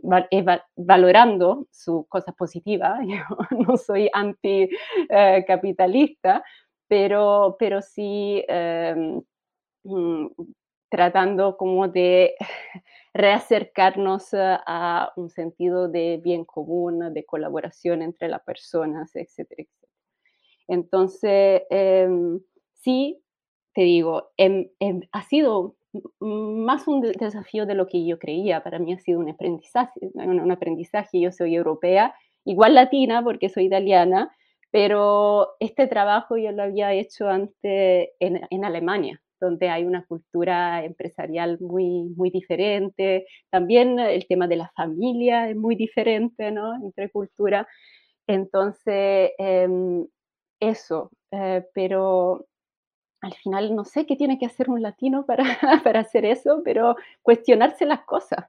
valorando 0.76 1.66
sus 1.70 2.07
cosas 2.09 2.34
positivas. 2.34 3.01
Yo 3.07 3.18
no 3.66 3.76
soy 3.76 4.09
anticapitalista, 4.14 6.42
pero, 6.88 7.57
pero 7.59 7.82
sí 7.82 8.42
em, 8.49 9.20
mm, 9.84 10.26
tratando 10.91 11.57
como 11.57 11.89
de 11.89 12.34
reacercarnos 13.14 14.28
a 14.32 15.12
un 15.16 15.30
sentido 15.30 15.89
de 15.89 16.20
bien 16.22 16.45
común, 16.45 17.12
de 17.12 17.24
colaboración 17.24 18.03
entre 18.03 18.28
las 18.28 18.43
personas, 18.43 19.14
etcétera, 19.16 19.62
etcétera. 19.62 19.93
Entonces, 20.68 21.62
em, 21.70 22.41
sí, 22.74 23.20
te 23.74 23.82
digo, 23.82 24.30
em, 24.36 24.68
ha 25.12 25.22
sido 25.22 25.76
más 26.20 26.86
un 26.86 27.01
desafío 27.01 27.66
de 27.66 27.74
lo 27.74 27.86
que 27.86 28.05
yo 28.07 28.18
creía. 28.18 28.62
Para 28.62 28.78
mí 28.78 28.93
ha 28.93 28.99
sido 28.99 29.20
un 29.20 29.30
aprendizaje, 29.30 30.01
un, 30.14 30.51
aprendizaje. 30.51 31.20
Yo 31.20 31.32
soy 31.32 31.55
europea, 31.57 32.14
igual 32.45 32.74
latina 32.74 33.22
porque 33.24 33.49
soy 33.49 33.66
italiana, 33.66 34.30
pero 34.70 35.49
este 35.61 35.86
trabajo 35.86 36.36
yo 36.36 36.53
lo 36.53 36.62
había 36.64 36.93
hecho 36.93 37.28
antes 37.28 38.11
en 38.20 38.64
Alemania, 38.64 39.22
donde 39.41 39.68
hay 39.68 39.84
una 39.84 40.05
cultura 40.07 40.84
empresarial 40.84 41.59
muy, 41.61 42.12
muy 42.16 42.30
diferente. 42.30 43.26
También 43.51 43.99
el 43.99 44.26
tema 44.26 44.49
de 44.49 44.57
la 44.57 44.70
familia 44.76 45.49
es 45.49 45.57
muy 45.57 45.76
diferente, 45.76 46.51
¿no? 46.51 46.74
Entre 46.76 47.11
cultura. 47.11 47.66
Entonces, 48.26 49.32
em, 49.39 50.07
eso, 50.61 51.11
eh, 51.32 51.64
pero 51.74 52.47
al 53.20 53.34
final 53.34 53.74
no 53.74 53.84
sé 53.84 54.07
qué 54.07 54.16
tiene 54.16 54.39
que 54.39 54.47
hacer 54.47 54.70
un 54.70 54.82
latino 54.82 55.26
para, 55.26 55.45
para 55.84 56.01
hacer 56.01 56.24
eso, 56.24 56.62
pero 56.64 56.97
cuestionarse 57.22 57.86
las 57.86 58.03
cosas, 58.05 58.47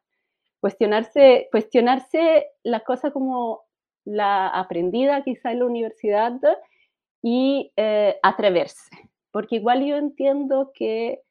cuestionarse, 0.62 1.48
cuestionarse 1.52 2.48
las 2.64 2.84
cosas 2.84 3.14
como 3.14 3.64
la 4.06 4.48
aprendida 4.48 5.24
quizá 5.24 5.52
en 5.52 5.60
la 5.60 5.66
universidad 5.66 6.40
y 7.22 7.72
eh, 7.76 8.18
atreverse, 8.24 8.90
porque 9.32 9.58
igual 9.58 9.86
yo 9.86 9.98
entiendo 9.98 10.72
que 10.74 11.22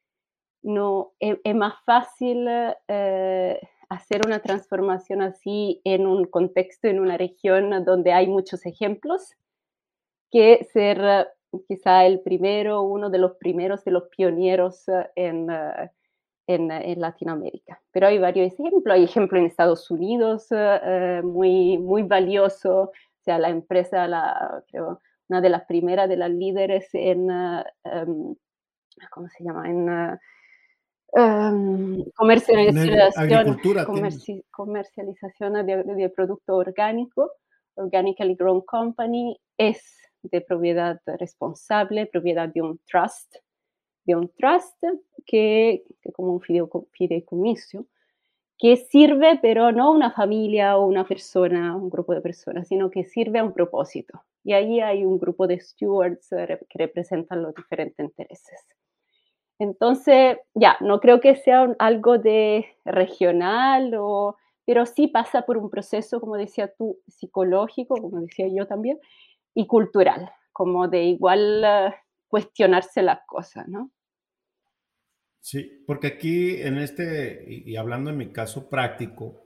no 0.61 1.13
es, 1.19 1.37
más 1.55 1.75
fácil 1.85 2.47
eh, 2.87 3.59
hacer 3.89 4.21
una 4.25 4.39
transformación 4.39 5.21
así 5.21 5.81
en 5.83 6.05
un 6.05 6.25
contexto, 6.25 6.87
en 6.87 6.99
una 6.99 7.17
región 7.17 7.83
donde 7.85 8.11
hay 8.13 8.27
muchos 8.27 8.65
ejemplos, 8.65 9.35
que 10.31 10.67
ser 10.71 11.27
quizá 11.67 12.05
el 12.05 12.21
primero, 12.21 12.81
uno 12.83 13.09
de 13.09 13.17
los 13.17 13.33
primeros, 13.37 13.83
de 13.83 13.91
los 13.91 14.03
pioneros 14.09 14.87
eh, 14.87 15.09
en, 15.15 15.49
eh, 15.49 15.91
en, 16.47 16.99
Latinoamérica. 16.99 17.81
Pero 17.91 18.07
hay 18.07 18.19
varios 18.19 18.53
ejemplos. 18.53 18.95
Hay 18.95 19.03
ejemplos 19.03 19.39
en 19.39 19.47
Estados 19.47 19.89
Unidos 19.91 20.47
eh, 20.51 21.21
muy, 21.23 21.77
muy 21.77 22.03
valioso. 22.03 22.81
O 22.81 23.23
sea, 23.23 23.39
la 23.39 23.49
empresa, 23.49 24.07
la, 24.07 24.63
una 25.29 25.41
de 25.41 25.49
las 25.49 25.65
primeras 25.65 26.09
de 26.09 26.17
las 26.17 26.31
líderes 26.31 26.89
en, 26.93 27.29
em, 27.29 28.35
¿cómo 29.11 29.27
se 29.29 29.43
llama? 29.43 29.69
En 29.69 29.89
um, 31.13 32.03
comercialización, 32.15 33.59
comerci 33.85 34.43
comercialización 34.51 35.65
de, 35.65 35.83
de, 35.83 36.09
producto 36.09 36.55
orgánico, 36.55 37.31
Organically 37.75 38.35
Grown 38.35 38.61
Company, 38.61 39.39
es 39.57 39.97
de 40.23 40.41
propiedad 40.41 40.99
responsable, 41.05 42.07
propiedad 42.07 42.49
de 42.49 42.61
un 42.61 42.79
trust, 42.85 43.35
de 44.03 44.15
un 44.15 44.29
trust 44.29 44.83
que, 45.25 45.83
que 46.01 46.11
como 46.11 46.33
un 46.33 46.41
fideicomiso, 46.91 47.85
que 48.59 48.75
sirve 48.75 49.39
pero 49.41 49.71
no 49.71 49.91
una 49.91 50.11
familia 50.11 50.77
o 50.77 50.85
una 50.85 51.05
persona, 51.05 51.75
un 51.75 51.89
grupo 51.89 52.13
de 52.13 52.21
personas, 52.21 52.67
sino 52.67 52.91
que 52.91 53.05
sirve 53.05 53.39
a 53.39 53.43
un 53.43 53.53
propósito. 53.53 54.21
Y 54.43 54.53
ahí 54.53 54.81
hay 54.81 55.05
un 55.05 55.17
grupo 55.17 55.47
de 55.47 55.59
stewards 55.59 56.29
que 56.29 56.77
representan 56.77 57.41
los 57.41 57.55
diferentes 57.55 58.03
intereses. 58.03 58.65
Entonces, 59.59 60.37
ya, 60.53 60.77
no 60.81 60.99
creo 60.99 61.19
que 61.21 61.35
sea 61.35 61.73
algo 61.79 62.17
de 62.17 62.65
regional, 62.85 63.93
o, 63.97 64.37
pero 64.65 64.85
sí 64.85 65.07
pasa 65.07 65.41
por 65.43 65.57
un 65.57 65.69
proceso, 65.69 66.19
como 66.19 66.35
decía 66.35 66.73
tú, 66.77 66.99
psicológico, 67.07 67.95
como 67.95 68.21
decía 68.21 68.47
yo 68.47 68.67
también, 68.67 68.99
y 69.53 69.67
cultural, 69.67 70.31
como 70.53 70.87
de 70.87 71.03
igual 71.03 71.63
eh, 71.65 71.95
cuestionarse 72.29 73.01
las 73.01 73.19
cosas, 73.25 73.67
¿no? 73.67 73.91
Sí, 75.41 75.83
porque 75.87 76.07
aquí 76.07 76.61
en 76.61 76.77
este, 76.77 77.45
y, 77.47 77.75
hablando 77.75 78.09
en 78.09 78.17
mi 78.17 78.31
caso 78.31 78.69
práctico, 78.69 79.41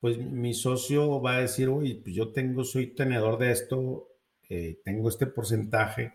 pues 0.00 0.18
mi 0.18 0.54
socio 0.54 1.20
va 1.20 1.36
a 1.36 1.40
decir, 1.42 1.68
oye, 1.68 2.00
pues 2.02 2.14
yo 2.14 2.32
tengo, 2.32 2.64
soy 2.64 2.94
tenedor 2.94 3.38
de 3.38 3.52
esto, 3.52 4.08
eh, 4.48 4.80
tengo 4.84 5.08
este 5.08 5.26
porcentaje, 5.26 6.14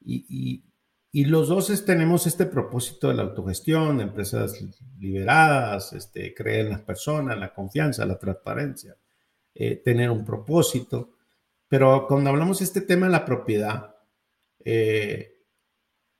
y, 0.00 0.64
y, 1.12 1.24
los 1.24 1.48
dos 1.48 1.84
tenemos 1.84 2.26
este 2.26 2.46
propósito 2.46 3.08
de 3.08 3.14
la 3.14 3.22
autogestión, 3.22 3.98
de 3.98 4.04
empresas 4.04 4.54
liberadas, 4.98 5.92
este, 5.92 6.32
creer 6.34 6.66
en 6.66 6.72
las 6.72 6.82
personas, 6.82 7.38
la 7.38 7.52
confianza, 7.52 8.06
la 8.06 8.18
transparencia, 8.18 8.96
eh, 9.54 9.76
tener 9.76 10.10
un 10.10 10.24
propósito. 10.24 11.16
Pero 11.68 12.06
cuando 12.08 12.30
hablamos 12.30 12.60
de 12.60 12.64
este 12.64 12.80
tema 12.80 13.06
de 13.06 13.12
la 13.12 13.24
propiedad, 13.24 13.96
eh, 14.64 15.29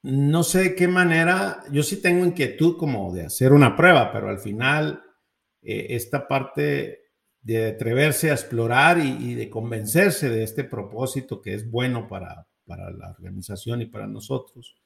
no 0.03 0.43
sé 0.43 0.61
de 0.61 0.75
qué 0.75 0.89
manera, 0.89 1.63
yo 1.71 1.83
sí 1.83 2.01
tengo 2.01 2.25
inquietud 2.25 2.77
como 2.77 3.13
de 3.13 3.27
hacer 3.27 3.53
una 3.53 3.77
prueba, 3.77 4.13
pero 4.13 4.29
al 4.29 4.39
final 4.39 5.03
eh, 5.63 5.89
esta 5.91 6.27
parte 6.27 7.01
de 7.43 7.69
atreverse 7.69 8.31
a 8.31 8.35
explorar 8.35 8.99
y, 8.99 9.35
de 9.35 9.49
convencerse 9.49 10.29
de 10.29 10.43
este 10.43 10.65
propósito 10.65 11.41
que 11.41 11.55
es 11.55 11.71
bueno 11.71 12.07
para, 12.07 12.47
para 12.67 12.91
la 12.91 13.11
organización 13.11 13.83
y 13.83 13.87
para 13.87 14.07
nosotros, 14.07 14.77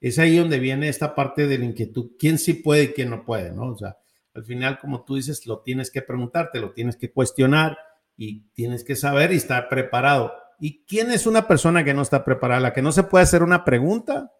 es 0.00 0.18
ahí 0.18 0.36
donde 0.36 0.58
viene 0.58 0.88
esta 0.88 1.14
parte 1.14 1.46
de 1.46 1.58
la 1.58 1.64
inquietud, 1.64 2.12
quién 2.18 2.38
sí 2.38 2.54
puede 2.54 2.84
y 2.84 2.88
quién 2.88 3.10
no 3.10 3.24
puede, 3.24 3.52
¿no? 3.52 3.72
O 3.72 3.78
sea, 3.78 3.96
al 4.34 4.44
final, 4.44 4.78
como 4.78 5.04
tú 5.04 5.14
dices, 5.14 5.46
lo 5.46 5.60
tienes 5.60 5.90
que 5.90 6.02
preguntarte, 6.02 6.60
lo 6.60 6.72
tienes 6.72 6.96
que 6.96 7.12
cuestionar 7.12 7.78
y 8.16 8.48
tienes 8.52 8.84
que 8.84 8.96
saber 8.96 9.32
y 9.32 9.36
estar 9.36 9.68
preparado. 9.68 10.32
¿Y 10.64 10.82
quién 10.86 11.10
es 11.10 11.26
una 11.26 11.46
persona 11.46 11.84
que 11.84 11.92
no 11.92 12.00
está 12.00 12.24
preparada? 12.24 12.58
La 12.58 12.72
que 12.72 12.80
no 12.80 12.90
se 12.90 13.02
puede 13.02 13.24
hacer 13.24 13.42
una 13.42 13.66
pregunta 13.66 14.32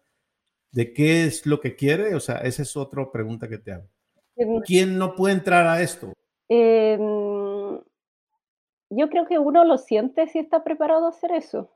de 0.71 0.91
qué 0.91 1.25
es 1.25 1.45
lo 1.45 1.59
que 1.59 1.75
quiere. 1.75 2.15
O 2.15 2.19
sea, 2.19 2.37
esa 2.37 2.63
es 2.63 2.75
otra 2.75 3.11
pregunta 3.11 3.47
que 3.47 3.59
te 3.59 3.73
hago. 3.73 3.87
¿Quién 4.65 4.97
no 4.97 5.13
puede 5.13 5.35
entrar 5.35 5.67
a 5.67 5.83
esto? 5.83 6.13
Em, 6.49 7.79
yo 8.89 9.09
creo 9.11 9.27
que 9.27 9.37
uno 9.37 9.63
lo 9.65 9.77
siente 9.77 10.25
si 10.25 10.39
está 10.39 10.63
preparado 10.63 11.05
a 11.05 11.09
hacer 11.09 11.31
eso 11.31 11.69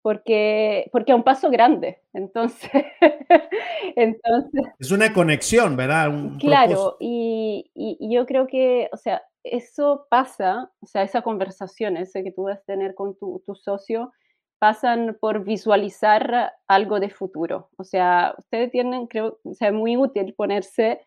porque, 0.00 0.88
porque 0.90 1.12
es 1.12 1.16
un 1.16 1.22
paso 1.22 1.50
grande. 1.50 2.00
Entonces, 2.14 2.70
entonces... 3.96 4.62
Es 4.78 4.90
una 4.90 5.12
conexión, 5.12 5.76
¿verdad? 5.76 6.10
claro, 6.40 6.96
y, 6.98 7.70
y, 7.74 8.14
yo 8.14 8.24
creo 8.24 8.46
que, 8.46 8.88
o 8.90 8.96
sea, 8.96 9.22
eso 9.44 10.06
pasa, 10.10 10.70
o 10.80 10.86
sea, 10.86 11.02
esa 11.02 11.22
conversación 11.22 11.96
ese 11.96 12.22
que 12.22 12.32
tú 12.32 12.44
vas 12.44 12.58
a 12.60 12.64
tener 12.64 12.94
con 12.94 13.16
tu, 13.16 13.42
tu 13.46 13.54
socio, 13.54 14.12
pasan 14.58 15.18
por 15.20 15.42
visualizar 15.44 16.52
algo 16.68 17.00
de 17.00 17.10
futuro. 17.10 17.68
O 17.76 17.84
sea, 17.84 18.34
ustedes 18.38 18.70
tienen, 18.70 19.08
creo, 19.08 19.40
o 19.42 19.54
sea, 19.54 19.72
muy 19.72 19.96
útil 19.96 20.34
ponerse 20.34 21.00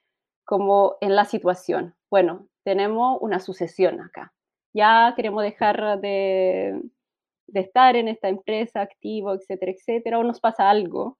como 0.43 0.97
en 0.99 1.15
la 1.15 1.23
situación. 1.25 1.95
Bueno, 2.09 2.47
tenemos 2.65 3.17
una 3.21 3.39
sucesión 3.39 4.01
acá. 4.01 4.33
Ya 4.73 5.13
queremos 5.15 5.41
dejar 5.41 6.01
de, 6.01 6.81
de 7.47 7.59
estar 7.59 7.95
en 7.95 8.07
esta 8.07 8.27
empresa 8.27 8.81
activo, 8.81 9.33
etcétera, 9.33 9.71
etcétera, 9.71 10.19
o 10.19 10.23
nos 10.23 10.39
pasa 10.39 10.69
algo, 10.69 11.17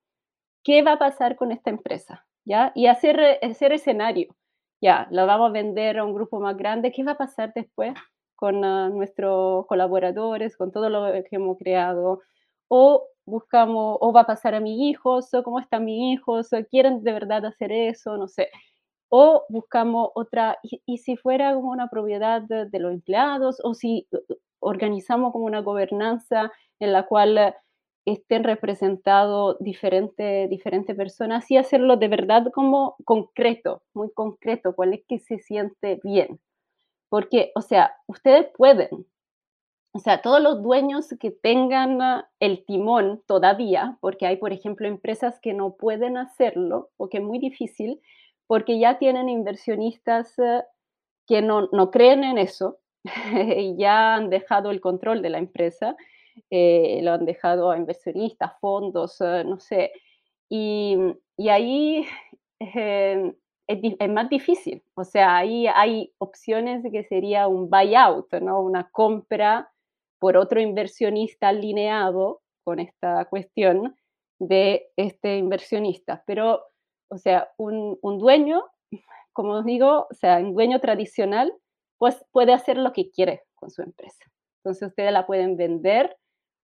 ¿qué 0.64 0.82
va 0.82 0.94
a 0.94 1.00
pasar 1.00 1.36
con 1.36 1.52
esta 1.52 1.70
empresa? 1.70 2.26
¿Ya? 2.44 2.72
Y 2.76 2.88
hacer, 2.88 3.40
hacer 3.42 3.72
escenario. 3.72 4.36
Ya, 4.82 5.08
la 5.10 5.26
vamos 5.26 5.50
a 5.50 5.54
vender 5.54 5.98
a 5.98 6.04
un 6.06 6.14
grupo 6.14 6.40
más 6.40 6.58
grande, 6.58 6.92
¿qué 6.92 7.04
va 7.04 7.14
a 7.14 7.18
pasar 7.18 7.54
después 7.56 7.94
con 8.36 8.64
uh, 8.64 8.90
nuestros 8.90 9.66
colaboradores, 9.68 10.58
con 10.58 10.72
todo 10.72 10.90
lo 10.90 11.12
que 11.24 11.36
hemos 11.36 11.58
creado? 11.58 12.22
O 12.68 13.08
buscamos, 13.26 13.98
o 14.02 14.12
va 14.14 14.22
a 14.22 14.28
pasar 14.28 14.54
a 14.56 14.60
mis 14.60 14.80
hijos, 14.82 15.34
o 15.34 15.44
cómo 15.44 15.60
están 15.60 15.86
mis 15.86 16.18
hijos, 16.20 16.52
o 16.54 16.58
quieren 16.70 17.04
de 17.04 17.14
verdad 17.14 17.46
hacer 17.46 17.72
eso, 17.72 18.18
no 18.18 18.28
sé. 18.28 18.50
O 19.10 19.46
buscamos 19.50 20.10
otra, 20.16 20.58
y, 20.64 20.98
si 20.98 21.16
fuera 21.18 21.54
como 21.56 21.72
una 21.72 21.90
propiedad 21.90 22.42
de, 22.42 22.66
de, 22.66 22.80
los 22.80 22.92
empleados, 22.94 23.58
o 23.64 23.74
si 23.74 24.08
organizamos 24.60 25.32
como 25.32 25.46
una 25.46 25.62
gobernanza 25.62 26.52
en 26.80 26.92
la 26.92 27.06
cual 27.06 27.56
estén 28.06 28.44
representados 28.44 29.58
diferentes 29.60 30.50
diferente 30.50 30.94
personas 30.96 31.50
y 31.50 31.58
hacerlo 31.58 31.98
de 31.98 32.08
verdad 32.08 32.46
como 32.54 32.96
concreto, 33.04 33.82
muy 33.94 34.12
concreto, 34.14 34.76
cuál 34.76 34.94
es 34.94 35.04
que 35.08 35.20
se 35.20 35.40
siente 35.40 36.00
bien. 36.04 36.40
Porque, 37.10 37.52
o 37.56 37.62
sea, 37.62 37.96
ustedes 38.08 38.48
pueden, 38.56 39.08
o 39.94 40.00
sea, 40.00 40.22
todos 40.22 40.42
los 40.42 40.62
dueños 40.62 41.16
que 41.20 41.32
tengan 41.32 42.26
el 42.40 42.66
timón 42.66 43.24
todavía, 43.28 43.98
porque 44.02 44.28
hay, 44.28 44.38
por 44.38 44.52
ejemplo, 44.52 44.88
empresas 44.88 45.40
que 45.40 45.54
no 45.54 45.76
pueden 45.76 46.18
hacerlo 46.18 46.90
o 46.98 47.10
que 47.10 47.20
es 47.20 47.24
muy 47.24 47.40
difícil, 47.40 48.02
porque 48.46 48.78
ya 48.78 49.00
tienen 49.00 49.30
inversionistas 49.30 50.38
eh, 50.38 50.64
que 51.26 51.42
no, 51.42 51.70
no 51.72 51.92
creen 51.92 52.24
en 52.24 52.38
eso, 52.38 52.78
y 53.58 53.76
ya 53.78 54.16
han 54.16 54.30
dejado 54.30 54.70
el 54.70 54.82
control 54.82 55.22
de 55.22 55.30
la 55.30 55.38
empresa, 55.38 55.96
eh, 56.50 57.00
lo 57.04 57.14
han 57.14 57.26
dejado 57.26 57.72
a 57.72 57.78
inversionistas, 57.78 58.54
fondos, 58.60 59.20
eh, 59.22 59.44
no 59.46 59.60
sé. 59.60 59.92
Y, 60.50 60.98
y 61.38 61.50
ahí 61.50 62.06
eh, 62.60 63.34
es, 63.68 63.96
es, 64.00 64.10
más 64.10 64.30
difícil. 64.30 64.84
O 64.96 65.04
sea, 65.04 65.38
ahí 65.38 65.68
hay 65.68 66.14
opciones 66.18 66.84
que 66.92 67.04
sería 67.04 67.48
un 67.48 67.70
buyout, 67.70 68.32
¿no? 68.42 68.62
una 68.62 68.90
compra 68.90 69.72
por 70.20 70.38
otro 70.38 70.62
inversionista 70.62 71.50
alineado 71.50 72.42
con 72.64 72.80
esta 72.80 73.26
cuestión 73.26 73.96
de 74.40 74.88
este 74.96 75.38
inversionista. 75.38 76.24
Pero, 76.26 76.62
o 77.10 77.18
sea, 77.18 77.50
un, 77.58 77.98
un 78.02 78.20
dueño, 78.20 78.64
como 79.34 79.54
os 79.54 79.66
digo, 79.66 80.08
o 80.10 80.14
sea, 80.14 80.38
un 80.38 80.54
dueño 80.54 80.80
tradicional 80.80 81.54
pues 81.98 82.26
puede 82.32 82.54
hacer 82.54 82.78
lo 82.78 82.92
que 82.94 83.10
quiere 83.10 83.44
con 83.56 83.72
su 83.72 83.82
empresa. 83.82 84.26
Entonces 84.60 84.90
ustedes 84.90 85.12
la 85.12 85.26
pueden 85.26 85.58
vender 85.58 86.18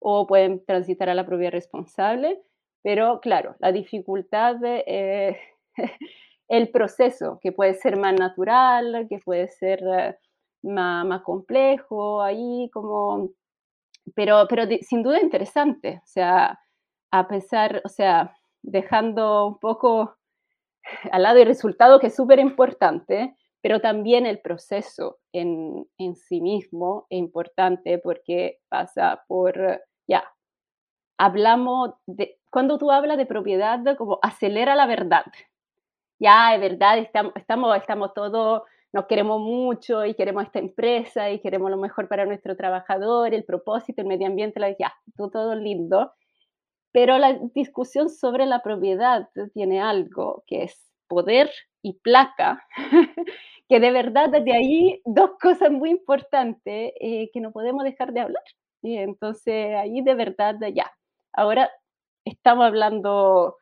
o 0.00 0.26
pueden 0.26 0.64
transitar 0.64 1.08
a 1.08 1.14
la 1.14 1.26
propiedad 1.26 1.52
responsable, 1.52 2.40
pero 2.82 3.20
claro, 3.20 3.56
la 3.58 3.72
dificultad 3.72 4.56
de 4.56 4.84
eh, 4.86 5.38
el 6.48 6.70
proceso, 6.70 7.38
que 7.42 7.52
puede 7.52 7.74
ser 7.74 7.96
más 7.96 8.14
natural, 8.14 9.06
que 9.08 9.18
puede 9.18 9.48
ser 9.48 9.80
eh, 9.82 10.16
más, 10.62 11.04
más, 11.06 11.22
complejo, 11.22 12.22
ahí 12.22 12.70
como, 12.72 13.30
pero, 14.14 14.46
pero 14.48 14.64
sin 14.82 15.02
duda 15.02 15.20
interesante, 15.20 16.00
o 16.02 16.06
sea, 16.06 16.58
a 17.10 17.28
pesar, 17.28 17.82
o 17.84 17.88
sea, 17.88 18.34
dejando 18.62 19.46
un 19.46 19.58
poco 19.58 20.16
al 21.12 21.22
lado 21.22 21.38
el 21.38 21.46
resultado 21.46 22.00
que 22.00 22.08
es 22.08 22.16
súper 22.16 22.38
importante, 22.38 23.34
pero 23.60 23.80
también 23.80 24.24
el 24.26 24.40
proceso 24.40 25.18
en, 25.32 25.86
en 25.98 26.14
sí 26.14 26.40
mismo 26.40 27.06
es 27.10 27.18
importante 27.18 27.98
porque 27.98 28.60
pasa 28.68 29.24
por, 29.26 29.82
ya, 30.08 30.24
hablamos 31.18 31.92
de, 32.06 32.38
cuando 32.50 32.78
tú 32.78 32.90
hablas 32.90 33.18
de 33.18 33.26
propiedad, 33.26 33.80
como 33.96 34.18
acelera 34.22 34.74
la 34.74 34.86
verdad. 34.86 35.24
Ya, 36.20 36.54
es 36.54 36.60
verdad, 36.60 36.98
estamos, 36.98 37.32
estamos, 37.36 37.76
estamos 37.76 38.14
todos, 38.14 38.62
nos 38.92 39.06
queremos 39.06 39.40
mucho 39.40 40.04
y 40.04 40.14
queremos 40.14 40.44
esta 40.44 40.58
empresa 40.58 41.30
y 41.30 41.40
queremos 41.40 41.70
lo 41.70 41.76
mejor 41.76 42.08
para 42.08 42.26
nuestro 42.26 42.56
trabajador, 42.56 43.34
el 43.34 43.44
propósito, 43.44 44.02
el 44.02 44.08
medio 44.08 44.26
ambiente, 44.26 44.60
la, 44.60 44.70
ya, 44.76 44.94
todo, 45.16 45.30
todo 45.30 45.54
lindo. 45.54 46.12
Pero 46.92 47.18
la 47.18 47.34
discusión 47.54 48.10
sobre 48.10 48.46
la 48.46 48.62
propiedad 48.62 49.28
tiene 49.54 49.80
algo 49.80 50.44
que 50.46 50.64
es 50.64 50.90
poder 51.08 51.50
y 51.82 51.94
placa, 52.00 52.66
que 53.68 53.80
de 53.80 53.90
verdad 53.92 54.30
desde 54.30 54.54
ahí 54.54 55.02
dos 55.04 55.32
cosas 55.40 55.70
muy 55.70 55.90
importantes 55.90 56.92
eh, 57.00 57.30
que 57.32 57.40
no 57.40 57.52
podemos 57.52 57.84
dejar 57.84 58.12
de 58.12 58.20
hablar. 58.20 58.42
Y 58.82 58.96
entonces 58.96 59.74
ahí 59.76 60.02
de 60.02 60.14
verdad 60.14 60.56
ya, 60.74 60.92
ahora 61.32 61.70
estamos 62.24 62.66
hablando 62.66 63.56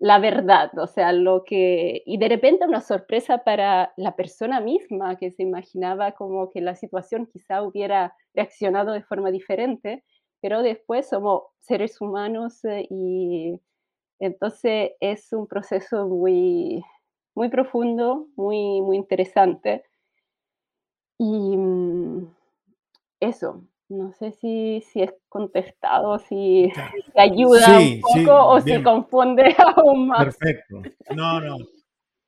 la 0.00 0.18
verdad, 0.20 0.70
o 0.78 0.86
sea, 0.86 1.12
lo 1.12 1.42
que, 1.44 2.02
y 2.06 2.18
de 2.18 2.28
repente 2.28 2.66
una 2.66 2.80
sorpresa 2.80 3.38
para 3.38 3.92
la 3.96 4.14
persona 4.14 4.60
misma 4.60 5.16
que 5.16 5.32
se 5.32 5.42
imaginaba 5.42 6.12
como 6.12 6.50
que 6.50 6.60
la 6.60 6.76
situación 6.76 7.26
quizá 7.26 7.62
hubiera 7.62 8.14
reaccionado 8.34 8.92
de 8.92 9.02
forma 9.02 9.32
diferente, 9.32 10.04
pero 10.40 10.62
después 10.62 11.08
somos 11.08 11.42
seres 11.58 12.00
humanos 12.00 12.64
eh, 12.64 12.86
y 12.90 13.60
entonces 14.20 14.92
es 15.00 15.32
un 15.32 15.48
proceso 15.48 16.06
muy, 16.06 16.84
muy 17.34 17.48
profundo, 17.48 18.28
muy, 18.36 18.80
muy 18.82 18.96
interesante. 18.96 19.84
Y 21.18 21.56
mm, 21.56 22.34
eso, 23.20 23.64
no 23.88 24.12
sé 24.12 24.32
si, 24.32 24.82
si 24.92 25.02
es 25.02 25.14
contestado, 25.28 26.18
si 26.18 26.70
ayuda 27.16 27.78
un 27.78 28.00
poco 28.00 28.48
o 28.48 28.60
se 28.60 28.82
confunde 28.82 29.54
aún 29.76 30.08
más. 30.08 30.24
Perfecto. 30.24 30.82
No, 31.14 31.40
no. 31.40 31.56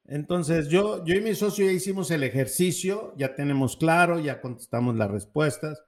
Entonces, 0.06 0.68
yo, 0.68 1.04
yo 1.04 1.14
y 1.14 1.20
mi 1.20 1.34
socio 1.34 1.66
ya 1.66 1.72
hicimos 1.72 2.10
el 2.10 2.24
ejercicio, 2.24 3.14
ya 3.16 3.34
tenemos 3.34 3.76
claro, 3.76 4.18
ya 4.18 4.40
contestamos 4.40 4.96
las 4.96 5.10
respuestas. 5.10 5.84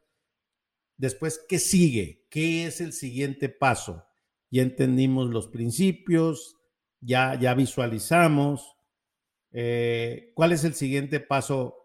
Después, 0.97 1.45
¿qué 1.49 1.59
sigue? 1.59 2.27
¿Qué 2.31 2.67
es 2.67 2.81
el 2.81 2.93
siguiente 2.93 3.49
paso? 3.49 4.05
Ya 4.51 4.63
entendimos 4.63 5.31
los 5.31 5.49
principios, 5.49 6.57
ya, 7.01 7.35
ya 7.41 7.55
visualizamos, 7.55 8.77
eh, 9.53 10.33
¿Cuál 10.35 10.53
es 10.53 10.65
el 10.65 10.75
siguiente 10.75 11.21
paso 11.21 11.82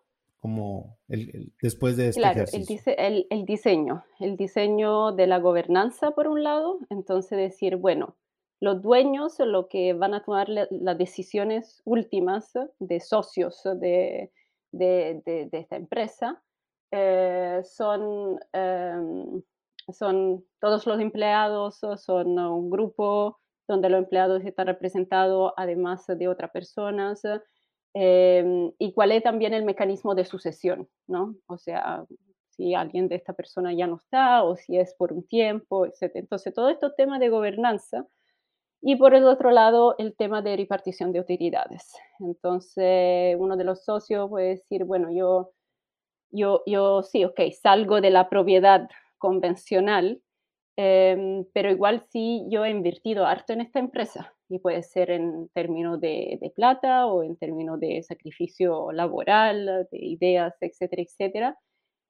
como 0.48 0.98
el, 1.10 1.52
después 1.62 1.98
de 1.98 2.08
este 2.08 2.22
claro, 2.22 2.44
ejercicio? 2.44 2.94
El, 2.98 3.28
el, 3.30 3.44
diseño, 3.44 4.06
el 4.22 4.38
diseño 4.38 5.12
de 5.12 5.28
la 5.28 5.40
gobernanza 5.40 6.12
por 6.12 6.30
un 6.30 6.42
lado, 6.42 6.80
entonces 6.90 7.38
decir, 7.38 7.76
bueno, 7.76 8.16
los 8.62 8.82
dueños, 8.82 9.40
lo 9.40 9.68
que 9.68 9.92
van 9.92 10.14
a 10.14 10.24
tomar 10.24 10.48
las 10.48 10.98
decisiones 10.98 11.82
últimas 11.84 12.54
de 12.80 13.00
socios 13.02 13.62
de, 13.66 14.32
de, 14.72 15.22
de, 15.26 15.50
esta 15.52 15.76
empresa, 15.76 16.42
eh, 16.92 17.60
son, 17.66 18.40
em, 18.54 19.42
son 19.92 20.46
todos 20.62 20.88
los 20.88 21.02
empleados, 21.02 21.82
son 21.98 22.40
un 22.40 22.70
grupo 22.70 23.38
donde 23.68 23.90
los 23.90 24.00
empleados 24.00 24.42
están 24.46 24.68
representados 24.68 25.52
además 25.58 26.08
de 26.08 26.30
otras 26.30 26.52
personas, 26.52 27.22
Em, 27.94 28.72
y 28.78 28.94
cuál 28.94 29.12
es 29.12 29.24
también 29.24 29.54
el 29.54 29.64
mecanismo 29.66 30.16
de 30.16 30.26
sucesión, 30.26 30.88
¿no? 31.08 31.36
O 31.48 31.58
sea, 31.58 32.06
si 32.50 32.74
alguien 32.76 33.08
de 33.08 33.16
esta 33.16 33.34
persona 33.34 33.74
ya 33.74 33.88
no 33.88 33.98
está 33.98 34.44
o 34.44 34.56
si 34.56 34.78
es 34.78 34.94
por 34.96 35.14
un 35.14 35.28
tiempo, 35.28 35.86
etc. 35.86 36.12
Entonces, 36.16 36.54
todo 36.54 36.70
estos 36.70 36.96
temas 36.96 37.20
de 37.20 37.30
gobernanza. 37.30 38.06
Y 38.82 38.96
por 38.98 39.16
el 39.16 39.26
otro 39.26 39.52
lado, 39.52 39.96
el 39.98 40.16
tema 40.16 40.42
de 40.42 40.56
repartición 40.58 41.12
de 41.12 41.20
utilidades. 41.22 41.94
Entonces, 42.20 43.36
uno 43.40 43.58
de 43.58 43.64
los 43.64 43.84
socios 43.84 44.30
puede 44.30 44.50
decir, 44.50 44.86
bueno, 44.86 45.10
yo, 45.12 45.52
yo, 46.32 46.64
yo 46.68 47.04
sí, 47.04 47.26
ok, 47.26 47.42
salgo 47.62 48.02
de 48.02 48.12
la 48.12 48.30
propiedad 48.30 48.88
convencional, 49.18 50.22
Em, 50.78 51.44
pero 51.54 51.72
igual 51.72 52.04
sí 52.12 52.46
yo 52.50 52.64
he 52.64 52.70
invertido 52.70 53.26
harto 53.26 53.52
en 53.52 53.62
esta 53.62 53.80
empresa 53.80 54.37
y 54.50 54.60
puede 54.60 54.84
ser 54.84 55.12
en 55.12 55.50
términos 55.50 56.00
de, 56.00 56.40
plata 56.56 57.08
o 57.08 57.24
en 57.24 57.36
términos 57.38 57.80
de 57.80 58.02
sacrificio 58.04 58.92
laboral, 58.92 59.88
de 59.92 59.98
ideas, 59.98 60.56
etcétera, 60.62 61.02
etcétera. 61.02 61.58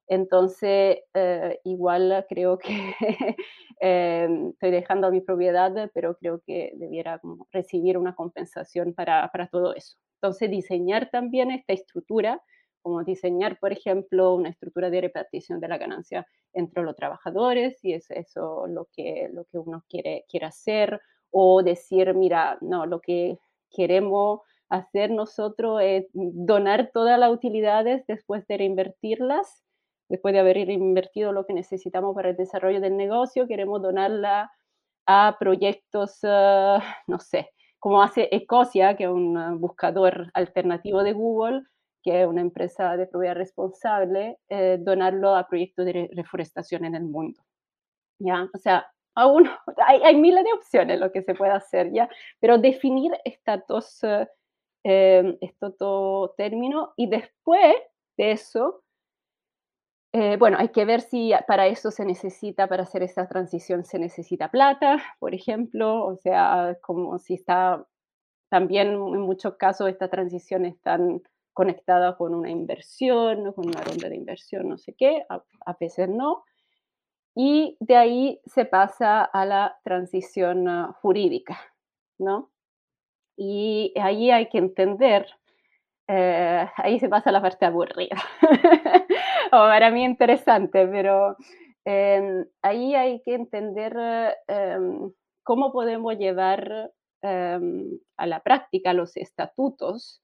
Entonces, 0.08 0.98
eh, 1.14 1.60
igual 1.64 2.24
creo 2.28 2.58
que 2.58 2.94
em, 3.80 4.50
estoy 4.50 4.70
dejando 4.70 5.08
a 5.08 5.10
mi 5.10 5.20
propiedad, 5.20 5.90
pero 5.94 6.16
creo 6.16 6.40
que 6.46 6.72
debiera 6.76 7.20
recibir 7.52 7.98
una 7.98 8.14
compensación 8.14 8.94
para, 8.94 9.28
para 9.32 9.48
todo 9.48 9.74
eso. 9.74 9.98
Entonces, 10.22 10.50
diseñar 10.50 11.10
también 11.10 11.50
esta 11.50 11.74
estructura 11.74 12.42
como 12.82 13.04
diseñar, 13.04 13.58
por 13.58 13.72
ejemplo, 13.72 14.34
una 14.34 14.48
estructura 14.50 14.88
de 14.88 15.02
repartición 15.02 15.60
de 15.60 15.68
la 15.68 15.78
ganancia 15.78 16.26
entre 16.52 16.82
los 16.82 16.96
trabajadores, 16.96 17.78
si 17.80 17.92
es 17.92 18.10
eso 18.10 18.66
lo 18.66 18.88
que, 18.92 19.28
lo 19.32 19.44
que 19.44 19.58
uno 19.58 19.84
quiere, 19.88 20.24
quiere 20.28 20.46
hacer, 20.46 21.00
o 21.30 21.62
decir, 21.62 22.14
mira, 22.14 22.58
no, 22.60 22.86
lo 22.86 23.00
que 23.00 23.38
queremos 23.70 24.40
hacer 24.68 25.10
nosotros 25.10 25.80
es 25.82 26.06
donar 26.12 26.90
todas 26.92 27.18
las 27.18 27.30
utilidades 27.30 28.06
después 28.06 28.46
de 28.46 28.58
reinvertirlas 28.58 29.64
después 30.08 30.32
de 30.32 30.40
haber 30.40 30.56
invertido 30.70 31.32
lo 31.32 31.46
que 31.46 31.54
necesitamos 31.54 32.14
para 32.14 32.30
el 32.30 32.36
desarrollo 32.36 32.80
del 32.80 32.96
negocio, 32.96 33.46
queremos 33.46 33.82
donarla 33.82 34.50
a 35.06 35.36
proyectos, 35.38 36.18
ah, 36.24 36.82
no 37.06 37.18
sé, 37.18 37.50
como 37.78 38.02
hace 38.02 38.28
Ecosia, 38.32 38.96
que 38.96 39.04
es 39.04 39.10
un 39.10 39.60
buscador 39.60 40.30
alternativo 40.34 41.02
de 41.02 41.12
Google, 41.12 41.62
que 42.02 42.22
es 42.22 42.28
una 42.28 42.40
empresa 42.40 42.96
de 42.96 43.06
propiedad 43.06 43.36
responsable, 43.36 44.38
eh, 44.48 44.78
donarlo 44.80 45.36
a 45.36 45.46
proyectos 45.46 45.84
de 45.86 46.10
reforestación 46.12 46.84
en 46.84 46.94
el 46.94 47.04
mundo. 47.04 47.40
¿ya? 48.18 48.48
O 48.52 48.58
sea, 48.58 48.90
aún 49.18 49.48
hay, 49.86 50.00
hay, 50.02 50.16
miles 50.16 50.44
de 50.44 50.52
opciones 50.52 51.00
lo 51.00 51.12
que 51.12 51.22
se 51.22 51.34
puede 51.34 51.52
hacer, 51.52 51.92
¿ya? 51.92 52.08
Pero 52.40 52.58
definir 52.58 53.12
estos 53.24 53.66
dos, 53.66 54.00
eh, 54.84 55.38
estos 55.40 55.76
dos 55.78 56.34
términos 56.36 56.90
y 56.96 57.08
después 57.08 57.74
de 58.16 58.32
eso, 58.32 58.82
eh, 60.12 60.36
bueno, 60.38 60.56
hay 60.58 60.70
que 60.70 60.84
ver 60.84 61.02
si 61.02 61.32
para 61.46 61.66
eso 61.66 61.90
se 61.90 62.04
necesita, 62.04 62.66
para 62.66 62.84
hacer 62.84 63.02
esa 63.02 63.28
transición 63.28 63.84
se 63.84 63.98
necesita 63.98 64.50
plata, 64.50 65.02
por 65.18 65.34
ejemplo, 65.34 66.06
o 66.06 66.16
sea, 66.16 66.78
como 66.80 67.18
si 67.18 67.34
está, 67.34 67.84
también 68.48 68.88
en 68.88 69.20
muchos 69.20 69.56
casos 69.56 69.88
esta 69.88 70.08
transición 70.08 70.64
están 70.64 71.22
conectada 71.52 72.16
con 72.16 72.34
una 72.34 72.50
inversión, 72.50 73.52
con 73.52 73.66
una 73.66 73.82
ronda 73.82 74.08
de 74.08 74.16
inversión, 74.16 74.68
no 74.68 74.78
sé 74.78 74.94
qué, 74.94 75.24
a, 75.28 75.42
a 75.66 75.76
veces 75.78 76.08
no. 76.08 76.44
Y 77.40 77.76
de 77.78 77.94
ahí 77.94 78.40
se 78.46 78.64
pasa 78.64 79.22
a 79.22 79.46
la 79.46 79.78
transición 79.84 80.66
ah, 80.66 80.92
jurídica, 81.00 81.56
¿no? 82.18 82.50
Y 83.36 83.94
ahí 83.94 84.32
hay 84.32 84.48
que 84.48 84.58
entender, 84.58 85.24
eh, 86.08 86.66
ahí 86.74 86.98
se 86.98 87.08
pasa 87.08 87.30
la 87.30 87.40
parte 87.40 87.64
aburrida, 87.64 88.16
o 89.52 89.56
para 89.56 89.92
mí 89.92 90.04
interesante, 90.04 90.84
pero 90.88 91.36
em, 91.84 92.44
ahí 92.60 92.96
hay 92.96 93.22
que 93.22 93.34
entender 93.34 93.96
em, 94.48 95.12
cómo 95.44 95.70
podemos 95.72 96.18
llevar 96.18 96.90
em, 97.22 98.00
a 98.16 98.26
la 98.26 98.40
práctica 98.40 98.92
los 98.94 99.16
estatutos, 99.16 100.20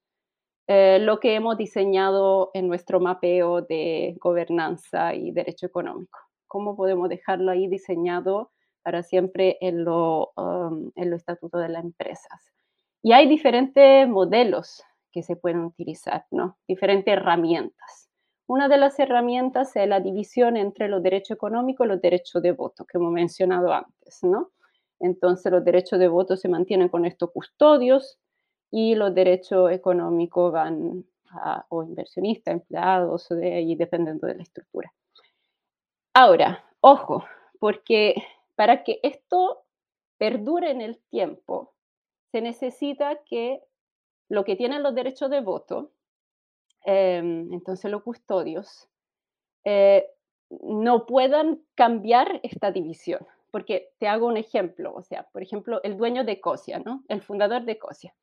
eh, 0.67 0.99
lo 0.99 1.21
que 1.21 1.35
hemos 1.35 1.57
diseñado 1.57 2.51
en 2.53 2.67
nuestro 2.67 2.99
mapeo 2.99 3.61
de 3.61 4.17
gobernanza 4.19 5.15
y 5.15 5.31
derecho 5.31 5.65
económico 5.65 6.24
cómo 6.55 6.77
podemos 6.77 7.09
dejarlo 7.09 7.51
ahí 7.51 7.67
diseñado 7.67 8.49
para 8.81 9.03
siempre 9.03 9.57
en 9.59 9.83
lo, 9.83 10.31
um, 10.37 10.89
en 10.95 11.09
lo 11.09 11.17
estatuto 11.17 11.57
de 11.57 11.67
las 11.67 11.83
empresas. 11.83 12.53
Y 13.03 13.11
hay 13.11 13.27
diferentes 13.27 14.07
modelos 14.07 14.81
que 15.11 15.21
se 15.21 15.35
pueden 15.35 15.65
utilizar, 15.65 16.25
¿no? 16.31 16.57
Diferentes 16.65 17.11
herramientas. 17.13 18.09
Una 18.47 18.69
de 18.69 18.77
las 18.77 18.97
herramientas 18.99 19.75
es 19.75 19.85
la 19.85 19.99
división 19.99 20.55
entre 20.55 20.87
los 20.87 21.03
derechos 21.03 21.35
económicos 21.35 21.87
y 21.87 21.89
los 21.89 22.01
derechos 22.01 22.41
de 22.41 22.53
voto, 22.53 22.85
que 22.85 22.99
hemos 22.99 23.11
mencionado 23.11 23.73
antes, 23.73 24.19
¿no? 24.23 24.51
Entonces 25.01 25.51
los 25.51 25.65
derechos 25.65 25.99
de 25.99 26.07
voto 26.07 26.37
se 26.37 26.47
mantienen 26.47 26.87
con 26.87 27.03
estos 27.03 27.31
custodios 27.31 28.17
y 28.71 28.95
los 28.95 29.13
derechos 29.13 29.73
económicos 29.73 30.53
van 30.53 31.03
a 31.31 31.65
o 31.67 31.83
inversionistas, 31.83 32.53
empleados, 32.53 33.27
de, 33.27 33.59
y 33.59 33.75
dependiendo 33.75 34.25
de 34.25 34.35
la 34.35 34.43
estructura. 34.43 34.93
Ahora, 36.17 36.63
ojo, 36.79 37.25
porque 37.59 38.15
para 38.55 38.85
que 38.85 39.01
esto 39.03 39.65
perdure 40.17 40.71
en 40.71 40.79
el 40.79 40.97
tiempo, 41.09 41.73
se 42.31 42.39
necesita 42.39 43.17
que 43.25 43.61
lo 44.29 44.45
que 44.45 44.55
tienen 44.55 44.81
los 44.81 44.95
derechos 44.95 45.29
de 45.29 45.41
voto, 45.41 45.91
em, 46.85 47.51
entonces 47.53 47.91
los 47.91 48.01
custodios, 48.03 48.87
eh, 49.65 50.07
no 50.61 51.05
puedan 51.05 51.61
cambiar 51.75 52.39
esta 52.43 52.71
división. 52.71 53.27
Porque 53.51 53.91
te 53.99 54.07
hago 54.07 54.27
un 54.27 54.37
ejemplo, 54.37 54.93
o 54.95 55.01
sea, 55.01 55.23
por 55.33 55.43
ejemplo, 55.43 55.81
el 55.83 55.97
dueño 55.97 56.23
de 56.23 56.41
Cosia, 56.41 56.79
¿no? 56.79 57.03
El 57.09 57.21
fundador 57.21 57.65
de 57.65 57.77
Cosia. 57.77 58.15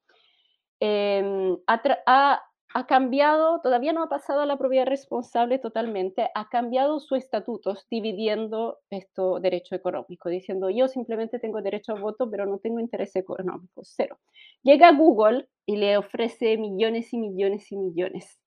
Em, 0.81 1.59
ha, 1.67 1.83
ha 2.07 2.43
cambiado, 2.87 3.61
todavía 3.61 3.93
no 3.93 4.03
ha 4.03 4.09
pasado 4.09 4.41
a 4.41 4.47
la 4.47 4.57
propiedad 4.57 4.87
responsable 4.87 5.59
totalmente, 5.59 6.31
ha 6.35 6.49
cambiado 6.49 7.01
su 7.01 7.17
estatutos 7.17 7.87
dividiendo 7.91 8.79
esto 8.91 9.41
derecho 9.41 9.75
económico, 9.75 10.29
diciendo 10.31 10.71
yo 10.71 10.89
simplemente 10.89 11.39
tengo 11.39 11.61
derecho 11.61 11.93
a 11.93 12.01
voto, 12.01 12.31
pero 12.31 12.47
no 12.47 12.59
tengo 12.59 12.81
interés 12.81 13.15
económico, 13.17 13.83
cero. 13.85 14.19
Llega 14.63 14.93
Google 14.93 15.49
y 15.67 15.77
le 15.77 15.99
ofrece 15.99 16.57
millones 16.57 17.13
y 17.13 17.19
millones 17.19 17.71
y 17.71 17.77
millones. 17.77 18.39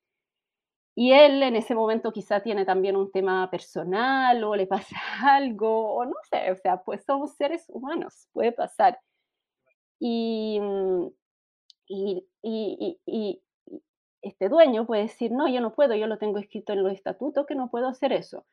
Y 0.98 1.12
él 1.12 1.44
en 1.44 1.56
ese 1.56 1.76
momento 1.76 2.12
quizá 2.12 2.42
tiene 2.42 2.66
también 2.66 2.96
un 2.96 3.12
tema 3.12 3.50
personal 3.52 4.44
o 4.44 4.56
le 4.56 4.66
pasa 4.66 4.96
algo, 5.24 5.96
o 5.96 6.06
no 6.06 6.16
sé, 6.30 6.52
o 6.52 6.56
sea, 6.56 6.82
pues 6.84 7.04
somos 7.06 7.36
seres 7.36 7.66
humanos, 7.70 8.28
puede 8.34 8.54
pasar. 8.54 9.00
Y, 10.00 10.60
mm, 10.62 11.08
y, 11.88 12.28
y, 12.42 13.00
y 13.06 13.42
este 14.26 14.50
dueño 14.50 14.86
puede 14.86 15.04
decir, 15.04 15.32
no, 15.32 15.48
yo 15.48 15.62
no 15.62 15.74
puedo, 15.74 15.96
yo 15.96 16.08
lo 16.08 16.18
tengo 16.18 16.40
escrito 16.40 16.74
en 16.74 16.84
los 16.84 16.92
estatutos 16.92 17.46
que 17.46 17.56
no 17.56 17.70
puedo 17.70 17.88
hacer 17.88 18.12
eso. 18.12 18.46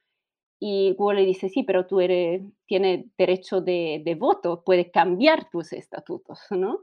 Y 0.61 0.95
Google 0.97 1.23
le 1.23 1.27
dice, 1.27 1.49
sí, 1.49 1.65
pero 1.65 1.87
tú 1.87 2.01
eres, 2.01 2.43
tienes 2.67 3.07
derecho 3.19 3.61
de, 3.61 4.17
voto, 4.19 4.63
puedes 4.65 4.91
cambiar 4.93 5.51
tus 5.51 5.73
estatutos, 5.73 6.41
¿no? 6.51 6.81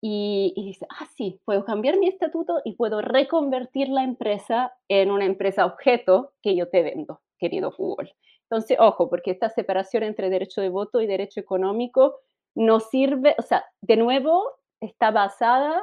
Y, 0.00 0.52
y, 0.56 0.66
dice, 0.66 0.86
ah, 0.90 1.06
sí, 1.16 1.40
puedo 1.44 1.64
cambiar 1.64 1.98
mi 1.98 2.08
estatuto 2.08 2.60
y 2.64 2.74
puedo 2.74 3.00
reconvertir 3.00 3.88
la 3.88 4.04
empresa 4.04 4.74
en 4.88 5.10
una 5.10 5.24
empresa 5.24 5.64
objeto 5.64 6.32
que 6.42 6.54
yo 6.54 6.68
te 6.68 6.82
vendo, 6.82 7.20
querido 7.38 7.72
Google. 7.76 8.14
Entonces, 8.42 8.76
ojo, 8.78 9.08
porque 9.08 9.30
esta 9.30 9.48
separación 9.48 10.02
entre 10.02 10.30
derecho 10.30 10.60
de 10.60 10.68
voto 10.68 11.00
y 11.00 11.06
derecho 11.06 11.40
económico 11.40 12.20
no 12.54 12.80
sirve, 12.80 13.34
o 13.38 13.42
sea, 13.42 13.64
de 13.80 13.96
nuevo, 13.96 14.42
está 14.80 15.10
basada 15.10 15.82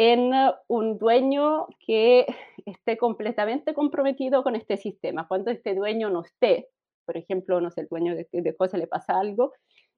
en 0.00 0.30
un 0.68 0.96
dueño 0.96 1.66
que 1.84 2.24
esté 2.66 2.96
completamente 2.96 3.74
comprometido 3.74 4.44
con 4.44 4.54
este 4.54 4.76
sistema. 4.76 5.26
Cuando 5.26 5.50
este 5.50 5.74
dueño 5.74 6.08
no 6.08 6.22
esté, 6.22 6.68
por 7.04 7.16
ejemplo, 7.16 7.60
no 7.60 7.72
sé, 7.72 7.80
el 7.80 7.88
dueño 7.88 8.14
de, 8.14 8.28
de 8.30 8.56
cosa 8.56 8.78
le 8.78 8.86
pasa 8.86 9.18
algo 9.18 9.52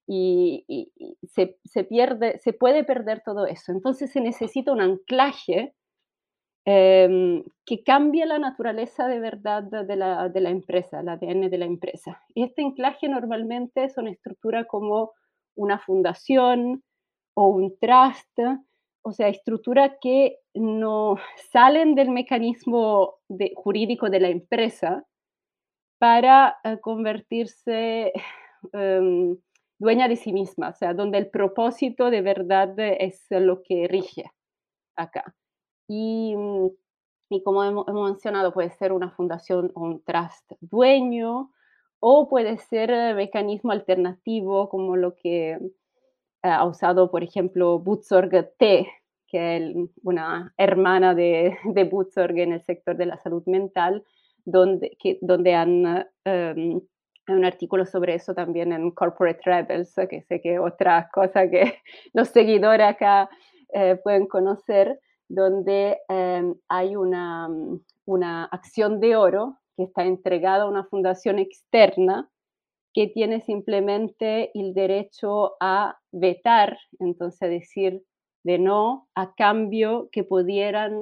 y, 0.07 0.65
se, 1.29 1.85
pierde, 1.85 2.39
se 2.39 2.55
puede 2.55 2.83
perder 2.83 3.23
todo 3.23 3.45
eso. 3.45 3.73
Entonces 3.73 4.11
se 4.11 4.23
necesita 4.23 4.73
un 4.73 4.81
anclaje 4.81 5.75
em, 6.65 7.45
que 7.67 7.85
cambie 7.85 8.25
la 8.25 8.39
naturaleza 8.39 9.07
de 9.07 9.21
verdad 9.21 9.63
de 9.63 9.97
la, 9.97 10.31
de 10.31 10.41
la 10.41 10.49
empresa, 10.49 11.01
el 11.01 11.11
ADN 11.11 11.51
de 11.51 11.59
la 11.59 11.67
empresa. 11.67 12.23
Y 12.35 12.45
este 12.45 12.63
anclaje 12.63 13.07
normalmente 13.07 13.85
es 13.85 13.99
una 13.99 14.11
estructura 14.11 14.65
como 14.65 15.13
una 15.57 15.79
fundación 15.79 16.83
o 17.35 17.49
un 17.49 17.77
trust 17.79 18.39
o 19.03 19.13
sea, 19.13 19.29
estructuras 19.29 19.93
que 20.01 20.39
no 20.55 21.17
salen 21.53 21.95
del 21.95 22.11
mecanismo 22.11 23.19
jurídico 23.55 24.11
de 24.11 24.21
la 24.21 24.29
empresa 24.29 25.05
para 25.99 26.59
eh, 26.65 26.79
convertirse 26.81 28.13
em, 28.73 29.37
dueña 29.79 30.09
de 30.09 30.17
sí 30.17 30.33
misma, 30.33 30.71
o 30.71 30.75
sea, 30.75 30.95
donde 30.95 31.19
el 31.19 31.31
propósito 31.31 32.11
de 32.11 32.23
verdad 32.23 32.75
es 32.79 33.27
lo 33.31 33.63
que 33.63 33.89
rige 33.89 34.25
acá. 34.97 35.35
Y, 35.89 36.35
mm, 36.37 36.69
y 37.31 37.43
como 37.43 37.65
hemos, 37.65 37.89
hemos, 37.89 38.11
mencionado, 38.11 38.53
puede 38.53 38.71
ser 38.71 38.93
una 38.93 39.11
fundación 39.11 39.73
o 39.75 39.83
un 39.83 40.03
trust 40.05 40.53
dueño, 40.61 41.51
o 42.01 42.29
puede 42.29 42.59
ser 42.59 42.91
eh, 42.91 43.15
mecanismo 43.15 43.73
alternativo 43.73 44.69
como 44.69 44.97
lo 44.97 45.15
que 45.15 45.59
ha 46.43 46.65
usado, 46.65 47.11
por 47.11 47.23
ejemplo, 47.23 47.79
Butzorg 47.79 48.55
T, 48.59 48.87
que 49.27 49.57
es 49.57 49.77
una 50.03 50.53
hermana 50.57 51.15
de, 51.15 51.57
de 51.65 51.85
Butzorg 51.85 52.39
en 52.39 52.53
el 52.53 52.63
sector 52.63 52.97
de 52.97 53.07
la 53.07 53.19
salud 53.19 53.43
mental, 53.47 54.05
donde, 54.45 54.97
que, 54.99 55.19
donde 55.21 55.55
han 55.55 56.07
um, 56.27 56.81
un 57.29 57.45
artículo 57.45 57.87
sobre 57.87 58.15
eso 58.15 58.35
también 58.35 58.73
en 58.73 58.91
Corporate 58.91 59.41
Rebels, 59.45 59.95
que 60.09 60.23
sé 60.23 60.41
que 60.41 60.59
otra 60.59 61.09
cosa 61.13 61.49
que 61.49 61.75
los 62.13 62.29
seguidores 62.29 62.87
acá 62.87 63.29
eh, 63.73 63.97
pueden 64.03 64.27
conocer, 64.27 64.99
donde 65.29 65.99
um, 66.09 66.57
hay 66.69 66.97
una, 66.97 67.49
una 68.05 68.45
acción 68.47 68.99
de 68.99 69.15
oro 69.15 69.59
que 69.77 69.85
está 69.85 70.05
entregada 70.05 70.65
a 70.65 70.69
una 70.69 70.85
fundación 70.85 71.39
externa 71.39 72.29
que 72.93 73.07
tiene 73.07 73.41
simplemente 73.41 74.51
el 74.55 74.75
derecho 74.75 75.57
a 75.61 75.99
vetar, 76.13 76.79
entonces 76.99 77.51
decir 77.51 78.03
de 78.43 78.59
no 78.59 79.09
a 79.15 79.35
cambio 79.35 80.09
que 80.11 80.25
pudieran 80.25 81.01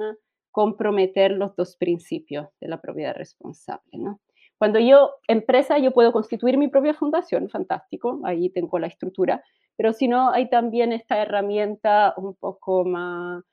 comprometer 0.51 1.31
los 1.31 1.55
dos 1.55 1.77
principios 1.77 2.47
de 2.59 2.67
la 2.67 2.81
propiedad 2.81 3.15
responsable. 3.15 3.91
¿no? 3.93 4.19
Cuando 4.57 4.79
yo, 4.79 5.11
empresa, 5.27 5.77
yo 5.77 5.91
puedo 5.91 6.11
constituir 6.11 6.57
mi 6.57 6.67
propia 6.67 6.93
fundación, 6.93 7.49
fantástico, 7.49 8.19
ahí 8.25 8.49
tengo 8.49 8.77
la 8.77 8.87
estructura, 8.87 9.43
pero 9.77 9.93
si 9.93 10.07
no, 10.07 10.31
hay 10.31 10.49
también 10.49 10.91
esta 10.91 11.21
herramienta 11.21 12.13
un 12.17 12.35
poco 12.35 12.83
más, 12.83 13.43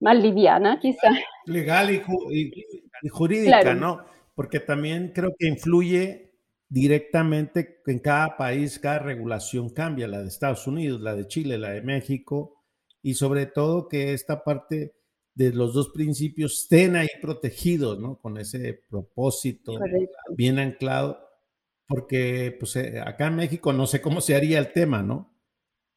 más 0.00 0.16
liviana, 0.16 0.78
quizás. 0.78 1.16
Legal 1.46 1.90
y, 1.90 3.08
jurídica, 3.08 3.74
¿no? 3.74 4.04
porque 4.38 4.60
también 4.60 5.10
creo 5.12 5.34
que 5.36 5.48
influye 5.48 6.27
directamente 6.68 7.80
en 7.86 7.98
cada 7.98 8.36
país, 8.36 8.78
cada 8.78 8.98
regulación 8.98 9.70
cambia, 9.70 10.06
la 10.06 10.22
de 10.22 10.28
Estados 10.28 10.66
Unidos, 10.66 11.00
la 11.00 11.14
de 11.14 11.26
Chile, 11.26 11.58
la 11.58 11.70
de 11.70 11.82
México, 11.82 12.64
y 13.02 13.14
sobre 13.14 13.46
todo 13.46 13.88
que 13.88 14.12
esta 14.12 14.44
parte 14.44 14.94
de 15.34 15.52
los 15.52 15.72
dos 15.72 15.90
principios 15.90 16.62
estén 16.62 16.96
ahí 16.96 17.08
protegidos, 17.22 17.98
¿no? 17.98 18.18
Con 18.18 18.38
ese 18.38 18.82
propósito 18.88 19.78
bien 20.36 20.58
anclado, 20.58 21.18
porque 21.86 22.56
pues 22.58 22.76
eh, 22.76 23.00
acá 23.00 23.28
en 23.28 23.36
México 23.36 23.72
no 23.72 23.86
sé 23.86 24.00
cómo 24.00 24.20
se 24.20 24.34
haría 24.34 24.58
el 24.58 24.72
tema, 24.72 25.02
¿no? 25.02 25.32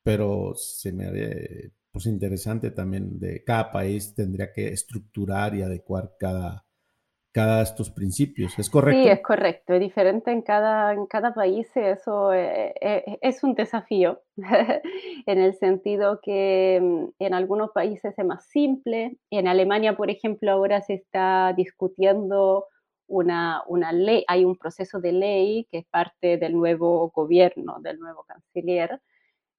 Pero 0.03 0.53
se 0.55 0.93
me 0.93 1.05
haría 1.05 1.71
pues 1.91 2.05
interesante 2.05 2.71
también 2.71 3.19
de 3.19 3.43
cada 3.43 3.71
país 3.71 4.13
tendría 4.15 4.53
que 4.53 4.69
estructurar 4.69 5.55
y 5.55 5.61
adecuar 5.61 6.15
cada, 6.17 6.65
cada 7.31 7.61
estos 7.61 7.89
principios. 7.89 8.57
¿Es 8.59 8.69
correcto? 8.69 9.01
Sí, 9.01 9.09
es 9.09 9.21
correcto. 9.21 9.73
Es 9.73 9.79
diferente 9.79 10.31
en 10.31 10.41
cada, 10.41 10.93
en 10.93 11.05
cada 11.05 11.33
país. 11.33 11.69
Eso 11.75 12.33
eh, 12.33 12.73
eh, 12.81 13.17
es 13.21 13.43
un 13.43 13.53
desafío 13.53 14.21
en 15.25 15.39
el 15.39 15.53
sentido 15.55 16.19
que 16.21 16.79
mm, 16.81 17.23
en 17.23 17.33
algunos 17.33 17.71
países 17.71 18.13
es 18.17 18.25
más 18.25 18.45
simple. 18.49 19.17
En 19.29 19.47
Alemania, 19.47 19.95
por 19.95 20.09
ejemplo, 20.09 20.51
ahora 20.51 20.81
se 20.81 20.95
está 20.95 21.53
discutiendo 21.55 22.65
una, 23.07 23.63
una 23.67 23.91
ley, 23.91 24.23
hay 24.27 24.45
un 24.45 24.55
proceso 24.55 24.99
de 24.99 25.11
ley 25.11 25.67
que 25.69 25.79
es 25.79 25.85
parte 25.85 26.37
del 26.37 26.53
nuevo 26.53 27.11
gobierno, 27.13 27.79
del 27.81 27.99
nuevo 27.99 28.23
canciller, 28.23 29.01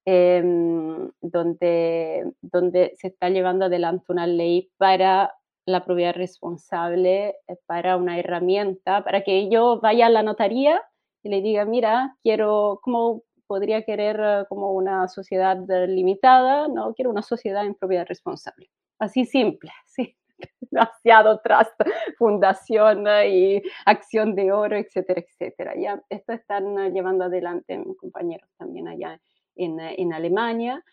em, 0.05 1.11
donde, 1.21 2.33
donde 2.41 2.93
se 2.97 3.07
está 3.09 3.29
llevando 3.29 3.65
adelante 3.65 4.05
una 4.09 4.25
ley 4.27 4.71
para 4.77 5.33
la 5.65 5.85
propiedad 5.85 6.13
responsable 6.15 7.35
eh, 7.47 7.55
para 7.65 7.97
una 7.97 8.19
herramienta, 8.19 9.03
para 9.03 9.23
que 9.23 9.49
yo 9.49 9.79
vaya 9.81 10.07
a 10.07 10.09
la 10.09 10.23
notaría 10.23 10.81
y 11.23 11.29
le 11.29 11.41
diga, 11.41 11.65
mira, 11.65 12.17
quiero, 12.23 12.79
¿cómo 12.83 13.23
podría 13.47 13.83
querer 13.83 14.19
eh, 14.21 14.45
como 14.49 14.73
una 14.73 15.07
sociedad 15.07 15.57
limitada? 15.87 16.67
No, 16.67 16.93
quiero 16.93 17.11
una 17.11 17.21
sociedad 17.21 17.65
en 17.65 17.75
propiedad 17.75 18.05
responsable. 18.07 18.69
Así 18.99 19.25
simple, 19.25 19.71
sí. 19.85 20.15
Demasiado 20.59 21.39
trust, 21.41 21.71
fundación 22.17 23.07
eh, 23.07 23.29
y 23.29 23.63
acción 23.85 24.35
de 24.35 24.51
oro, 24.51 24.75
etcétera, 24.75 25.21
etcétera. 25.21 25.73
Ya, 25.77 26.01
esto 26.09 26.33
están 26.33 26.75
llevando 26.93 27.25
adelante 27.25 27.81
compañeros 27.97 28.49
también 28.57 28.89
allá 28.89 29.21
en, 29.55 29.79
en 29.79 30.11
Alemania. 30.11 30.83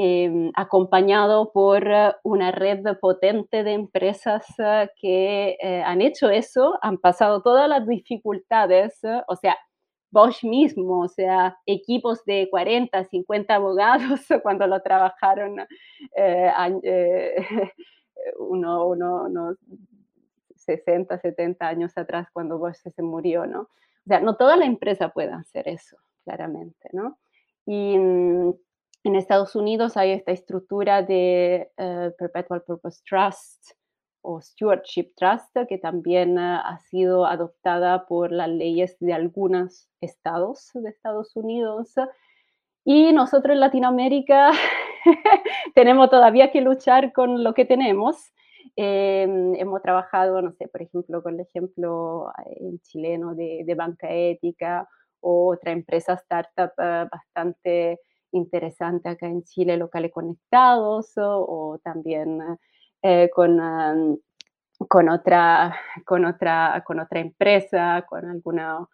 Em, 0.00 0.52
acompañado 0.54 1.50
por 1.50 1.84
eh, 1.88 2.12
una 2.22 2.52
red 2.52 2.84
potente 3.00 3.64
de 3.64 3.72
empresas 3.72 4.46
eh, 4.60 4.88
que 4.94 5.56
eh, 5.60 5.82
han 5.84 6.02
hecho 6.02 6.30
eso, 6.30 6.78
han 6.82 6.98
pasado 6.98 7.42
todas 7.42 7.68
las 7.68 7.84
dificultades, 7.84 9.00
o 9.26 9.34
sea, 9.34 9.56
Bosch 10.12 10.44
mismo, 10.44 11.00
o 11.00 11.08
sea, 11.08 11.58
equipos 11.66 12.24
de 12.26 12.46
40, 12.48 13.06
50 13.06 13.52
abogados 13.56 14.20
cuando 14.44 14.68
lo 14.68 14.80
trabajaron 14.82 15.66
uno, 18.38 18.86
unos 18.86 19.56
60, 20.54 21.18
70 21.18 21.66
años 21.66 21.98
atrás 21.98 22.28
cuando 22.32 22.56
Bosch 22.58 22.76
se 22.76 23.02
murió, 23.02 23.46
¿no? 23.46 23.62
O 23.62 24.06
sea, 24.06 24.20
no 24.20 24.36
toda 24.36 24.56
la 24.56 24.66
empresa 24.66 25.08
puede 25.08 25.32
hacer 25.32 25.66
eso, 25.66 25.96
claramente, 26.22 26.88
¿no? 26.92 27.18
Y 27.66 27.98
mm, 27.98 28.52
en 29.04 29.16
Estados 29.16 29.54
Unidos 29.54 29.96
hay 29.96 30.10
esta 30.12 30.32
estructura 30.32 31.02
de 31.02 31.70
eh, 31.76 32.12
Perpetual 32.18 32.62
Purpose 32.62 33.00
Trust 33.08 33.72
o 34.22 34.40
Stewardship 34.40 35.12
Trust, 35.16 35.56
que 35.68 35.78
también 35.78 36.36
eh, 36.36 36.58
ha 36.64 36.78
sido 36.90 37.24
adoptada 37.24 38.06
por 38.06 38.32
las 38.32 38.48
leyes 38.48 38.96
de 39.00 39.14
algunos 39.14 39.88
estados 40.00 40.70
de 40.74 40.90
Estados 40.90 41.36
Unidos. 41.36 41.94
Y 42.84 43.12
nosotros 43.12 43.54
en 43.54 43.60
Latinoamérica 43.60 44.50
tenemos 45.74 46.10
todavía 46.10 46.50
que 46.50 46.60
luchar 46.60 47.12
con 47.12 47.44
lo 47.44 47.54
que 47.54 47.64
tenemos. 47.64 48.16
Em, 48.76 49.54
hemos 49.54 49.80
trabajado, 49.82 50.42
no 50.42 50.52
sé, 50.52 50.68
por 50.68 50.82
ejemplo, 50.82 51.22
con 51.22 51.34
el 51.34 51.40
ejemplo 51.40 52.30
eh, 52.44 52.56
en 52.60 52.80
chileno 52.80 53.34
de, 53.34 53.62
de 53.64 53.74
banca 53.74 54.10
ética 54.10 54.88
o 55.20 55.52
otra 55.52 55.72
empresa 55.72 56.14
startup 56.14 56.72
bastante 57.10 58.00
interesante 58.32 59.08
acá 59.08 59.26
en 59.26 59.42
Chile, 59.44 59.76
locales 59.76 60.12
conectados 60.12 61.12
o, 61.16 61.78
también 61.82 62.40
eh, 63.02 63.30
con, 63.34 64.20
con, 64.88 65.08
otra, 65.08 65.76
con, 66.04 66.24
otra, 66.24 66.82
con 66.86 67.00
otra 67.00 67.20
empresa, 67.20 68.04
con 68.08 68.24
algunos 68.28 68.88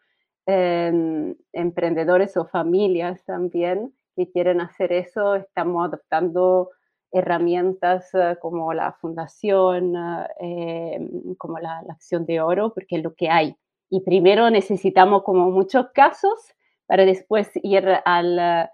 em, 0.46 1.34
emprendedores 1.52 2.36
o 2.36 2.46
familias 2.46 3.24
también 3.24 3.94
que 4.16 4.30
quieren 4.30 4.60
hacer 4.60 4.92
eso. 4.92 5.36
Estamos 5.36 5.86
adoptando 5.86 6.70
herramientas 7.10 8.10
eh, 8.14 8.36
como 8.40 8.72
la 8.72 8.92
fundación, 8.92 9.94
em, 10.40 11.34
como 11.36 11.58
la, 11.58 11.82
la, 11.86 11.92
acción 11.94 12.26
de 12.26 12.40
oro, 12.40 12.72
porque 12.74 12.96
es 12.96 13.02
lo 13.02 13.14
que 13.14 13.30
hay. 13.30 13.56
Y 13.90 14.00
primero 14.00 14.50
necesitamos 14.50 15.22
como 15.22 15.50
muchos 15.50 15.88
casos 15.92 16.54
para 16.86 17.04
después 17.04 17.50
ir 17.62 17.88
al 18.04 18.70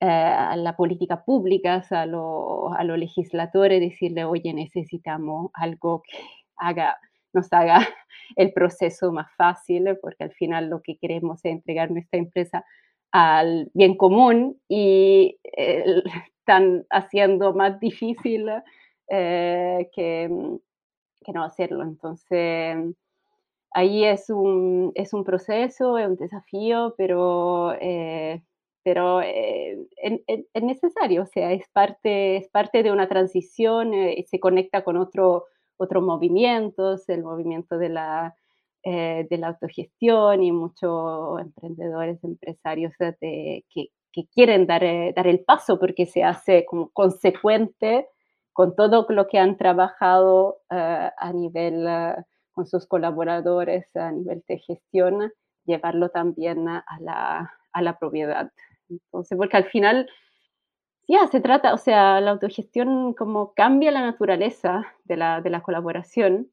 eh, 0.00 0.06
a 0.06 0.56
la 0.56 0.76
política 0.76 1.24
pública, 1.24 1.82
a, 1.90 2.02
a 2.02 2.06
los 2.84 2.98
legisladores, 2.98 3.80
decirle, 3.80 4.24
oye, 4.24 4.52
necesitamos 4.52 5.50
algo 5.54 6.02
que 6.02 6.18
haga, 6.56 6.98
nos 7.32 7.52
haga 7.52 7.78
el 8.36 8.52
proceso 8.52 9.12
más 9.12 9.28
fácil, 9.36 9.96
porque 10.02 10.24
al 10.24 10.32
final 10.32 10.68
lo 10.68 10.82
que 10.82 10.98
queremos 10.98 11.44
es 11.44 11.52
entregar 11.52 11.90
nuestra 11.90 12.18
empresa 12.18 12.64
al 13.12 13.70
bien 13.72 13.96
común 13.96 14.60
y 14.68 15.38
eh, 15.56 16.02
están 16.40 16.84
haciendo 16.90 17.54
más 17.54 17.78
difícil 17.78 18.50
eh, 19.08 19.90
que, 19.94 20.28
que, 21.24 21.32
no 21.32 21.44
hacerlo. 21.44 21.84
Entonces, 21.84 22.76
ahí 23.70 24.04
es 24.04 24.28
un, 24.28 24.90
es 24.96 25.14
un 25.14 25.24
proceso, 25.24 25.98
es 25.98 26.08
un 26.08 26.16
desafío, 26.16 26.94
pero 26.98 27.72
pero 28.84 29.22
eh, 29.22 29.78
es 29.96 30.62
necesario, 30.62 31.22
o 31.22 31.26
sea, 31.26 31.52
es 31.52 31.66
parte, 31.72 32.36
es 32.36 32.48
parte 32.50 32.82
de 32.82 32.92
una 32.92 33.08
transición, 33.08 33.94
eh, 33.94 34.24
se 34.28 34.38
conecta 34.38 34.84
con 34.84 34.98
otro, 34.98 35.46
otros 35.78 36.04
movimientos, 36.04 37.08
el 37.08 37.22
movimiento 37.24 37.78
de 37.78 37.88
la, 37.88 38.36
eh, 38.82 39.26
de 39.30 39.38
la 39.38 39.48
autogestión 39.48 40.42
y 40.42 40.52
muchos 40.52 41.40
emprendedores, 41.40 42.22
empresarios 42.22 42.92
que, 42.98 43.64
que, 43.70 43.88
quieren 44.32 44.66
dar, 44.66 44.82
dar 45.16 45.26
el 45.26 45.40
paso 45.40 45.80
porque 45.80 46.06
se 46.06 46.22
hace 46.22 46.64
como 46.66 46.90
consecuente 46.90 48.06
con 48.52 48.76
todo 48.76 49.06
lo 49.08 49.26
que 49.26 49.38
han 49.38 49.56
trabajado 49.56 50.58
a 50.68 51.32
nivel 51.32 51.84
con 52.52 52.66
sus 52.66 52.86
colaboradores, 52.86 53.84
a 53.96 54.12
nivel 54.12 54.44
de 54.46 54.58
gestión, 54.58 55.32
llevarlo 55.64 56.10
también 56.10 56.68
a 56.68 56.84
la, 57.00 57.52
a 57.72 57.82
la 57.82 57.98
propiedad. 57.98 58.50
Entonces, 58.88 59.36
porque 59.38 59.56
al 59.56 59.64
final, 59.64 60.08
ya 61.08 61.26
se 61.28 61.40
trata, 61.40 61.74
o 61.74 61.78
sea, 61.78 62.20
la 62.20 62.30
autogestión 62.32 63.14
como 63.14 63.54
cambia 63.54 63.90
la 63.90 64.02
naturaleza 64.02 64.84
de 65.04 65.16
la, 65.16 65.40
de 65.40 65.50
la 65.50 65.62
colaboración, 65.62 66.50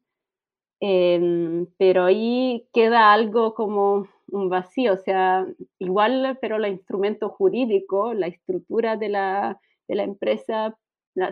em, 0.80 1.66
pero 1.78 2.04
ahí 2.04 2.68
queda 2.72 3.12
algo 3.12 3.54
como 3.54 4.08
un 4.28 4.48
vacío, 4.48 4.94
o 4.94 4.96
sea, 4.96 5.46
igual, 5.78 6.38
pero 6.40 6.56
el 6.56 6.66
instrumento 6.66 7.28
jurídico, 7.30 8.14
la 8.14 8.26
estructura 8.28 8.96
de 8.96 9.08
la, 9.10 9.60
de 9.88 9.94
la 9.94 10.04
empresa, 10.04 10.76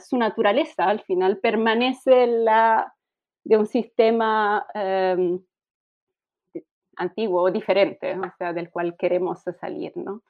su 0.00 0.18
naturaleza 0.18 0.84
al 0.84 1.00
final 1.00 1.38
permanece 1.38 2.26
la 2.26 2.94
de 3.44 3.56
un 3.56 3.66
sistema 3.66 4.66
eh, 4.74 5.38
antiguo 6.96 7.42
o 7.42 7.50
diferente, 7.50 8.18
o 8.18 8.32
sea, 8.36 8.52
del 8.52 8.70
cual 8.70 8.96
queremos 8.96 9.42
salir, 9.58 9.96
¿no? 9.96 10.22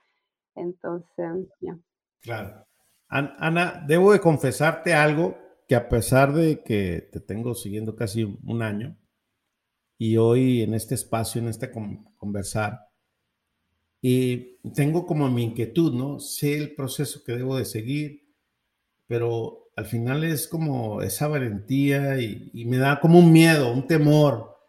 Entonces, 0.61 1.49
ya. 1.61 1.79
Claro. 2.21 2.67
Ana, 3.09 3.85
debo 3.89 4.13
de 4.13 4.21
confesarte 4.21 4.95
algo 4.95 5.37
que 5.67 5.75
a 5.75 5.89
pesar 5.89 6.33
de 6.33 6.63
que 6.63 7.09
te 7.13 7.21
tengo 7.21 7.55
siguiendo 7.55 7.97
casi 7.97 8.25
un 8.25 8.63
año 8.63 8.97
y 9.99 10.17
hoy 10.17 10.63
en 10.63 10.75
este 10.75 10.95
espacio, 10.95 11.41
en 11.41 11.49
este 11.49 11.71
conversar, 12.17 12.89
y 14.01 14.59
tengo 14.75 15.07
como 15.07 15.29
mi 15.29 15.45
inquietud, 15.45 15.93
¿no? 15.93 16.21
Sé 16.21 16.57
el 16.57 16.75
proceso 16.75 17.23
que 17.25 17.33
debo 17.33 17.57
de 17.57 17.67
seguir, 17.67 18.35
pero 19.07 19.71
al 19.77 19.85
final 19.85 20.25
es 20.25 20.49
como 20.49 21.03
esa 21.03 21.29
valentía 21.29 22.19
y, 22.21 22.51
y 22.55 22.65
me 22.65 22.79
da 22.79 23.01
como 23.01 23.19
un 23.19 23.33
miedo, 23.33 23.73
un 23.73 23.87
temor 23.87 24.60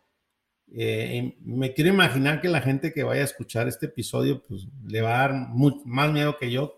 eh, 0.74 1.36
me 1.42 1.74
quiero 1.74 1.90
imaginar 1.90 2.42
que 2.42 2.50
la 2.50 2.62
gente 2.62 2.94
que 2.94 3.04
vaya 3.04 3.22
a 3.22 3.26
escuchar 3.26 3.68
este 3.68 3.88
episodio, 3.88 4.44
pues 4.48 4.68
le 4.86 5.02
va 5.02 5.16
a 5.16 5.28
dar 5.28 5.50
más 5.86 6.12
miedo 6.12 6.38
que 6.38 6.52
yo, 6.52 6.78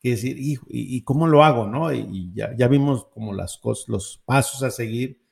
que 0.00 0.10
decir, 0.10 0.36
¿y, 0.38 1.02
cómo 1.02 1.26
lo 1.26 1.44
hago? 1.44 1.66
¿no? 1.66 1.92
Y, 1.92 2.32
ya, 2.34 2.54
ya, 2.56 2.68
vimos 2.68 3.06
como 3.06 3.32
las 3.32 3.58
cosas, 3.58 3.88
los 3.88 4.22
pasos 4.24 4.62
a 4.62 4.70
seguir 4.70 5.22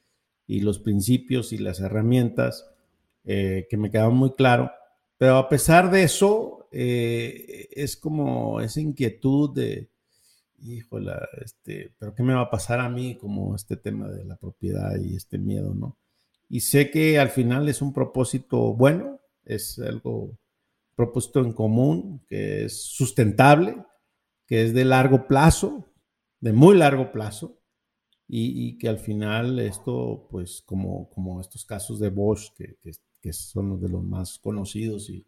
y 0.46 0.60
los 0.60 0.78
principios 0.78 1.52
y 1.52 1.58
las 1.58 1.80
herramientas, 1.80 2.66
que 3.24 3.76
me 3.76 3.90
quedaba 3.90 4.10
muy 4.10 4.32
claro. 4.34 4.70
Pero 5.18 5.36
a 5.36 5.48
pesar 5.48 5.90
de 5.90 6.04
eso, 6.04 6.68
es 6.70 7.96
como 7.96 8.60
esa 8.60 8.80
inquietud 8.80 9.54
de, 9.54 9.90
híjole, 10.62 11.12
este, 11.42 11.92
pero 11.98 12.14
¿qué 12.14 12.22
me 12.22 12.34
va 12.34 12.42
a 12.42 12.50
pasar 12.50 12.80
a 12.80 12.88
mí 12.88 13.16
como 13.16 13.54
este 13.54 13.76
tema 13.76 14.08
de 14.08 14.24
la 14.24 14.36
propiedad 14.36 14.96
y 15.00 15.16
este 15.16 15.38
miedo, 15.38 15.74
¿no? 15.74 15.96
Y 16.50 16.60
sé 16.60 16.90
que 16.90 17.18
al 17.18 17.30
final 17.30 17.68
es 17.68 17.80
un 17.80 17.94
propósito 17.94 18.74
bueno, 18.74 19.20
es 19.44 19.78
algo 19.78 20.36
propósito 20.96 21.40
en 21.40 21.54
común, 21.54 22.22
que 22.28 22.64
es 22.66 22.82
sustentable, 22.82 23.76
que 24.46 24.64
es 24.64 24.74
de 24.74 24.84
largo 24.84 25.26
plazo, 25.26 25.86
de 26.40 26.52
muy 26.52 26.76
largo 26.76 27.12
plazo, 27.12 27.56
y, 28.32 28.78
que 28.78 28.88
al 28.88 28.98
final 28.98 29.58
esto, 29.58 30.28
pues 30.30 30.62
como, 30.64 31.08
como 31.10 31.40
estos 31.40 31.64
casos 31.64 31.98
de 31.98 32.10
Bosch, 32.10 32.52
que, 32.54 32.76
que, 33.20 33.32
son 33.32 33.70
los 33.70 33.80
de 33.80 33.88
los 33.88 34.04
más 34.04 34.38
conocidos, 34.38 35.08
y 35.08 35.26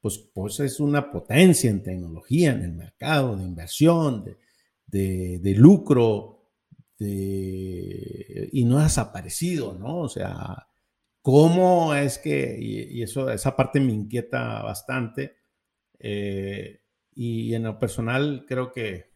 pues, 0.00 0.18
pues 0.32 0.60
es 0.60 0.80
una 0.80 1.10
potencia 1.10 1.68
en 1.68 1.82
tecnología, 1.82 2.52
en 2.52 2.62
el 2.62 2.72
mercado, 2.72 3.36
de 3.36 3.44
inversión, 3.44 4.24
de, 4.86 5.38
de, 5.38 5.54
lucro, 5.54 6.37
y 7.06 8.64
no 8.64 8.78
ha 8.78 8.84
desaparecido, 8.84 9.74
¿no? 9.74 9.98
O 9.98 10.08
sea, 10.08 10.68
¿cómo 11.22 11.94
es 11.94 12.18
que, 12.18 12.56
y, 12.58 13.02
eso, 13.02 13.30
esa 13.30 13.56
parte 13.56 13.80
me 13.80 13.92
inquieta 13.92 14.62
bastante, 14.62 15.36
eh, 15.98 16.80
y 17.14 17.54
en 17.54 17.64
lo 17.64 17.78
personal 17.78 18.44
creo 18.46 18.72
que, 18.72 19.12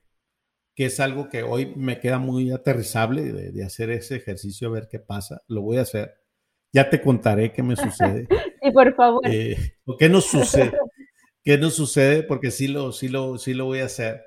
que, 0.74 0.86
es 0.86 1.00
algo 1.00 1.28
que 1.28 1.42
hoy 1.42 1.72
me 1.76 2.00
queda 2.00 2.18
muy 2.18 2.50
aterrizable 2.50 3.32
de, 3.32 3.64
hacer 3.64 3.90
ese 3.90 4.16
ejercicio, 4.16 4.68
a 4.68 4.72
ver 4.72 4.88
qué 4.90 4.98
pasa, 4.98 5.42
lo 5.48 5.62
voy 5.62 5.78
a 5.78 5.82
hacer. 5.82 6.14
Ya 6.74 6.88
te 6.88 7.00
contaré 7.02 7.52
qué 7.52 7.62
me 7.62 7.76
sucede. 7.76 8.26
y 8.62 8.70
por 8.70 8.94
favor. 8.94 9.22
Eh, 9.26 9.56
¿Qué 9.98 10.08
nos 10.08 10.24
sucede? 10.24 10.72
¿Qué 11.44 11.58
nos 11.58 11.74
sucede? 11.74 12.22
Porque 12.22 12.50
sí 12.50 12.66
lo, 12.68 12.92
sí 12.92 13.08
lo, 13.08 13.36
sí 13.36 13.52
lo 13.52 13.66
voy 13.66 13.80
a 13.80 13.86
hacer. 13.86 14.22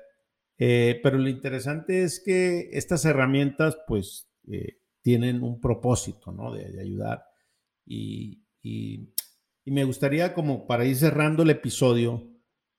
Eh, 0.58 1.00
pero 1.02 1.18
lo 1.18 1.28
interesante 1.28 2.02
es 2.02 2.22
que 2.24 2.70
estas 2.72 3.04
herramientas 3.04 3.76
pues 3.86 4.30
eh, 4.50 4.78
tienen 5.02 5.42
un 5.42 5.60
propósito, 5.60 6.32
¿no? 6.32 6.52
De, 6.52 6.80
ayudar. 6.80 7.24
Y, 7.84 8.42
me 9.64 9.84
gustaría 9.84 10.32
como 10.32 10.66
para 10.66 10.84
ir 10.84 10.96
cerrando 10.96 11.42
el 11.42 11.50
episodio, 11.50 12.30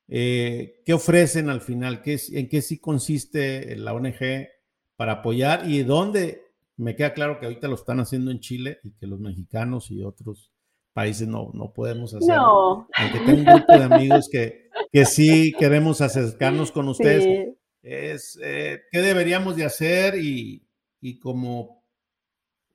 eh, 0.07 0.81
¿qué 0.85 0.93
ofrecen 0.93 1.49
al 1.49 1.61
final? 1.61 2.01
¿Qué, 2.01 2.17
¿En 2.31 2.47
qué 2.47 2.61
sí 2.61 2.79
consiste 2.79 3.75
la 3.75 3.93
ONG 3.93 4.47
para 4.95 5.13
apoyar 5.13 5.69
y 5.69 5.83
dónde? 5.83 6.43
Me 6.77 6.95
queda 6.95 7.13
claro 7.13 7.39
que 7.39 7.45
ahorita 7.45 7.67
lo 7.67 7.75
están 7.75 7.99
haciendo 7.99 8.31
en 8.31 8.39
Chile 8.39 8.79
y 8.83 8.93
que 8.93 9.07
los 9.07 9.19
mexicanos 9.19 9.91
y 9.91 10.01
otros 10.01 10.53
países 10.93 11.27
no, 11.27 11.51
no 11.53 11.73
podemos 11.73 12.13
hacerlo. 12.13 12.35
No. 12.35 12.87
Aunque 12.97 13.19
tengo 13.19 13.39
un 13.39 13.45
grupo 13.45 13.73
de 13.77 13.83
amigos 13.83 14.29
que, 14.31 14.69
que 14.91 15.05
sí 15.05 15.53
queremos 15.59 16.01
acercarnos 16.01 16.71
con 16.71 16.87
ustedes 16.89 17.56
es 17.87 18.37
eh, 18.43 18.81
qué 18.91 18.99
deberíamos 19.01 19.55
de 19.55 19.65
hacer 19.65 20.15
y, 20.17 20.67
y 20.99 21.19
como 21.19 21.85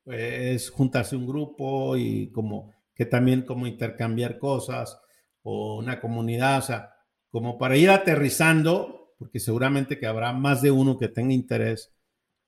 es 0.05 0.69
juntarse 0.69 1.15
un 1.15 1.27
grupo 1.27 1.95
y 1.95 2.31
como 2.31 2.73
que 2.93 3.05
también 3.05 3.43
como 3.43 3.67
intercambiar 3.67 4.37
cosas 4.37 4.99
o 5.43 5.77
una 5.77 5.99
comunidad, 5.99 6.59
o 6.59 6.61
sea, 6.61 6.93
como 7.29 7.57
para 7.57 7.77
ir 7.77 7.89
aterrizando, 7.89 9.13
porque 9.17 9.39
seguramente 9.39 9.97
que 9.97 10.07
habrá 10.07 10.33
más 10.33 10.61
de 10.61 10.71
uno 10.71 10.97
que 10.97 11.07
tenga 11.09 11.33
interés 11.33 11.93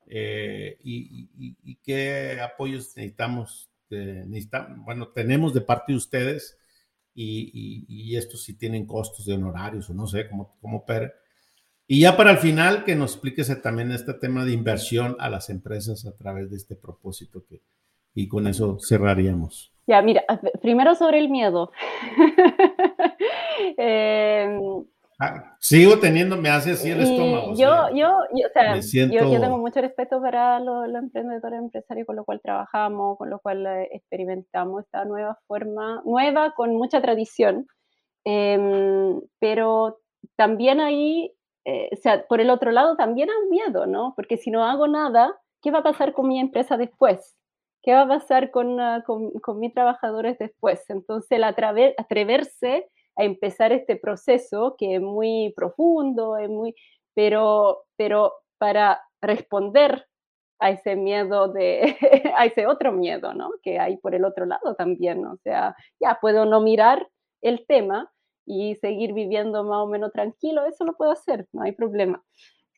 eh, 0.08 0.78
y, 0.84 1.76
qué 1.84 2.40
apoyos 2.42 2.96
necesitamos, 2.96 3.70
bueno, 4.86 5.10
tenemos 5.10 5.54
de 5.54 5.62
parte 5.62 5.94
de 5.94 5.98
ustedes 5.98 6.58
y, 7.14 7.86
y, 7.88 8.16
estos 8.18 8.44
si 8.44 8.56
tienen 8.56 8.86
costos 8.86 9.26
de 9.26 9.34
honorarios 9.34 9.90
o 9.90 9.94
no 9.94 10.08
sé, 10.08 10.28
cómo, 10.30 10.58
cómo 10.62 10.86
per, 10.86 11.14
y 11.88 12.02
ya 12.02 12.18
para 12.18 12.32
el 12.32 12.38
final, 12.38 12.84
que 12.84 12.96
nos 12.96 13.14
expliques 13.14 13.62
también 13.62 13.92
este 13.92 14.14
tema 14.14 14.44
de 14.44 14.54
inversión 14.54 15.16
a 15.20 15.30
las 15.30 15.50
empresas 15.50 16.06
a 16.06 16.16
través 16.16 16.50
de 16.50 16.58
este 16.58 16.76
propósito 16.76 17.44
que, 17.48 17.62
y 18.16 18.28
con 18.28 18.48
eso 18.48 18.78
cerraríamos. 18.80 19.72
Ya, 19.88 20.02
mira, 20.02 20.24
primero 20.62 20.96
sobre 20.96 21.20
el 21.20 21.30
miedo. 21.30 21.72
Em, 23.78 24.60
ah, 25.20 25.56
sigo 25.60 25.98
teniendo, 25.98 26.36
me 26.36 26.50
hace 26.50 26.72
así 26.72 26.92
el 26.92 27.02
estómago. 27.02 27.54
Yo, 27.56 27.90
yo, 27.96 28.20
yo, 28.34 28.48
o 28.48 28.50
sea, 28.54 28.76
yo, 28.80 29.32
yo, 29.32 29.40
tengo 29.40 29.58
mucho 29.58 29.80
respeto 29.80 30.22
para 30.22 30.60
los, 30.60 30.88
emprendedores 30.94 31.60
empresarios 31.60 32.06
con 32.06 32.18
los 32.18 32.26
cuales 32.26 32.44
trabajamos, 32.44 33.18
con 33.18 33.30
los 33.30 33.42
cuales 33.42 33.88
experimentamos 33.92 34.84
esta 34.84 35.06
nueva 35.06 35.40
forma, 35.48 36.02
nueva 36.06 36.54
con 36.54 36.76
mucha 36.76 37.02
tradición, 37.02 37.66
em, 38.26 39.22
pero 39.40 40.00
también 40.36 40.82
ahí 40.82 41.35
eh, 41.66 41.90
o 41.92 41.96
sea, 41.98 42.26
por 42.28 42.42
el 42.42 42.50
otro 42.50 42.72
lado 42.72 42.96
también 42.96 43.30
hay 43.30 43.50
miedo, 43.50 43.86
¿no? 43.88 44.14
Porque 44.16 44.38
si 44.38 44.52
no 44.52 44.64
hago 44.64 44.88
nada, 44.88 45.40
¿qué 45.62 45.72
va 45.72 45.80
a 45.80 45.84
pasar 45.84 46.14
con 46.14 46.28
mi 46.28 46.40
empresa 46.40 46.78
después? 46.78 47.36
¿Qué 47.84 47.94
va 47.94 48.02
a 48.04 48.08
pasar 48.08 48.52
con, 48.52 48.80
uh, 48.80 49.04
con, 49.06 49.32
con 49.42 49.60
mis 49.60 49.74
trabajadores 49.74 50.38
después? 50.40 50.84
Entonces, 50.90 51.32
el 51.32 51.44
atreverse 51.44 52.90
a 53.18 53.24
empezar 53.24 53.72
este 53.72 53.96
proceso 53.96 54.76
que 54.78 54.96
es 54.96 55.02
muy 55.02 55.54
profundo, 55.56 56.38
es 56.38 56.50
muy, 56.50 56.76
pero, 57.14 57.84
pero 57.98 58.34
para 58.58 59.02
responder 59.22 60.06
a 60.60 60.72
ese 60.72 60.96
miedo 60.96 61.50
de, 61.50 61.98
a 62.38 62.46
ese 62.46 62.68
otro 62.68 62.92
miedo, 62.92 63.34
¿no? 63.34 63.52
Que 63.64 63.80
hay 63.80 63.98
por 63.98 64.16
el 64.16 64.26
otro 64.26 64.46
lado 64.46 64.76
también, 64.76 65.26
o 65.26 65.38
sea, 65.44 65.76
ya 66.00 66.18
puedo 66.22 66.46
no 66.46 66.62
mirar 66.62 67.08
el 67.42 67.66
tema, 67.68 68.12
y 68.46 68.76
seguir 68.76 69.14
viviendo 69.14 69.64
más 69.64 69.80
o 69.80 69.88
menos 69.88 70.12
tranquilo, 70.12 70.66
eso 70.66 70.86
lo 70.86 70.94
puedo 70.96 71.12
hacer, 71.12 71.48
no 71.54 71.64
hay 71.64 71.72
problema. 71.74 72.24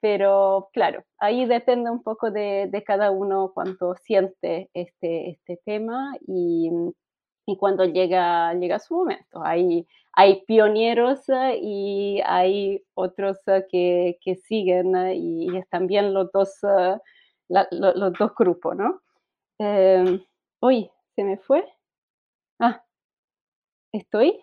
Pero 0.01 0.70
claro, 0.74 1.03
ahí 1.20 1.45
depende 1.45 1.89
un 1.89 2.03
poco 2.03 2.32
de, 2.32 2.68
de 2.72 2.84
cada 2.84 3.11
uno 3.11 3.51
cuánto 3.53 3.95
siente 3.95 4.70
este, 4.74 5.32
este 5.32 5.59
tema 5.65 6.15
y, 6.28 6.70
y, 7.47 7.57
cuando 7.57 7.86
llega, 7.86 8.53
llega 8.53 8.80
su 8.80 8.95
momento. 8.95 9.41
Hay, 9.43 9.88
hay 10.13 10.43
pioneros 10.45 11.28
eh, 11.30 11.59
y 11.61 12.22
hay 12.26 12.84
otros 12.93 13.38
eh, 13.47 13.65
que, 13.72 14.20
que 14.22 14.36
siguen 14.36 14.95
eh, 14.95 15.15
y, 15.15 15.57
están 15.57 15.88
bien 15.88 16.13
los 16.13 16.32
dos, 16.32 16.59
los 17.49 18.13
dos 18.13 18.36
grupos, 18.36 18.76
¿no? 18.76 19.01
Eh, 19.59 20.24
uy, 20.61 20.91
¿se 21.15 21.24
me 21.24 21.38
fue? 21.38 21.65
Ah, 22.59 22.84
¿estoy? 23.91 24.39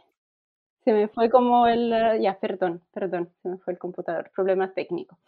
Se 0.85 0.93
me 0.93 1.09
fue 1.09 1.31
como 1.31 1.67
el, 1.67 2.21
ya, 2.21 2.39
perdón, 2.39 2.83
perdón, 2.93 3.31
se 3.43 3.49
me 3.49 3.59
fue 3.59 3.73
el 3.73 3.79
computador, 3.79 4.31
problemas 4.35 4.75
técnicos. 4.75 5.19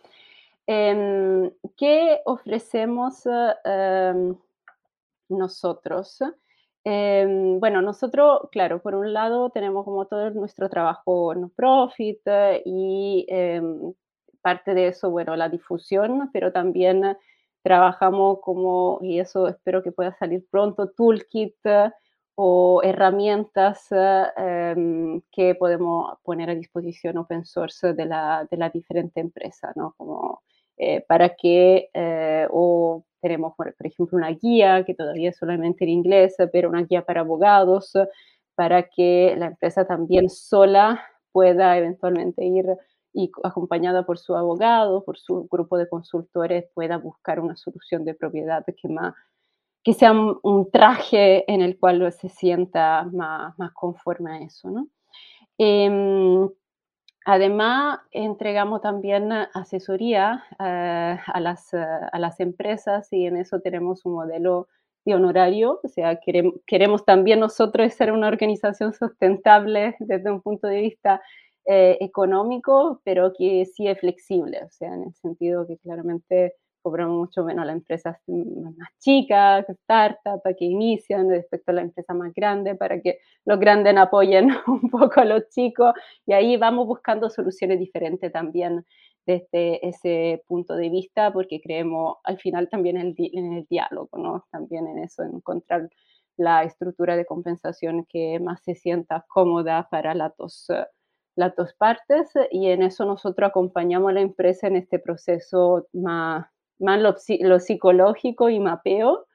Em, 0.67 1.51
¿Qué 1.77 2.21
ofrecemos 2.27 3.25
eh, 3.27 3.55
em, 3.65 4.37
nosotros? 5.31 6.19
Em, 6.85 7.59
bueno, 7.59 7.81
nosotros, 7.83 8.49
claro, 8.53 8.83
por 8.83 8.95
un 8.95 9.13
lado 9.13 9.51
tenemos 9.51 9.85
como 9.85 10.07
todo 10.07 10.31
nuestro 10.31 10.69
trabajo 10.69 11.35
no 11.35 11.49
profit 11.49 12.21
eh, 12.27 12.63
y 12.67 13.27
parte 14.43 14.75
de 14.75 14.89
eso, 14.89 15.11
bueno, 15.11 15.37
la 15.37 15.49
difusión, 15.49 16.31
pero 16.33 16.53
también 16.53 17.17
trabajamos 17.63 18.39
como, 18.43 18.99
y 19.03 19.19
eso 19.19 19.49
espero 19.49 19.83
que 19.83 19.91
pueda 19.91 20.17
salir 20.19 20.47
pronto, 20.51 20.91
Toolkit, 20.91 21.57
o 22.37 22.83
herramientas 22.85 23.89
eh, 23.93 24.75
em, 24.77 25.23
que 25.33 25.55
podemos 25.55 26.19
poner 26.23 26.51
a 26.51 26.55
disposición 26.55 27.17
open 27.19 27.45
source 27.47 27.95
de 27.95 28.05
la, 28.07 28.47
de 28.51 28.57
la 28.59 28.71
diferente 28.71 29.21
empresa, 29.21 29.73
¿no? 29.75 29.95
Como 29.97 30.43
eh, 30.77 31.01
para 31.09 31.31
que, 31.35 31.89
eh, 31.95 32.47
o 32.51 33.05
tenemos, 33.23 33.55
por, 33.57 33.75
ejemplo, 33.81 34.19
una 34.19 34.31
guía 34.31 34.85
que 34.85 34.95
todavía 34.95 35.31
es 35.31 35.37
solamente 35.39 35.85
en 35.85 35.91
inglés, 35.91 36.37
pero 36.53 36.69
una 36.69 36.83
guía 36.83 37.05
para 37.07 37.23
abogados, 37.23 37.93
para 38.55 38.83
que 38.85 39.35
la 39.39 39.47
empresa 39.47 39.87
también 39.87 40.29
sola 40.29 41.03
pueda 41.33 41.77
eventualmente 41.79 42.45
ir 42.45 42.67
y 43.15 43.31
acompañada 43.45 44.05
por 44.05 44.19
su 44.19 44.37
abogado, 44.37 45.05
por 45.05 45.19
su 45.19 45.49
grupo 45.51 45.79
de 45.79 45.89
consultores, 45.89 46.67
pueda 46.75 46.99
buscar 46.99 47.41
una 47.41 47.57
solución 47.57 48.05
de 48.05 48.15
propiedad 48.15 48.65
que 48.67 48.89
más 48.89 49.15
que 49.87 49.93
sea 49.93 50.11
un, 50.11 50.69
traje 50.73 51.45
en 51.47 51.61
el 51.61 51.79
cual 51.79 52.11
se 52.11 52.29
sienta 52.29 53.09
más, 53.13 53.57
más 53.57 53.71
conforme 53.73 54.33
a 54.33 54.41
eso, 54.41 54.69
¿no? 54.69 54.89
Em, 55.59 56.51
además, 57.25 58.01
entregamos 58.11 58.81
también 58.81 59.31
asesoría 59.31 60.45
eh, 60.59 61.17
a, 61.25 61.41
las, 61.41 61.73
a 61.73 62.19
las 62.19 62.41
empresas 62.41 63.13
y 63.13 63.27
en 63.27 63.37
eso 63.37 63.61
tenemos 63.61 64.05
un 64.05 64.15
modelo 64.15 64.67
de 65.05 65.15
honorario, 65.15 65.79
o 65.85 65.87
sea, 65.87 66.19
queremos, 66.19 66.55
queremos 66.67 67.05
también 67.05 67.39
nosotros 67.39 67.95
ser 67.95 68.11
una 68.11 68.27
organización 68.27 68.93
sustentable 68.93 69.95
desde 70.01 70.33
un 70.33 70.43
punto 70.43 70.67
de 70.67 70.81
vista 70.81 71.23
eh, 71.65 71.97
económico, 72.01 73.01
pero 73.05 73.33
que 73.39 73.65
sí 73.67 73.87
es 73.87 74.01
flexible, 74.01 74.65
o 74.65 74.71
sea, 74.73 74.93
en 74.93 75.05
el 75.05 75.15
sentido 75.15 75.65
que 75.65 75.79
claramente 75.79 76.55
cobramos 76.87 77.19
mucho 77.19 77.43
menos 77.43 77.67
las 77.67 77.75
empresas 77.75 78.17
más 78.29 78.91
chicas, 79.01 79.67
startups, 79.83 80.57
que 80.57 80.67
inician 80.67 81.29
respecto 81.29 81.73
a 81.73 81.75
la 81.75 81.81
empresa 81.81 82.15
más 82.15 82.33
grande, 82.33 82.77
para 82.77 83.01
que 83.01 83.19
los 83.45 83.59
grandes 83.59 83.97
apoyen 83.97 84.51
un 84.69 84.89
poco 84.89 85.21
a 85.21 85.25
los 85.25 85.49
chicos. 85.49 85.95
Y 86.27 86.33
ahí 86.33 86.57
vamos 86.57 86.87
buscando 86.87 87.29
soluciones 87.29 87.81
diferentes 87.81 88.31
también 88.31 88.87
desde 89.27 89.85
ese 89.85 90.45
punto 90.47 90.77
de 90.77 90.89
vista, 90.89 91.33
porque 91.33 91.61
creemos 91.61 92.19
al 92.23 92.39
final 92.39 92.69
también 92.69 92.99
en 92.99 93.17
el, 93.19 93.31
en 93.33 93.53
el 93.55 93.67
diálogo, 93.69 94.17
¿no? 94.17 94.47
También 94.53 94.87
en 94.87 94.99
eso, 94.99 95.25
encontrar 95.25 95.91
la 96.37 96.63
estructura 96.63 97.17
de 97.17 97.27
compensación 97.27 98.07
que 98.09 98.39
más 98.39 98.63
se 98.63 98.77
sienta 98.77 99.25
cómoda 99.27 99.89
para 99.91 100.15
las 100.15 100.37
dos, 100.37 100.69
las 101.35 101.57
dos 101.57 101.75
partes 101.75 102.31
y 102.53 102.69
en 102.69 102.83
eso 102.83 103.05
nosotros 103.07 103.49
acompañamos 103.49 104.11
a 104.11 104.15
la 104.15 104.21
empresa 104.21 104.69
en 104.69 104.77
este 104.77 105.01
proceso 105.01 105.89
más, 105.93 106.47
más 106.79 107.01
lo, 107.01 107.59
psicológico 107.59 108.51
y 108.51 108.61
mapeo, 108.61 109.27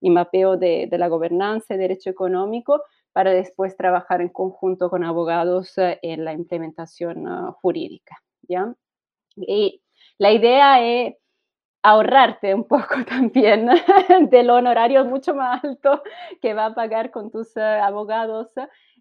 y 0.00 0.10
mapeo 0.10 0.56
de, 0.56 0.88
de 0.90 0.98
la 0.98 1.08
gobernanza 1.08 1.74
y 1.74 1.78
derecho 1.78 2.10
económico 2.10 2.82
para 3.12 3.30
después 3.32 3.76
trabajar 3.78 4.20
en 4.20 4.28
conjunto 4.28 4.90
con 4.90 5.02
abogados 5.02 5.72
en 5.78 6.24
la 6.26 6.34
implementación 6.34 7.26
ah, 7.26 7.56
jurídica. 7.62 8.22
¿ya? 8.42 8.74
Y 9.36 9.82
la 10.18 10.32
idea 10.32 10.82
es 10.82 11.14
ahorrarte 11.82 12.54
un 12.54 12.64
poco 12.68 12.96
también 13.08 13.70
del 14.30 14.50
honorario 14.50 15.04
mucho 15.04 15.34
más 15.34 15.64
alto 15.64 16.02
que 16.42 16.52
va 16.52 16.66
a 16.66 16.74
pagar 16.74 17.10
con 17.10 17.30
tus 17.30 17.56
eh, 17.56 17.62
abogados 17.62 18.50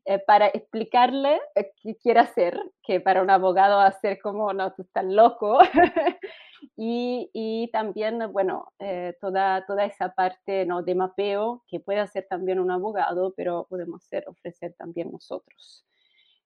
eh, 0.06 0.20
para 0.20 0.48
explicarle 0.48 1.42
eh, 1.56 1.72
qué 1.82 1.98
quiere 1.98 2.20
hacer, 2.20 2.58
que 2.84 3.00
para 3.02 3.22
un 3.22 3.30
abogado 3.32 3.80
hacer 3.80 4.20
como, 4.22 4.54
no, 4.54 4.72
tú 4.74 4.84
estás 4.84 5.06
loco. 5.06 5.58
y, 6.76 7.70
también, 7.72 8.20
bueno, 8.32 8.74
toda, 9.22 9.66
toda 9.66 9.86
esa 9.86 10.14
parte 10.14 10.66
¿no? 10.66 10.84
de 10.84 10.96
mapeo 10.96 11.64
que 11.68 11.80
puede 11.80 12.00
hacer 12.00 12.28
también 12.30 12.60
un 12.60 12.72
abogado, 12.72 13.34
pero 13.36 13.68
podemos 13.70 14.04
hacer, 14.04 14.26
ofrecer 14.28 14.74
también 14.78 15.12
nosotros. 15.12 15.86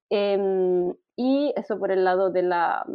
Em, 0.09 0.93
y 1.15 1.53
eso 1.55 1.77
por 1.77 1.91
el 1.91 2.03
lado 2.03 2.31
de 2.31 2.41
la, 2.41 2.85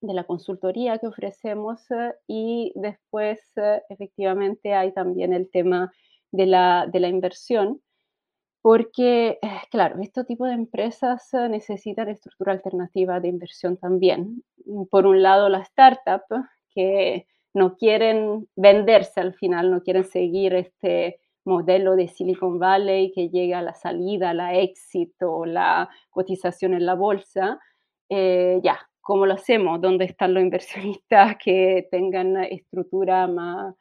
de 0.00 0.14
la 0.14 0.24
consultoría 0.24 0.98
que 0.98 1.06
ofrecemos 1.06 1.90
eh, 1.90 2.14
y 2.26 2.72
después 2.76 3.40
eh, 3.56 3.82
efectivamente 3.88 4.74
hay 4.74 4.92
también 4.92 5.32
el 5.32 5.50
tema 5.50 5.92
de 6.30 6.46
la, 6.46 6.86
de 6.90 7.00
la 7.00 7.08
inversión, 7.08 7.82
porque, 8.62 9.38
eh, 9.42 9.48
claro, 9.70 10.00
este 10.02 10.24
tipo 10.24 10.44
de 10.46 10.54
empresas 10.54 11.30
necesitan 11.50 12.08
estructura 12.08 12.52
alternativa 12.52 13.20
de 13.20 13.28
inversión 13.28 13.76
también. 13.76 14.42
Mm, 14.66 14.84
por 14.90 15.06
un 15.06 15.22
lado, 15.22 15.48
la 15.48 15.60
startup, 15.60 16.22
que 16.74 17.26
no 17.54 17.76
quieren 17.76 18.48
venderse 18.56 19.20
al 19.20 19.34
final, 19.34 19.70
no 19.70 19.82
quieren 19.82 20.04
seguir 20.04 20.54
este 20.54 21.20
modelo 21.44 21.96
de 21.96 22.08
Silicon 22.08 22.58
Valley 22.58 23.10
que 23.12 23.30
llega 23.30 23.60
a 23.60 23.62
la 23.62 23.74
salida, 23.74 24.34
la 24.34 24.54
éxito, 24.54 25.46
la 25.46 25.88
cotización 26.10 26.74
en 26.74 26.84
la 26.84 26.94
bolsa, 26.94 27.58
ya, 28.10 28.78
cómo 29.08 29.24
lo 29.24 29.32
hacemos, 29.34 29.80
dónde 29.80 30.04
están 30.04 30.34
los 30.34 30.42
inversionistas 30.42 31.36
que 31.42 31.88
tengan 31.90 32.36
estructura 32.44 33.26
más 33.26 33.74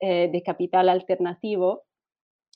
eh, 0.00 0.28
de 0.30 0.42
capital 0.44 0.88
alternativo. 0.88 1.82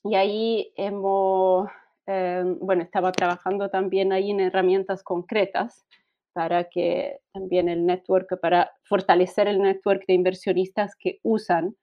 Y 0.04 0.14
ahí 0.14 0.72
hemos, 0.76 1.68
eh, 2.06 2.42
bueno, 2.60 2.82
estaba 2.82 3.12
trabajando 3.12 3.68
también 3.70 4.12
ahí 4.12 4.30
en 4.30 4.40
herramientas 4.40 5.02
concretas 5.02 5.86
para 6.32 6.64
que 6.64 7.20
también 7.32 7.68
el 7.68 7.86
network, 7.86 8.40
para 8.40 8.72
fortalecer 8.84 9.48
el 9.48 9.60
network 9.60 10.04
de 10.06 10.14
inversionistas 10.14 10.96
que 10.96 11.20
usan 11.22 11.76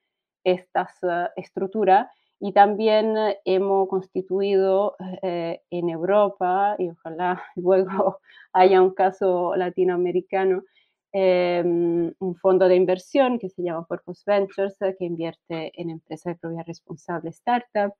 estas 0.43 0.91
uh, 1.03 1.27
estructuras 1.35 2.07
y 2.39 2.53
también 2.53 3.15
hemos 3.43 3.89
constituido 3.89 4.95
eh, 5.21 5.61
en 5.69 5.89
Europa, 5.89 6.75
y 6.79 6.89
ojalá 6.89 7.43
luego 7.55 8.19
haya 8.53 8.81
un 8.81 8.93
caso 8.93 9.55
latinoamericano, 9.55 10.63
em, 11.11 12.13
un 12.19 12.35
fondo 12.35 12.67
de 12.67 12.75
inversión 12.75 13.39
que 13.39 13.49
se 13.49 13.63
llama 13.63 13.85
Purpose 13.87 14.23
Ventures, 14.25 14.77
que 14.97 15.05
invierte 15.05 15.71
en 15.79 15.89
empresas 15.89 16.33
de 16.33 16.39
propiedad 16.39 16.65
responsable 16.67 17.29
startup, 17.31 17.93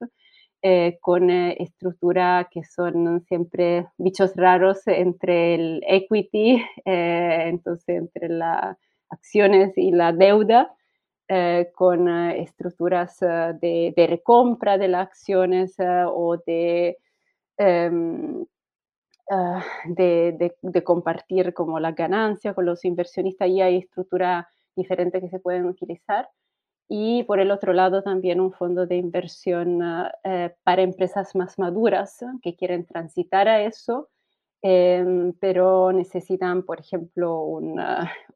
eh, 0.62 0.97
con 1.01 1.30
eh, 1.30 1.55
estructuras 1.60 2.47
que 2.51 2.64
son 2.64 3.22
siempre 3.28 3.88
bichos 3.97 4.36
raros 4.36 4.86
entre 4.88 5.55
el 5.55 5.84
equity, 5.88 6.62
entonces 6.86 7.97
entre 7.97 8.30
las 8.30 8.78
acciones 9.10 9.78
y 9.78 9.91
la 9.91 10.12
deuda, 10.14 10.76
eh, 11.32 11.70
con 11.76 12.10
eh, 12.10 12.41
estructuras 12.41 13.22
eh, 13.22 13.53
de, 13.62 14.07
recompra 14.10 14.80
de 14.80 14.88
las 14.88 15.10
acciones 15.10 15.76
o 15.80 16.38
de, 16.43 16.97
ah, 19.30 19.63
de, 19.86 20.53
compartir 20.84 21.53
como 21.53 21.80
la 21.80 21.91
ganancia 21.93 22.53
con 22.53 22.65
los 22.65 22.86
inversionistas. 22.86 23.47
y 23.49 23.61
hay 23.61 23.77
estructuras 23.77 24.45
diferentes 24.75 25.21
que 25.21 25.30
se 25.30 25.39
pueden 25.39 25.65
utilizar. 25.65 26.30
Y 26.88 27.23
por 27.23 27.39
el 27.39 27.51
otro 27.51 27.73
lado 27.73 28.03
también 28.03 28.39
un 28.41 28.51
fondo 28.51 28.88
de 28.88 28.95
inversión 28.97 29.82
ah, 29.84 30.11
para 30.63 30.82
empresas 30.82 31.36
más 31.36 31.59
maduras 31.59 32.19
que 32.41 32.55
quieren 32.55 32.86
transitar 32.86 33.47
a 33.47 33.61
eso 33.63 34.09
Em, 34.61 35.32
pero 35.39 35.91
necesitan, 35.93 36.63
por 36.63 36.82
ejemplo, 36.82 37.59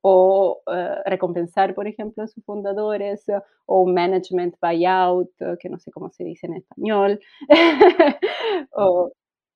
o 0.02 0.62
eh, 0.72 0.96
recompensar, 1.06 1.76
por 1.76 1.88
ejemplo, 1.88 2.24
a 2.24 2.28
sus 2.28 2.44
fundadores, 2.46 3.26
o 3.66 3.82
un 3.82 3.94
management 3.94 4.56
buyout, 4.62 5.30
que 5.60 5.70
no 5.70 5.80
sé 5.80 5.92
cómo 5.92 6.12
se 6.12 6.24
dice 6.24 6.48
en 6.48 6.54
español, 6.56 7.20
o 8.72 9.12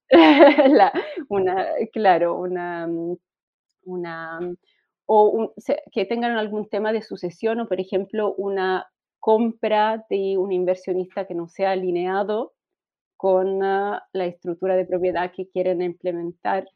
una, 1.30 1.66
claro, 1.92 2.36
una, 2.40 2.88
una 3.84 4.40
o 5.06 5.54
que 5.92 6.06
tengan 6.06 6.38
algún 6.38 6.70
tema 6.70 6.92
de 6.92 7.02
sucesión 7.02 7.62
o, 7.62 7.68
por 7.68 7.80
ejemplo, 7.80 8.34
una 8.36 8.88
compra 9.20 10.06
de 10.10 10.38
un 10.38 10.52
inversionista 10.52 11.26
que 11.26 11.34
no 11.34 11.48
sea 11.48 11.72
alineado 11.72 12.54
con 13.18 13.64
ah, 13.64 14.04
la 14.14 14.26
estructura 14.26 14.76
de 14.76 14.86
propiedad 14.86 15.32
que 15.36 15.50
quieren 15.50 15.82
implementar 15.82 16.68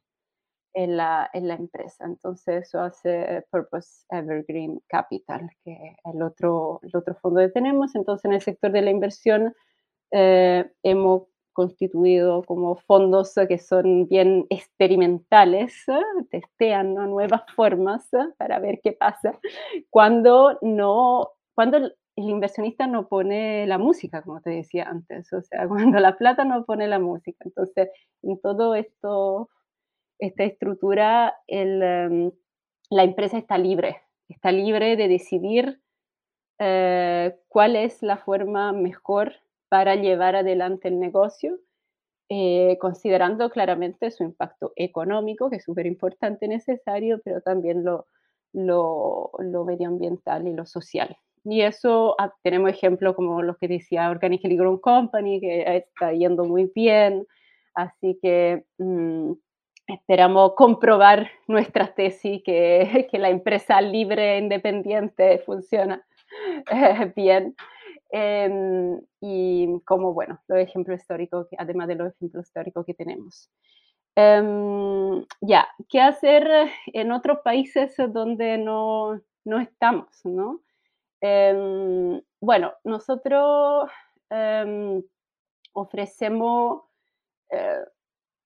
en 0.74 0.98
la, 0.98 1.30
en 1.34 1.48
la 1.48 1.56
empresa. 1.56 2.06
Entonces 2.06 2.68
eso 2.68 2.80
hace 2.80 3.46
Purpose 3.52 4.06
Evergreen 4.10 4.82
Capital, 4.88 5.50
que 5.64 5.74
es 5.74 5.98
el 6.14 6.22
otro, 6.24 6.80
el 6.84 6.96
otro 6.96 7.16
fondo 7.16 7.42
que 7.42 7.50
tenemos. 7.50 7.96
Entonces 7.96 8.26
en 8.26 8.34
el 8.34 8.42
sector 8.42 8.72
de 8.72 8.82
la 8.82 8.92
inversión 8.92 9.54
eh, 10.12 10.70
hemos 10.84 11.24
constituido 11.54 12.43
como 12.43 12.76
fondos 12.76 13.36
que 13.47 13.58
son 13.58 14.08
bien 14.08 14.45
experimentales, 14.49 15.86
testean 16.30 16.93
nuevas 16.93 17.43
formas 17.56 18.10
para 18.38 18.60
ver 18.60 18.80
qué 18.84 18.93
pasa 18.93 19.39
cuando 19.89 20.58
no, 20.62 21.30
cuando 21.54 21.78
el 21.78 21.95
inversionista 22.16 22.88
no 22.88 23.08
pone 23.08 23.66
la 23.68 23.78
música, 23.78 24.22
como 24.22 24.41
te 24.41 24.52
decía 24.52 24.88
antes, 24.89 25.32
o 25.34 25.41
sea, 25.41 25.68
cuando 25.68 25.99
la 25.99 26.18
plata 26.18 26.43
no 26.43 26.66
pone 26.66 26.88
la 26.88 26.99
música. 26.99 27.43
Entonces, 27.45 27.89
en 28.24 28.39
todo 28.39 28.76
esto, 28.76 29.49
esta 30.20 30.43
estructura, 30.43 31.36
em, 31.47 32.32
la 32.89 33.04
empresa 33.04 33.38
está 33.38 33.58
libre, 33.58 34.02
está 34.28 34.52
libre 34.52 34.95
de 34.95 35.08
decidir 35.08 35.82
eh, 36.60 37.36
cuál 37.47 37.76
es 37.76 38.04
la 38.04 38.18
forma 38.18 38.72
mejor 38.72 39.34
para 39.72 39.95
llevar 39.95 40.36
adelante 40.36 40.89
el 40.89 40.99
negocio, 40.99 41.57
eh, 42.27 42.77
considerando 42.81 43.49
claramente 43.49 44.11
su 44.11 44.23
impacto 44.23 44.73
económico, 44.76 45.49
que 45.49 45.56
es 45.56 45.64
súper 45.64 45.85
importante 45.85 46.45
y 46.45 46.49
necesario, 46.49 47.22
pero 47.23 47.39
también 47.39 47.85
lo, 47.85 48.06
lo, 48.52 49.31
lo 49.39 49.64
medioambiental 49.64 50.45
y 50.45 50.53
lo 50.53 50.65
social. 50.65 51.15
Y 51.45 51.61
eso 51.61 52.15
ah, 52.19 52.34
tenemos 52.43 52.69
ejemplos 52.69 53.15
como 53.15 53.41
los 53.43 53.57
que 53.60 53.69
decía 53.69 54.10
Organically 54.10 54.57
Grown 54.57 54.77
Company, 54.77 55.39
que 55.39 55.77
está 55.77 56.11
yendo 56.11 56.43
muy 56.43 56.69
bien. 56.76 57.26
Así 57.73 58.19
que 58.22 58.65
mm, 58.77 59.31
esperamos 59.88 60.52
comprobar 60.56 61.30
nuestra 61.48 61.95
tesis 61.95 62.41
que, 62.43 63.07
que, 63.10 63.19
la 63.19 63.30
empresa 63.30 63.80
libre 63.80 64.35
e 64.35 64.39
independiente 64.39 65.39
funciona 65.45 66.06
eh, 66.69 67.14
bien. 67.15 67.56
Em, 68.12 69.00
y 69.22 69.80
como, 69.86 70.14
bueno, 70.14 70.40
los 70.48 70.60
ejemplos 70.60 71.00
históricos, 71.00 71.48
además 71.58 71.88
de 71.88 71.96
los 71.96 72.14
ejemplos 72.14 72.46
históricos 72.46 72.86
que 72.86 72.94
tenemos. 72.94 73.50
Em, 74.16 75.26
ya, 75.42 75.68
¿qué 75.90 76.02
hacer 76.02 76.70
en 76.88 77.12
otros 77.14 77.40
países 77.44 77.96
donde 78.10 78.58
no, 78.58 79.22
no 79.46 79.60
estamos, 79.62 80.10
no? 80.26 80.62
Em, 81.22 82.22
bueno, 82.42 82.74
nosotros 82.84 83.90
em, 84.30 85.02
ofrecemos 85.74 86.84
eh, 87.52 87.86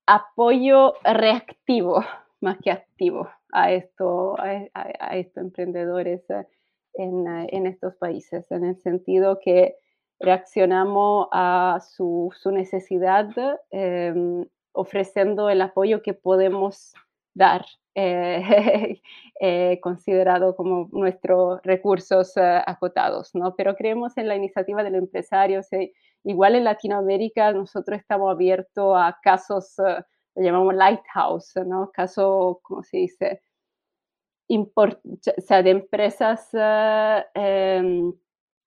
apoyo 0.06 0.94
reactivo 1.04 2.04
más 2.42 2.58
que 2.60 2.72
activo 2.72 3.30
a, 3.52 3.72
esto, 3.72 4.36
a, 4.40 5.18
estos 5.18 5.44
emprendedores 5.44 6.24
en, 6.98 7.28
en 7.28 7.68
estos 7.68 7.96
países, 7.96 8.50
en 8.52 8.66
el 8.66 8.78
sentido 8.78 9.40
que 9.40 9.76
reaccionamos 10.20 11.28
a 11.32 11.80
su, 11.82 12.32
su 12.36 12.52
necesidad 12.52 13.30
em, 13.72 14.46
ofreciendo 14.72 15.50
el 15.50 15.62
apoyo 15.62 16.02
que 16.02 16.14
podemos 16.14 16.94
dar, 17.34 17.66
eh, 17.96 18.42
eh, 19.40 19.80
considerado 19.82 20.56
como 20.56 20.90
nuestros 20.92 21.62
recursos 21.64 22.36
eh, 22.38 22.62
acotados, 22.66 23.34
¿no? 23.34 23.56
Pero 23.56 23.76
creemos 23.76 24.18
en 24.18 24.28
la 24.28 24.36
iniciativa 24.36 24.84
del 24.84 24.96
empresario. 24.96 25.62
igual 26.24 26.56
en 26.56 26.64
Latinoamérica 26.64 27.52
nosotros 27.54 28.00
estamos 28.00 28.32
abiertos 28.32 28.96
a 28.98 29.18
casos, 29.22 29.76
lo 29.78 30.44
llamamos 30.44 30.76
lighthouse, 30.76 31.56
¿no? 31.66 31.92
Casos, 31.94 32.58
¿cómo 32.64 32.84
se 32.84 32.98
dice? 32.98 33.42
Import 34.48 35.00
o 35.06 35.42
sea, 35.42 35.64
de 35.64 35.72
empresas 35.72 36.50
em, 37.34 38.14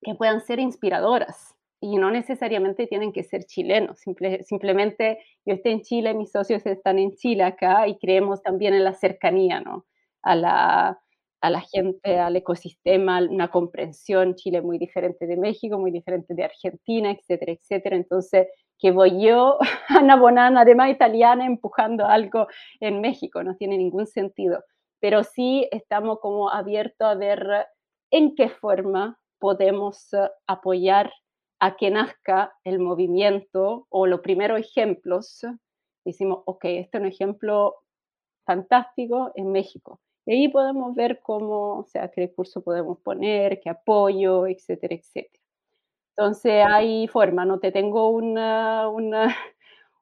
que 0.02 0.14
puedan 0.14 0.40
ser 0.40 0.58
inspiradoras 0.60 1.54
y 1.80 1.96
no 1.96 2.10
necesariamente 2.10 2.86
tienen 2.88 3.12
que 3.12 3.22
ser 3.22 3.44
chilenos, 3.44 4.00
simplemente 4.42 5.18
yo 5.44 5.54
estoy 5.54 5.72
en 5.72 5.82
Chile, 5.82 6.14
mis 6.14 6.32
socios 6.32 6.66
están 6.66 6.98
en 6.98 7.14
Chile 7.14 7.44
acá 7.44 7.86
y 7.86 7.98
creemos 7.98 8.42
también 8.42 8.74
en 8.74 8.82
la 8.84 8.94
cercanía, 8.94 9.60
¿no? 9.60 9.86
A 10.22 10.34
la, 10.34 11.00
a 11.40 11.50
la 11.50 11.60
gente, 11.60 12.18
al 12.18 12.34
ecosistema, 12.36 13.20
una 13.22 13.48
comprensión, 13.48 14.34
Chile 14.34 14.60
muy 14.60 14.78
diferente 14.78 15.26
de 15.26 15.36
México, 15.36 15.78
muy 15.78 15.92
diferente 15.92 16.34
de 16.34 16.44
Argentina, 16.44 17.12
etcétera, 17.12 17.52
etcétera. 17.52 17.96
Entonces, 17.96 18.48
que 18.78 18.90
voy 18.90 19.22
yo, 19.22 19.58
Ana 19.88 20.16
Bonana, 20.16 20.62
además 20.62 20.90
italiana, 20.90 21.46
empujando 21.46 22.06
algo 22.06 22.48
en 22.80 23.00
México, 23.00 23.42
no 23.44 23.54
tiene 23.56 23.78
ningún 23.78 24.06
sentido. 24.06 24.64
Pero 25.00 25.24
sí 25.24 25.68
estamos 25.70 26.20
como 26.20 26.50
abiertos 26.50 27.06
a 27.06 27.14
ver 27.14 27.66
en 28.10 28.34
qué 28.34 28.48
forma 28.48 29.18
podemos 29.38 30.12
eh, 30.14 30.28
apoyar 30.46 31.12
a 31.60 31.76
que 31.76 31.90
nazca 31.90 32.54
el 32.64 32.78
movimiento 32.78 33.86
o 33.90 34.06
los 34.06 34.20
primeros 34.20 34.60
ejemplos, 34.60 35.44
decimos, 36.04 36.42
ok, 36.46 36.64
este 36.64 36.98
es 36.98 37.02
un 37.02 37.08
ejemplo 37.08 37.76
fantástico 38.46 39.32
en 39.34 39.52
México. 39.52 40.00
Y 40.24 40.32
ahí 40.32 40.48
podemos 40.48 40.94
ver 40.94 41.20
cómo, 41.22 41.78
o 41.78 41.84
sea, 41.84 42.10
qué 42.10 42.22
recurso 42.22 42.62
podemos 42.62 42.98
poner, 43.00 43.60
qué 43.60 43.70
apoyo, 43.70 44.46
etcétera, 44.46 44.94
etcétera. 44.94 45.42
Entonces 46.16 46.64
hay 46.66 47.06
forma, 47.08 47.44
no 47.44 47.60
te 47.60 47.72
tengo 47.72 48.10
una, 48.10 48.88
una, 48.88 49.36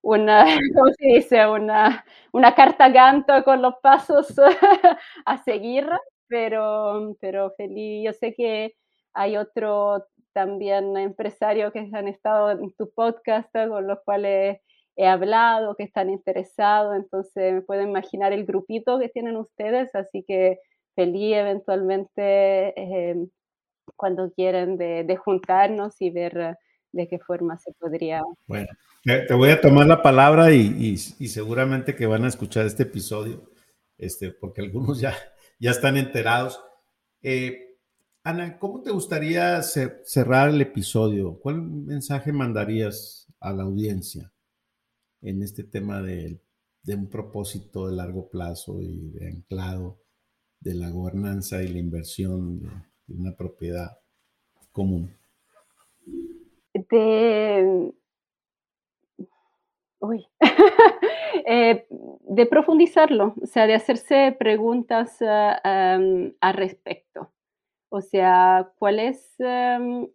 una 0.07 0.45
¿cómo 0.75 0.93
se 0.99 1.07
dice? 1.07 1.47
Una, 1.47 2.05
una 2.33 2.55
carta 2.55 2.89
ganto 2.91 3.43
con 3.45 3.61
los 3.61 3.75
pasos 3.83 4.35
a 5.27 5.39
seguir, 5.45 5.89
pero, 6.29 7.17
pero 7.21 7.53
feliz. 7.57 8.05
Yo 8.05 8.13
sé 8.13 8.35
que 8.35 8.75
hay 9.13 9.37
otro 9.37 10.07
también 10.33 10.97
empresarios 10.97 11.73
que 11.73 11.89
han 11.93 12.09
estado 12.09 12.51
en 12.53 12.73
tu 12.75 12.91
podcast, 12.93 13.51
con 13.53 13.87
los 13.87 13.99
cuales 14.05 14.61
he 14.97 15.07
hablado, 15.07 15.75
que 15.77 15.85
están 15.85 16.11
interesados, 16.11 16.97
entonces 16.97 17.55
me 17.55 17.63
puedo 17.63 17.83
imaginar 17.83 18.33
el 18.33 18.47
grupito 18.47 18.99
que 18.99 19.09
tienen 19.09 19.37
ustedes, 19.37 19.95
así 19.95 20.25
que 20.27 20.59
feliz 20.95 21.37
eventualmente 21.37 22.79
em, 22.81 23.29
cuando 23.97 24.31
quieren 24.33 24.77
de, 24.79 25.17
juntarnos 25.17 26.01
y 26.01 26.11
ver 26.11 26.57
de 26.97 27.07
qué 27.07 27.19
forma 27.19 27.59
se 27.59 27.73
podría. 27.73 28.23
Bueno, 28.47 28.69
te 29.05 29.35
voy 29.35 29.51
a 29.51 29.61
tomar 29.61 29.87
la 29.87 30.03
palabra 30.03 30.53
y, 30.53 30.97
seguramente 30.97 31.95
que 31.95 32.07
van 32.07 32.25
a 32.25 32.29
escuchar 32.29 32.67
este 32.67 32.85
episodio, 32.85 33.51
este, 33.99 34.33
porque 34.33 34.63
algunos 34.63 34.99
ya, 34.99 35.15
ya 35.61 35.71
están 35.71 35.97
enterados. 35.97 36.61
Eh, 37.23 37.79
Ana, 38.25 38.59
¿cómo 38.59 38.83
te 38.83 38.91
gustaría 38.91 39.63
cerrar 39.63 40.49
el 40.49 40.61
episodio? 40.61 41.39
¿Cuál 41.39 41.63
mensaje 41.63 42.33
mandarías 42.33 43.31
a 43.41 43.53
la 43.53 43.63
audiencia 43.63 44.33
en 45.21 45.43
este 45.43 45.65
tema 45.65 46.03
de, 46.03 46.41
un 46.87 47.09
propósito 47.09 47.89
de 47.89 47.95
largo 47.95 48.29
plazo 48.29 48.81
y 48.81 49.11
de 49.11 49.29
anclado 49.29 50.01
de 50.61 50.75
la 50.75 50.91
gobernanza 50.91 51.63
y 51.63 51.69
la 51.69 51.79
inversión 51.79 52.61
de, 52.61 52.69
una 53.09 53.37
propiedad 53.37 53.99
común? 54.73 55.15
De, 56.89 57.93
eh, 61.47 61.87
de 61.89 62.47
profundizarlo, 62.47 63.35
o 63.41 63.47
sea, 63.47 63.67
de 63.67 63.75
hacerse 63.75 64.37
preguntas 64.39 65.19
uh, 65.21 66.33
al 66.41 66.55
respecto. 66.55 67.31
O 67.89 68.01
sea, 68.01 68.71
cuál 68.79 68.99
es... 68.99 69.35
Em, 69.39 70.09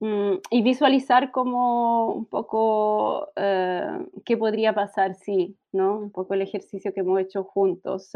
mm, 0.00 0.40
y 0.50 0.62
visualizar 0.62 1.30
como 1.30 2.12
un 2.12 2.26
poco 2.26 3.28
eh, 3.36 4.06
qué 4.24 4.36
podría 4.36 4.74
pasar 4.74 5.14
si, 5.14 5.56
¿no? 5.72 5.98
Un 5.98 6.10
poco 6.10 6.34
el 6.34 6.42
ejercicio 6.42 6.92
que 6.92 7.00
hemos 7.00 7.20
hecho 7.20 7.44
juntos. 7.44 8.10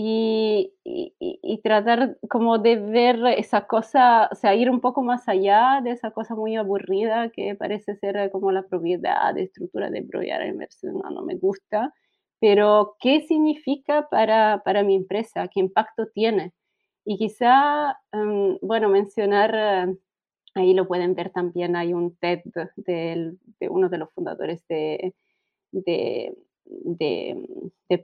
Y, 0.00 0.74
y, 0.84 1.60
tratar 1.62 2.18
como 2.30 2.58
de 2.58 2.76
ver 2.76 3.16
esa 3.36 3.66
cosa, 3.66 4.28
o 4.30 4.34
sea, 4.36 4.54
ir 4.54 4.70
un 4.70 4.80
poco 4.80 5.02
más 5.02 5.28
allá 5.28 5.80
de 5.82 5.90
esa 5.90 6.12
cosa 6.12 6.36
muy 6.36 6.54
aburrida 6.54 7.30
que 7.30 7.56
parece 7.56 7.96
ser 7.96 8.30
como 8.30 8.52
la 8.52 8.62
propiedad, 8.62 9.34
de 9.34 9.42
estructura 9.42 9.90
de 9.90 10.04
propiedad 10.04 10.44
inversión, 10.46 11.00
no, 11.02 11.10
no 11.10 11.22
me 11.22 11.34
gusta, 11.34 11.92
pero 12.40 12.94
qué 13.00 13.22
significa 13.22 14.08
para, 14.08 14.62
para 14.64 14.84
mi 14.84 14.94
empresa, 14.94 15.48
qué 15.48 15.58
impacto 15.60 16.06
tiene. 16.14 16.52
Y 17.04 17.18
quizá, 17.18 17.98
em, 18.12 18.58
bueno, 18.62 18.88
mencionar, 18.90 19.52
eh, 19.54 19.96
ahí 20.54 20.74
lo 20.74 20.86
pueden 20.86 21.14
ver 21.16 21.30
también, 21.30 21.74
hay 21.76 21.92
un 21.94 22.16
TED 22.18 22.42
de, 22.76 23.36
uno 23.68 23.88
de 23.88 23.98
los 23.98 24.12
fundadores 24.14 24.64
de, 24.68 25.14
de, 25.72 26.36
de, 26.68 27.36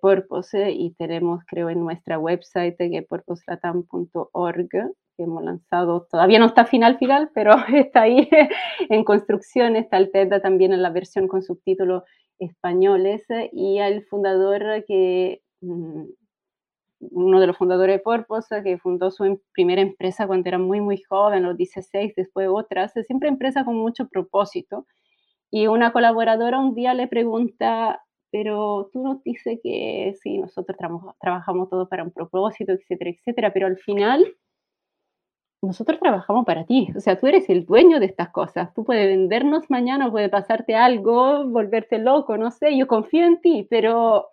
Purpose 0.01 0.71
y 0.73 0.95
tenemos, 0.95 1.45
creo, 1.47 1.71
en 1.71 1.81
nuestra 1.81 2.19
website 2.19 2.77
que 2.77 3.03
purposelatam.org 3.09 4.69
que 5.17 5.23
hemos 5.23 5.45
lanzado, 5.45 6.07
todavía 6.11 6.39
no 6.41 6.47
está 6.47 6.65
final 6.65 6.99
final, 6.99 7.31
pero 7.35 7.55
está 7.73 8.03
ahí 8.03 8.29
en 8.89 9.05
construcción, 9.05 9.77
está 9.77 9.99
el 9.99 10.11
TED 10.11 10.41
también 10.43 10.73
en 10.73 10.83
la 10.83 10.91
versión 10.91 11.29
con 11.29 11.43
subtítulos 11.43 12.03
españoles 12.39 13.25
y 13.53 13.79
el 13.79 14.05
fundador 14.07 14.85
que 14.87 15.43
mm, 15.61 16.05
uno 17.11 17.41
de 17.41 17.47
los 17.47 17.57
fundadores 17.57 17.97
de 17.97 18.03
Purpose, 18.03 18.63
que 18.63 18.79
fundó 18.79 19.11
su 19.11 19.25
em, 19.25 19.39
primera 19.53 19.83
empresa 19.83 20.27
cuando 20.27 20.49
era 20.49 20.59
muy, 20.59 20.81
muy 20.81 21.03
joven, 21.03 21.43
los 21.43 21.57
16, 21.57 22.15
después 22.17 22.49
otras, 22.51 22.93
siempre 23.07 23.29
empresa 23.29 23.65
con 23.65 23.77
mucho 23.77 24.09
propósito. 24.09 24.87
Y 25.51 25.67
una 25.67 25.93
colaboradora 25.93 26.59
un 26.59 26.75
día 26.75 26.95
le 26.95 27.07
pregunta, 27.09 28.03
pero 28.35 28.91
tú 28.93 29.01
nos 29.01 29.23
dices 29.23 29.61
que 29.63 30.17
sí, 30.21 30.39
nosotros 30.39 30.77
trabajamos 31.21 31.71
todo 31.71 31.89
para 31.89 32.03
un 32.03 32.11
propósito, 32.11 32.73
etcétera, 32.73 33.11
etcétera, 33.11 33.53
pero 33.53 33.69
al 33.69 33.77
final 33.77 34.27
nosotros 35.63 36.01
trabajamos 36.01 36.45
para 36.45 36.67
ti, 36.67 36.89
o 36.97 37.01
sea, 37.01 37.17
tú 37.17 37.29
eres 37.29 37.49
el 37.49 37.65
dueño 37.65 38.01
de 38.01 38.07
estas 38.07 38.31
cosas, 38.31 38.75
tú 38.75 38.83
puedes 38.83 39.07
vendernos 39.07 39.71
mañana, 39.71 40.11
puede 40.11 40.31
pasarte 40.31 40.75
algo, 40.75 41.47
volverte 41.47 41.99
loco, 41.99 42.37
no 42.37 42.51
sé, 42.51 42.77
yo 42.77 42.89
confío 42.89 43.25
en 43.25 43.41
ti, 43.41 43.69
pero 43.71 44.31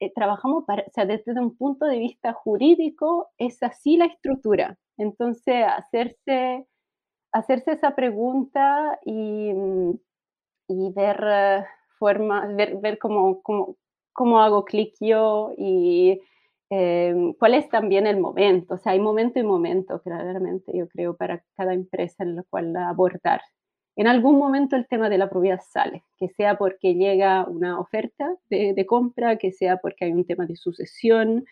eh, 0.00 0.12
trabajamos 0.12 0.64
para, 0.64 0.82
o 0.82 0.90
sea, 0.90 1.06
desde 1.06 1.40
un 1.40 1.56
punto 1.56 1.86
de 1.86 2.00
vista 2.00 2.32
jurídico, 2.32 3.28
es 3.38 3.62
así 3.62 3.96
la 3.96 4.06
estructura. 4.06 4.76
Entonces, 4.96 5.64
hacerse, 5.64 6.66
hacerse 7.32 7.70
esa 7.70 7.94
pregunta 7.94 8.98
y, 9.04 9.52
y 10.66 10.92
ver 10.92 11.68
uh, 11.98 11.98
forma, 11.98 12.46
ver, 12.54 12.76
ver 12.80 12.98
cómo, 12.98 13.42
cómo, 13.42 13.76
cómo 14.12 14.40
hago 14.40 14.64
clic 14.64 14.94
yo 15.00 15.52
y 15.56 16.20
eh, 16.70 17.34
cuál 17.38 17.54
es 17.54 17.68
también 17.68 18.06
el 18.06 18.18
momento. 18.20 18.74
O 18.74 18.78
sea, 18.78 18.92
hay 18.92 19.00
momento 19.00 19.38
y 19.38 19.42
momento, 19.42 20.00
claramente, 20.02 20.72
yo 20.76 20.88
creo, 20.88 21.16
para 21.16 21.44
cada 21.56 21.74
empresa 21.74 22.24
en 22.24 22.36
la 22.36 22.42
cual 22.44 22.74
abordar 22.76 23.40
en 23.98 24.06
algún 24.06 24.38
momento 24.38 24.76
el 24.76 24.86
tema 24.86 25.10
de 25.10 25.18
la 25.18 25.28
propiedad 25.28 25.60
sale, 25.60 26.04
que 26.18 26.28
sea 26.28 26.56
porque 26.56 26.94
llega 26.94 27.44
una 27.48 27.80
oferta 27.80 28.32
de, 28.48 28.86
compra, 28.86 29.38
que 29.38 29.50
sea 29.50 29.78
porque 29.78 30.04
hay 30.04 30.12
un 30.12 30.24
tema 30.24 30.46
de 30.46 30.54
sucesión. 30.54 31.44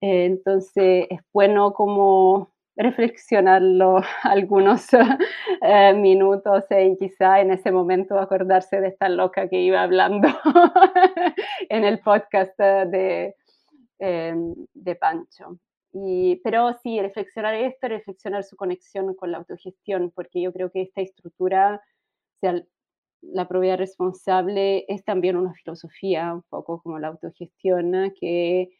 Eh, 0.00 0.26
entonces 0.26 1.08
es 1.10 1.20
bueno 1.32 1.72
como 1.72 2.52
reflexionarlo 2.80 4.00
algunos 4.22 4.86
eh, 5.62 5.94
minutos 5.94 6.64
y 6.70 6.96
quizá 6.96 7.40
en 7.40 7.52
ese 7.52 7.70
momento 7.70 8.18
acordarse 8.18 8.80
de 8.80 8.88
esta 8.88 9.08
loca 9.08 9.48
que 9.48 9.60
iba 9.60 9.82
hablando 9.82 10.28
en 11.68 11.84
el 11.84 12.00
podcast 12.00 12.58
de, 12.58 13.34
eh, 13.98 14.34
de 14.74 14.94
Pancho. 14.96 15.58
Y, 15.92 16.40
pero 16.44 16.72
sí, 16.82 17.00
reflexionar 17.00 17.54
esto, 17.54 17.88
reflexionar 17.88 18.44
su 18.44 18.56
conexión 18.56 19.14
con 19.14 19.32
la 19.32 19.38
autogestión, 19.38 20.12
porque 20.14 20.40
yo 20.40 20.52
creo 20.52 20.70
que 20.70 20.82
esta 20.82 21.00
estructura, 21.00 21.82
o 22.36 22.38
sea, 22.40 22.62
la 23.22 23.48
propiedad 23.48 23.76
responsable 23.76 24.84
es 24.88 25.04
también 25.04 25.36
una 25.36 25.52
filosofía, 25.52 26.32
un 26.32 26.42
poco 26.42 26.80
como 26.80 26.98
la 26.98 27.08
autogestión, 27.08 28.12
que 28.18 28.70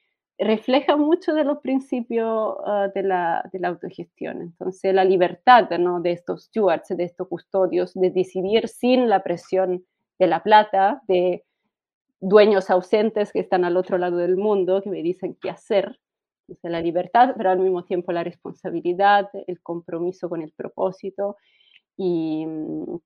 refleja 0.40 0.96
mucho 0.96 1.34
de 1.34 1.44
los 1.44 1.58
principios 1.58 2.56
ah, 2.64 2.88
de, 2.94 3.02
la, 3.02 3.48
de, 3.52 3.60
la, 3.60 3.68
autogestión. 3.68 4.40
Entonces, 4.40 4.94
la 4.94 5.04
libertad 5.04 5.68
¿no? 5.78 6.00
de 6.00 6.12
estos 6.12 6.44
stewards, 6.44 6.88
de 6.88 7.04
estos 7.04 7.28
custodios, 7.28 7.92
de 7.94 8.10
decidir 8.10 8.66
sin 8.68 9.08
la 9.08 9.22
presión 9.22 9.84
de 10.18 10.26
la 10.26 10.42
plata, 10.42 11.02
de 11.06 11.44
dueños 12.20 12.70
ausentes 12.70 13.32
que 13.32 13.40
están 13.40 13.64
al 13.64 13.76
otro 13.76 13.98
lado 13.98 14.16
del 14.16 14.36
mundo, 14.36 14.82
que 14.82 14.90
me 14.90 15.02
dicen 15.02 15.36
qué 15.40 15.50
hacer. 15.50 16.00
Entonces, 16.48 16.70
la 16.70 16.80
libertad, 16.80 17.34
pero 17.36 17.50
al 17.50 17.60
mismo 17.60 17.84
tiempo 17.84 18.10
la 18.12 18.24
responsabilidad, 18.24 19.30
el 19.46 19.60
compromiso 19.60 20.28
con 20.28 20.42
el 20.42 20.52
propósito 20.52 21.36
y 21.96 22.46
mm, 22.46 22.96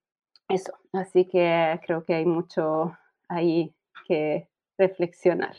eso. 0.49 0.73
Así 0.93 1.27
que 1.27 1.81
creo 1.85 2.05
que 2.05 2.15
hay 2.15 2.27
mucho 2.27 2.97
ahí 3.29 3.75
que 4.07 4.49
reflexionar. 4.79 5.57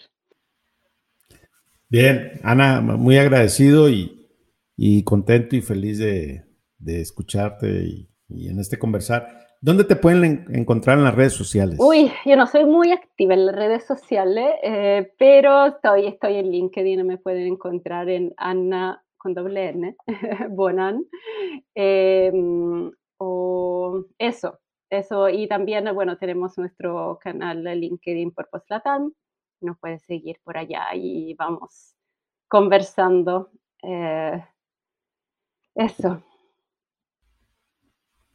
Bien, 1.89 2.39
Ana, 2.43 2.81
muy 2.81 3.17
agradecido 3.17 3.89
y, 3.89 5.03
contento 5.03 5.55
y 5.55 5.61
feliz 5.61 5.99
de, 5.99 6.43
escucharte 6.83 7.85
y, 8.27 8.47
en 8.47 8.59
este 8.59 8.79
conversar. 8.79 9.45
¿Dónde 9.61 9.83
te 9.83 9.95
pueden 9.95 10.45
encontrar 10.49 10.97
en 10.97 11.03
las 11.03 11.15
redes 11.15 11.33
sociales? 11.33 11.77
Uy, 11.79 12.11
yo 12.25 12.35
no 12.35 12.47
soy 12.47 12.65
muy 12.65 12.91
activa 12.91 13.33
en 13.33 13.45
las 13.45 13.55
redes 13.55 13.85
sociales, 13.85 14.53
eh, 14.63 15.11
pero 15.17 15.67
estoy, 15.67 16.07
estoy 16.07 16.35
en 16.35 16.51
LinkedIn, 16.51 17.05
me 17.05 17.17
pueden 17.17 17.47
encontrar 17.47 18.09
en 18.09 18.33
Ana 18.37 19.03
con 19.17 19.33
doble 19.33 19.69
N, 19.69 19.95
Bonan. 20.51 21.03
Em, 21.73 22.91
o 23.17 24.05
eso, 24.19 24.59
eso. 24.89 25.29
Y 25.29 25.47
también, 25.47 25.85
bueno, 25.93 26.17
tenemos 26.17 26.57
nuestro 26.57 27.19
canal 27.21 27.63
de 27.63 27.75
LinkedIn 27.75 28.31
por 28.31 28.49
Postlatam, 28.49 29.13
nos 29.65 29.77
puede 29.77 29.99
seguir 29.99 30.39
por 30.43 30.57
allá 30.57 30.87
y 30.93 31.33
vamos 31.33 31.95
conversando. 32.47 33.51
Eh, 33.83 34.43
eso. 35.75 36.23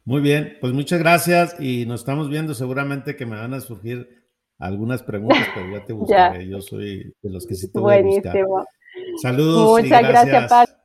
Muy 0.03 0.21
bien, 0.21 0.57
pues 0.59 0.73
muchas 0.73 0.99
gracias 0.99 1.59
y 1.59 1.85
nos 1.85 2.01
estamos 2.01 2.29
viendo. 2.29 2.53
Seguramente 2.53 3.15
que 3.15 3.25
me 3.25 3.37
van 3.37 3.53
a 3.53 3.61
surgir 3.61 4.07
algunas 4.59 5.03
preguntas, 5.03 5.47
pero 5.53 5.71
ya 5.71 5.85
te 5.85 5.93
buscaré. 5.93 6.47
Yo 6.47 6.61
soy 6.61 7.13
de 7.21 7.29
los 7.29 7.45
que 7.45 7.55
sí 7.55 7.71
te 7.71 7.79
voy 7.79 7.95
a 7.95 8.01
buscar. 8.01 8.37
Saludos. 9.21 9.81
Muchas 9.81 10.01
gracias, 10.01 10.49
gracias 10.49 10.80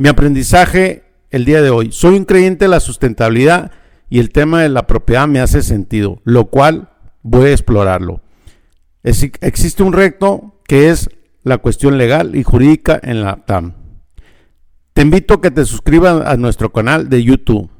Mi 0.00 0.08
aprendizaje 0.08 1.04
el 1.28 1.44
día 1.44 1.60
de 1.60 1.68
hoy. 1.68 1.92
Soy 1.92 2.16
un 2.16 2.24
creyente 2.24 2.64
de 2.64 2.70
la 2.70 2.80
sustentabilidad 2.80 3.70
y 4.08 4.18
el 4.18 4.30
tema 4.30 4.62
de 4.62 4.70
la 4.70 4.86
propiedad 4.86 5.28
me 5.28 5.40
hace 5.40 5.60
sentido, 5.60 6.22
lo 6.24 6.46
cual 6.46 6.88
voy 7.20 7.50
a 7.50 7.52
explorarlo. 7.52 8.22
existe 9.02 9.82
un 9.82 9.92
reto 9.92 10.54
que 10.66 10.88
es 10.88 11.10
la 11.42 11.58
cuestión 11.58 11.98
legal 11.98 12.34
y 12.34 12.44
jurídica 12.44 12.98
en 13.02 13.20
la 13.20 13.44
TAM. 13.44 13.74
Te 14.94 15.02
invito 15.02 15.34
a 15.34 15.40
que 15.42 15.50
te 15.50 15.66
suscribas 15.66 16.26
a 16.26 16.38
nuestro 16.38 16.72
canal 16.72 17.10
de 17.10 17.22
YouTube 17.22 17.70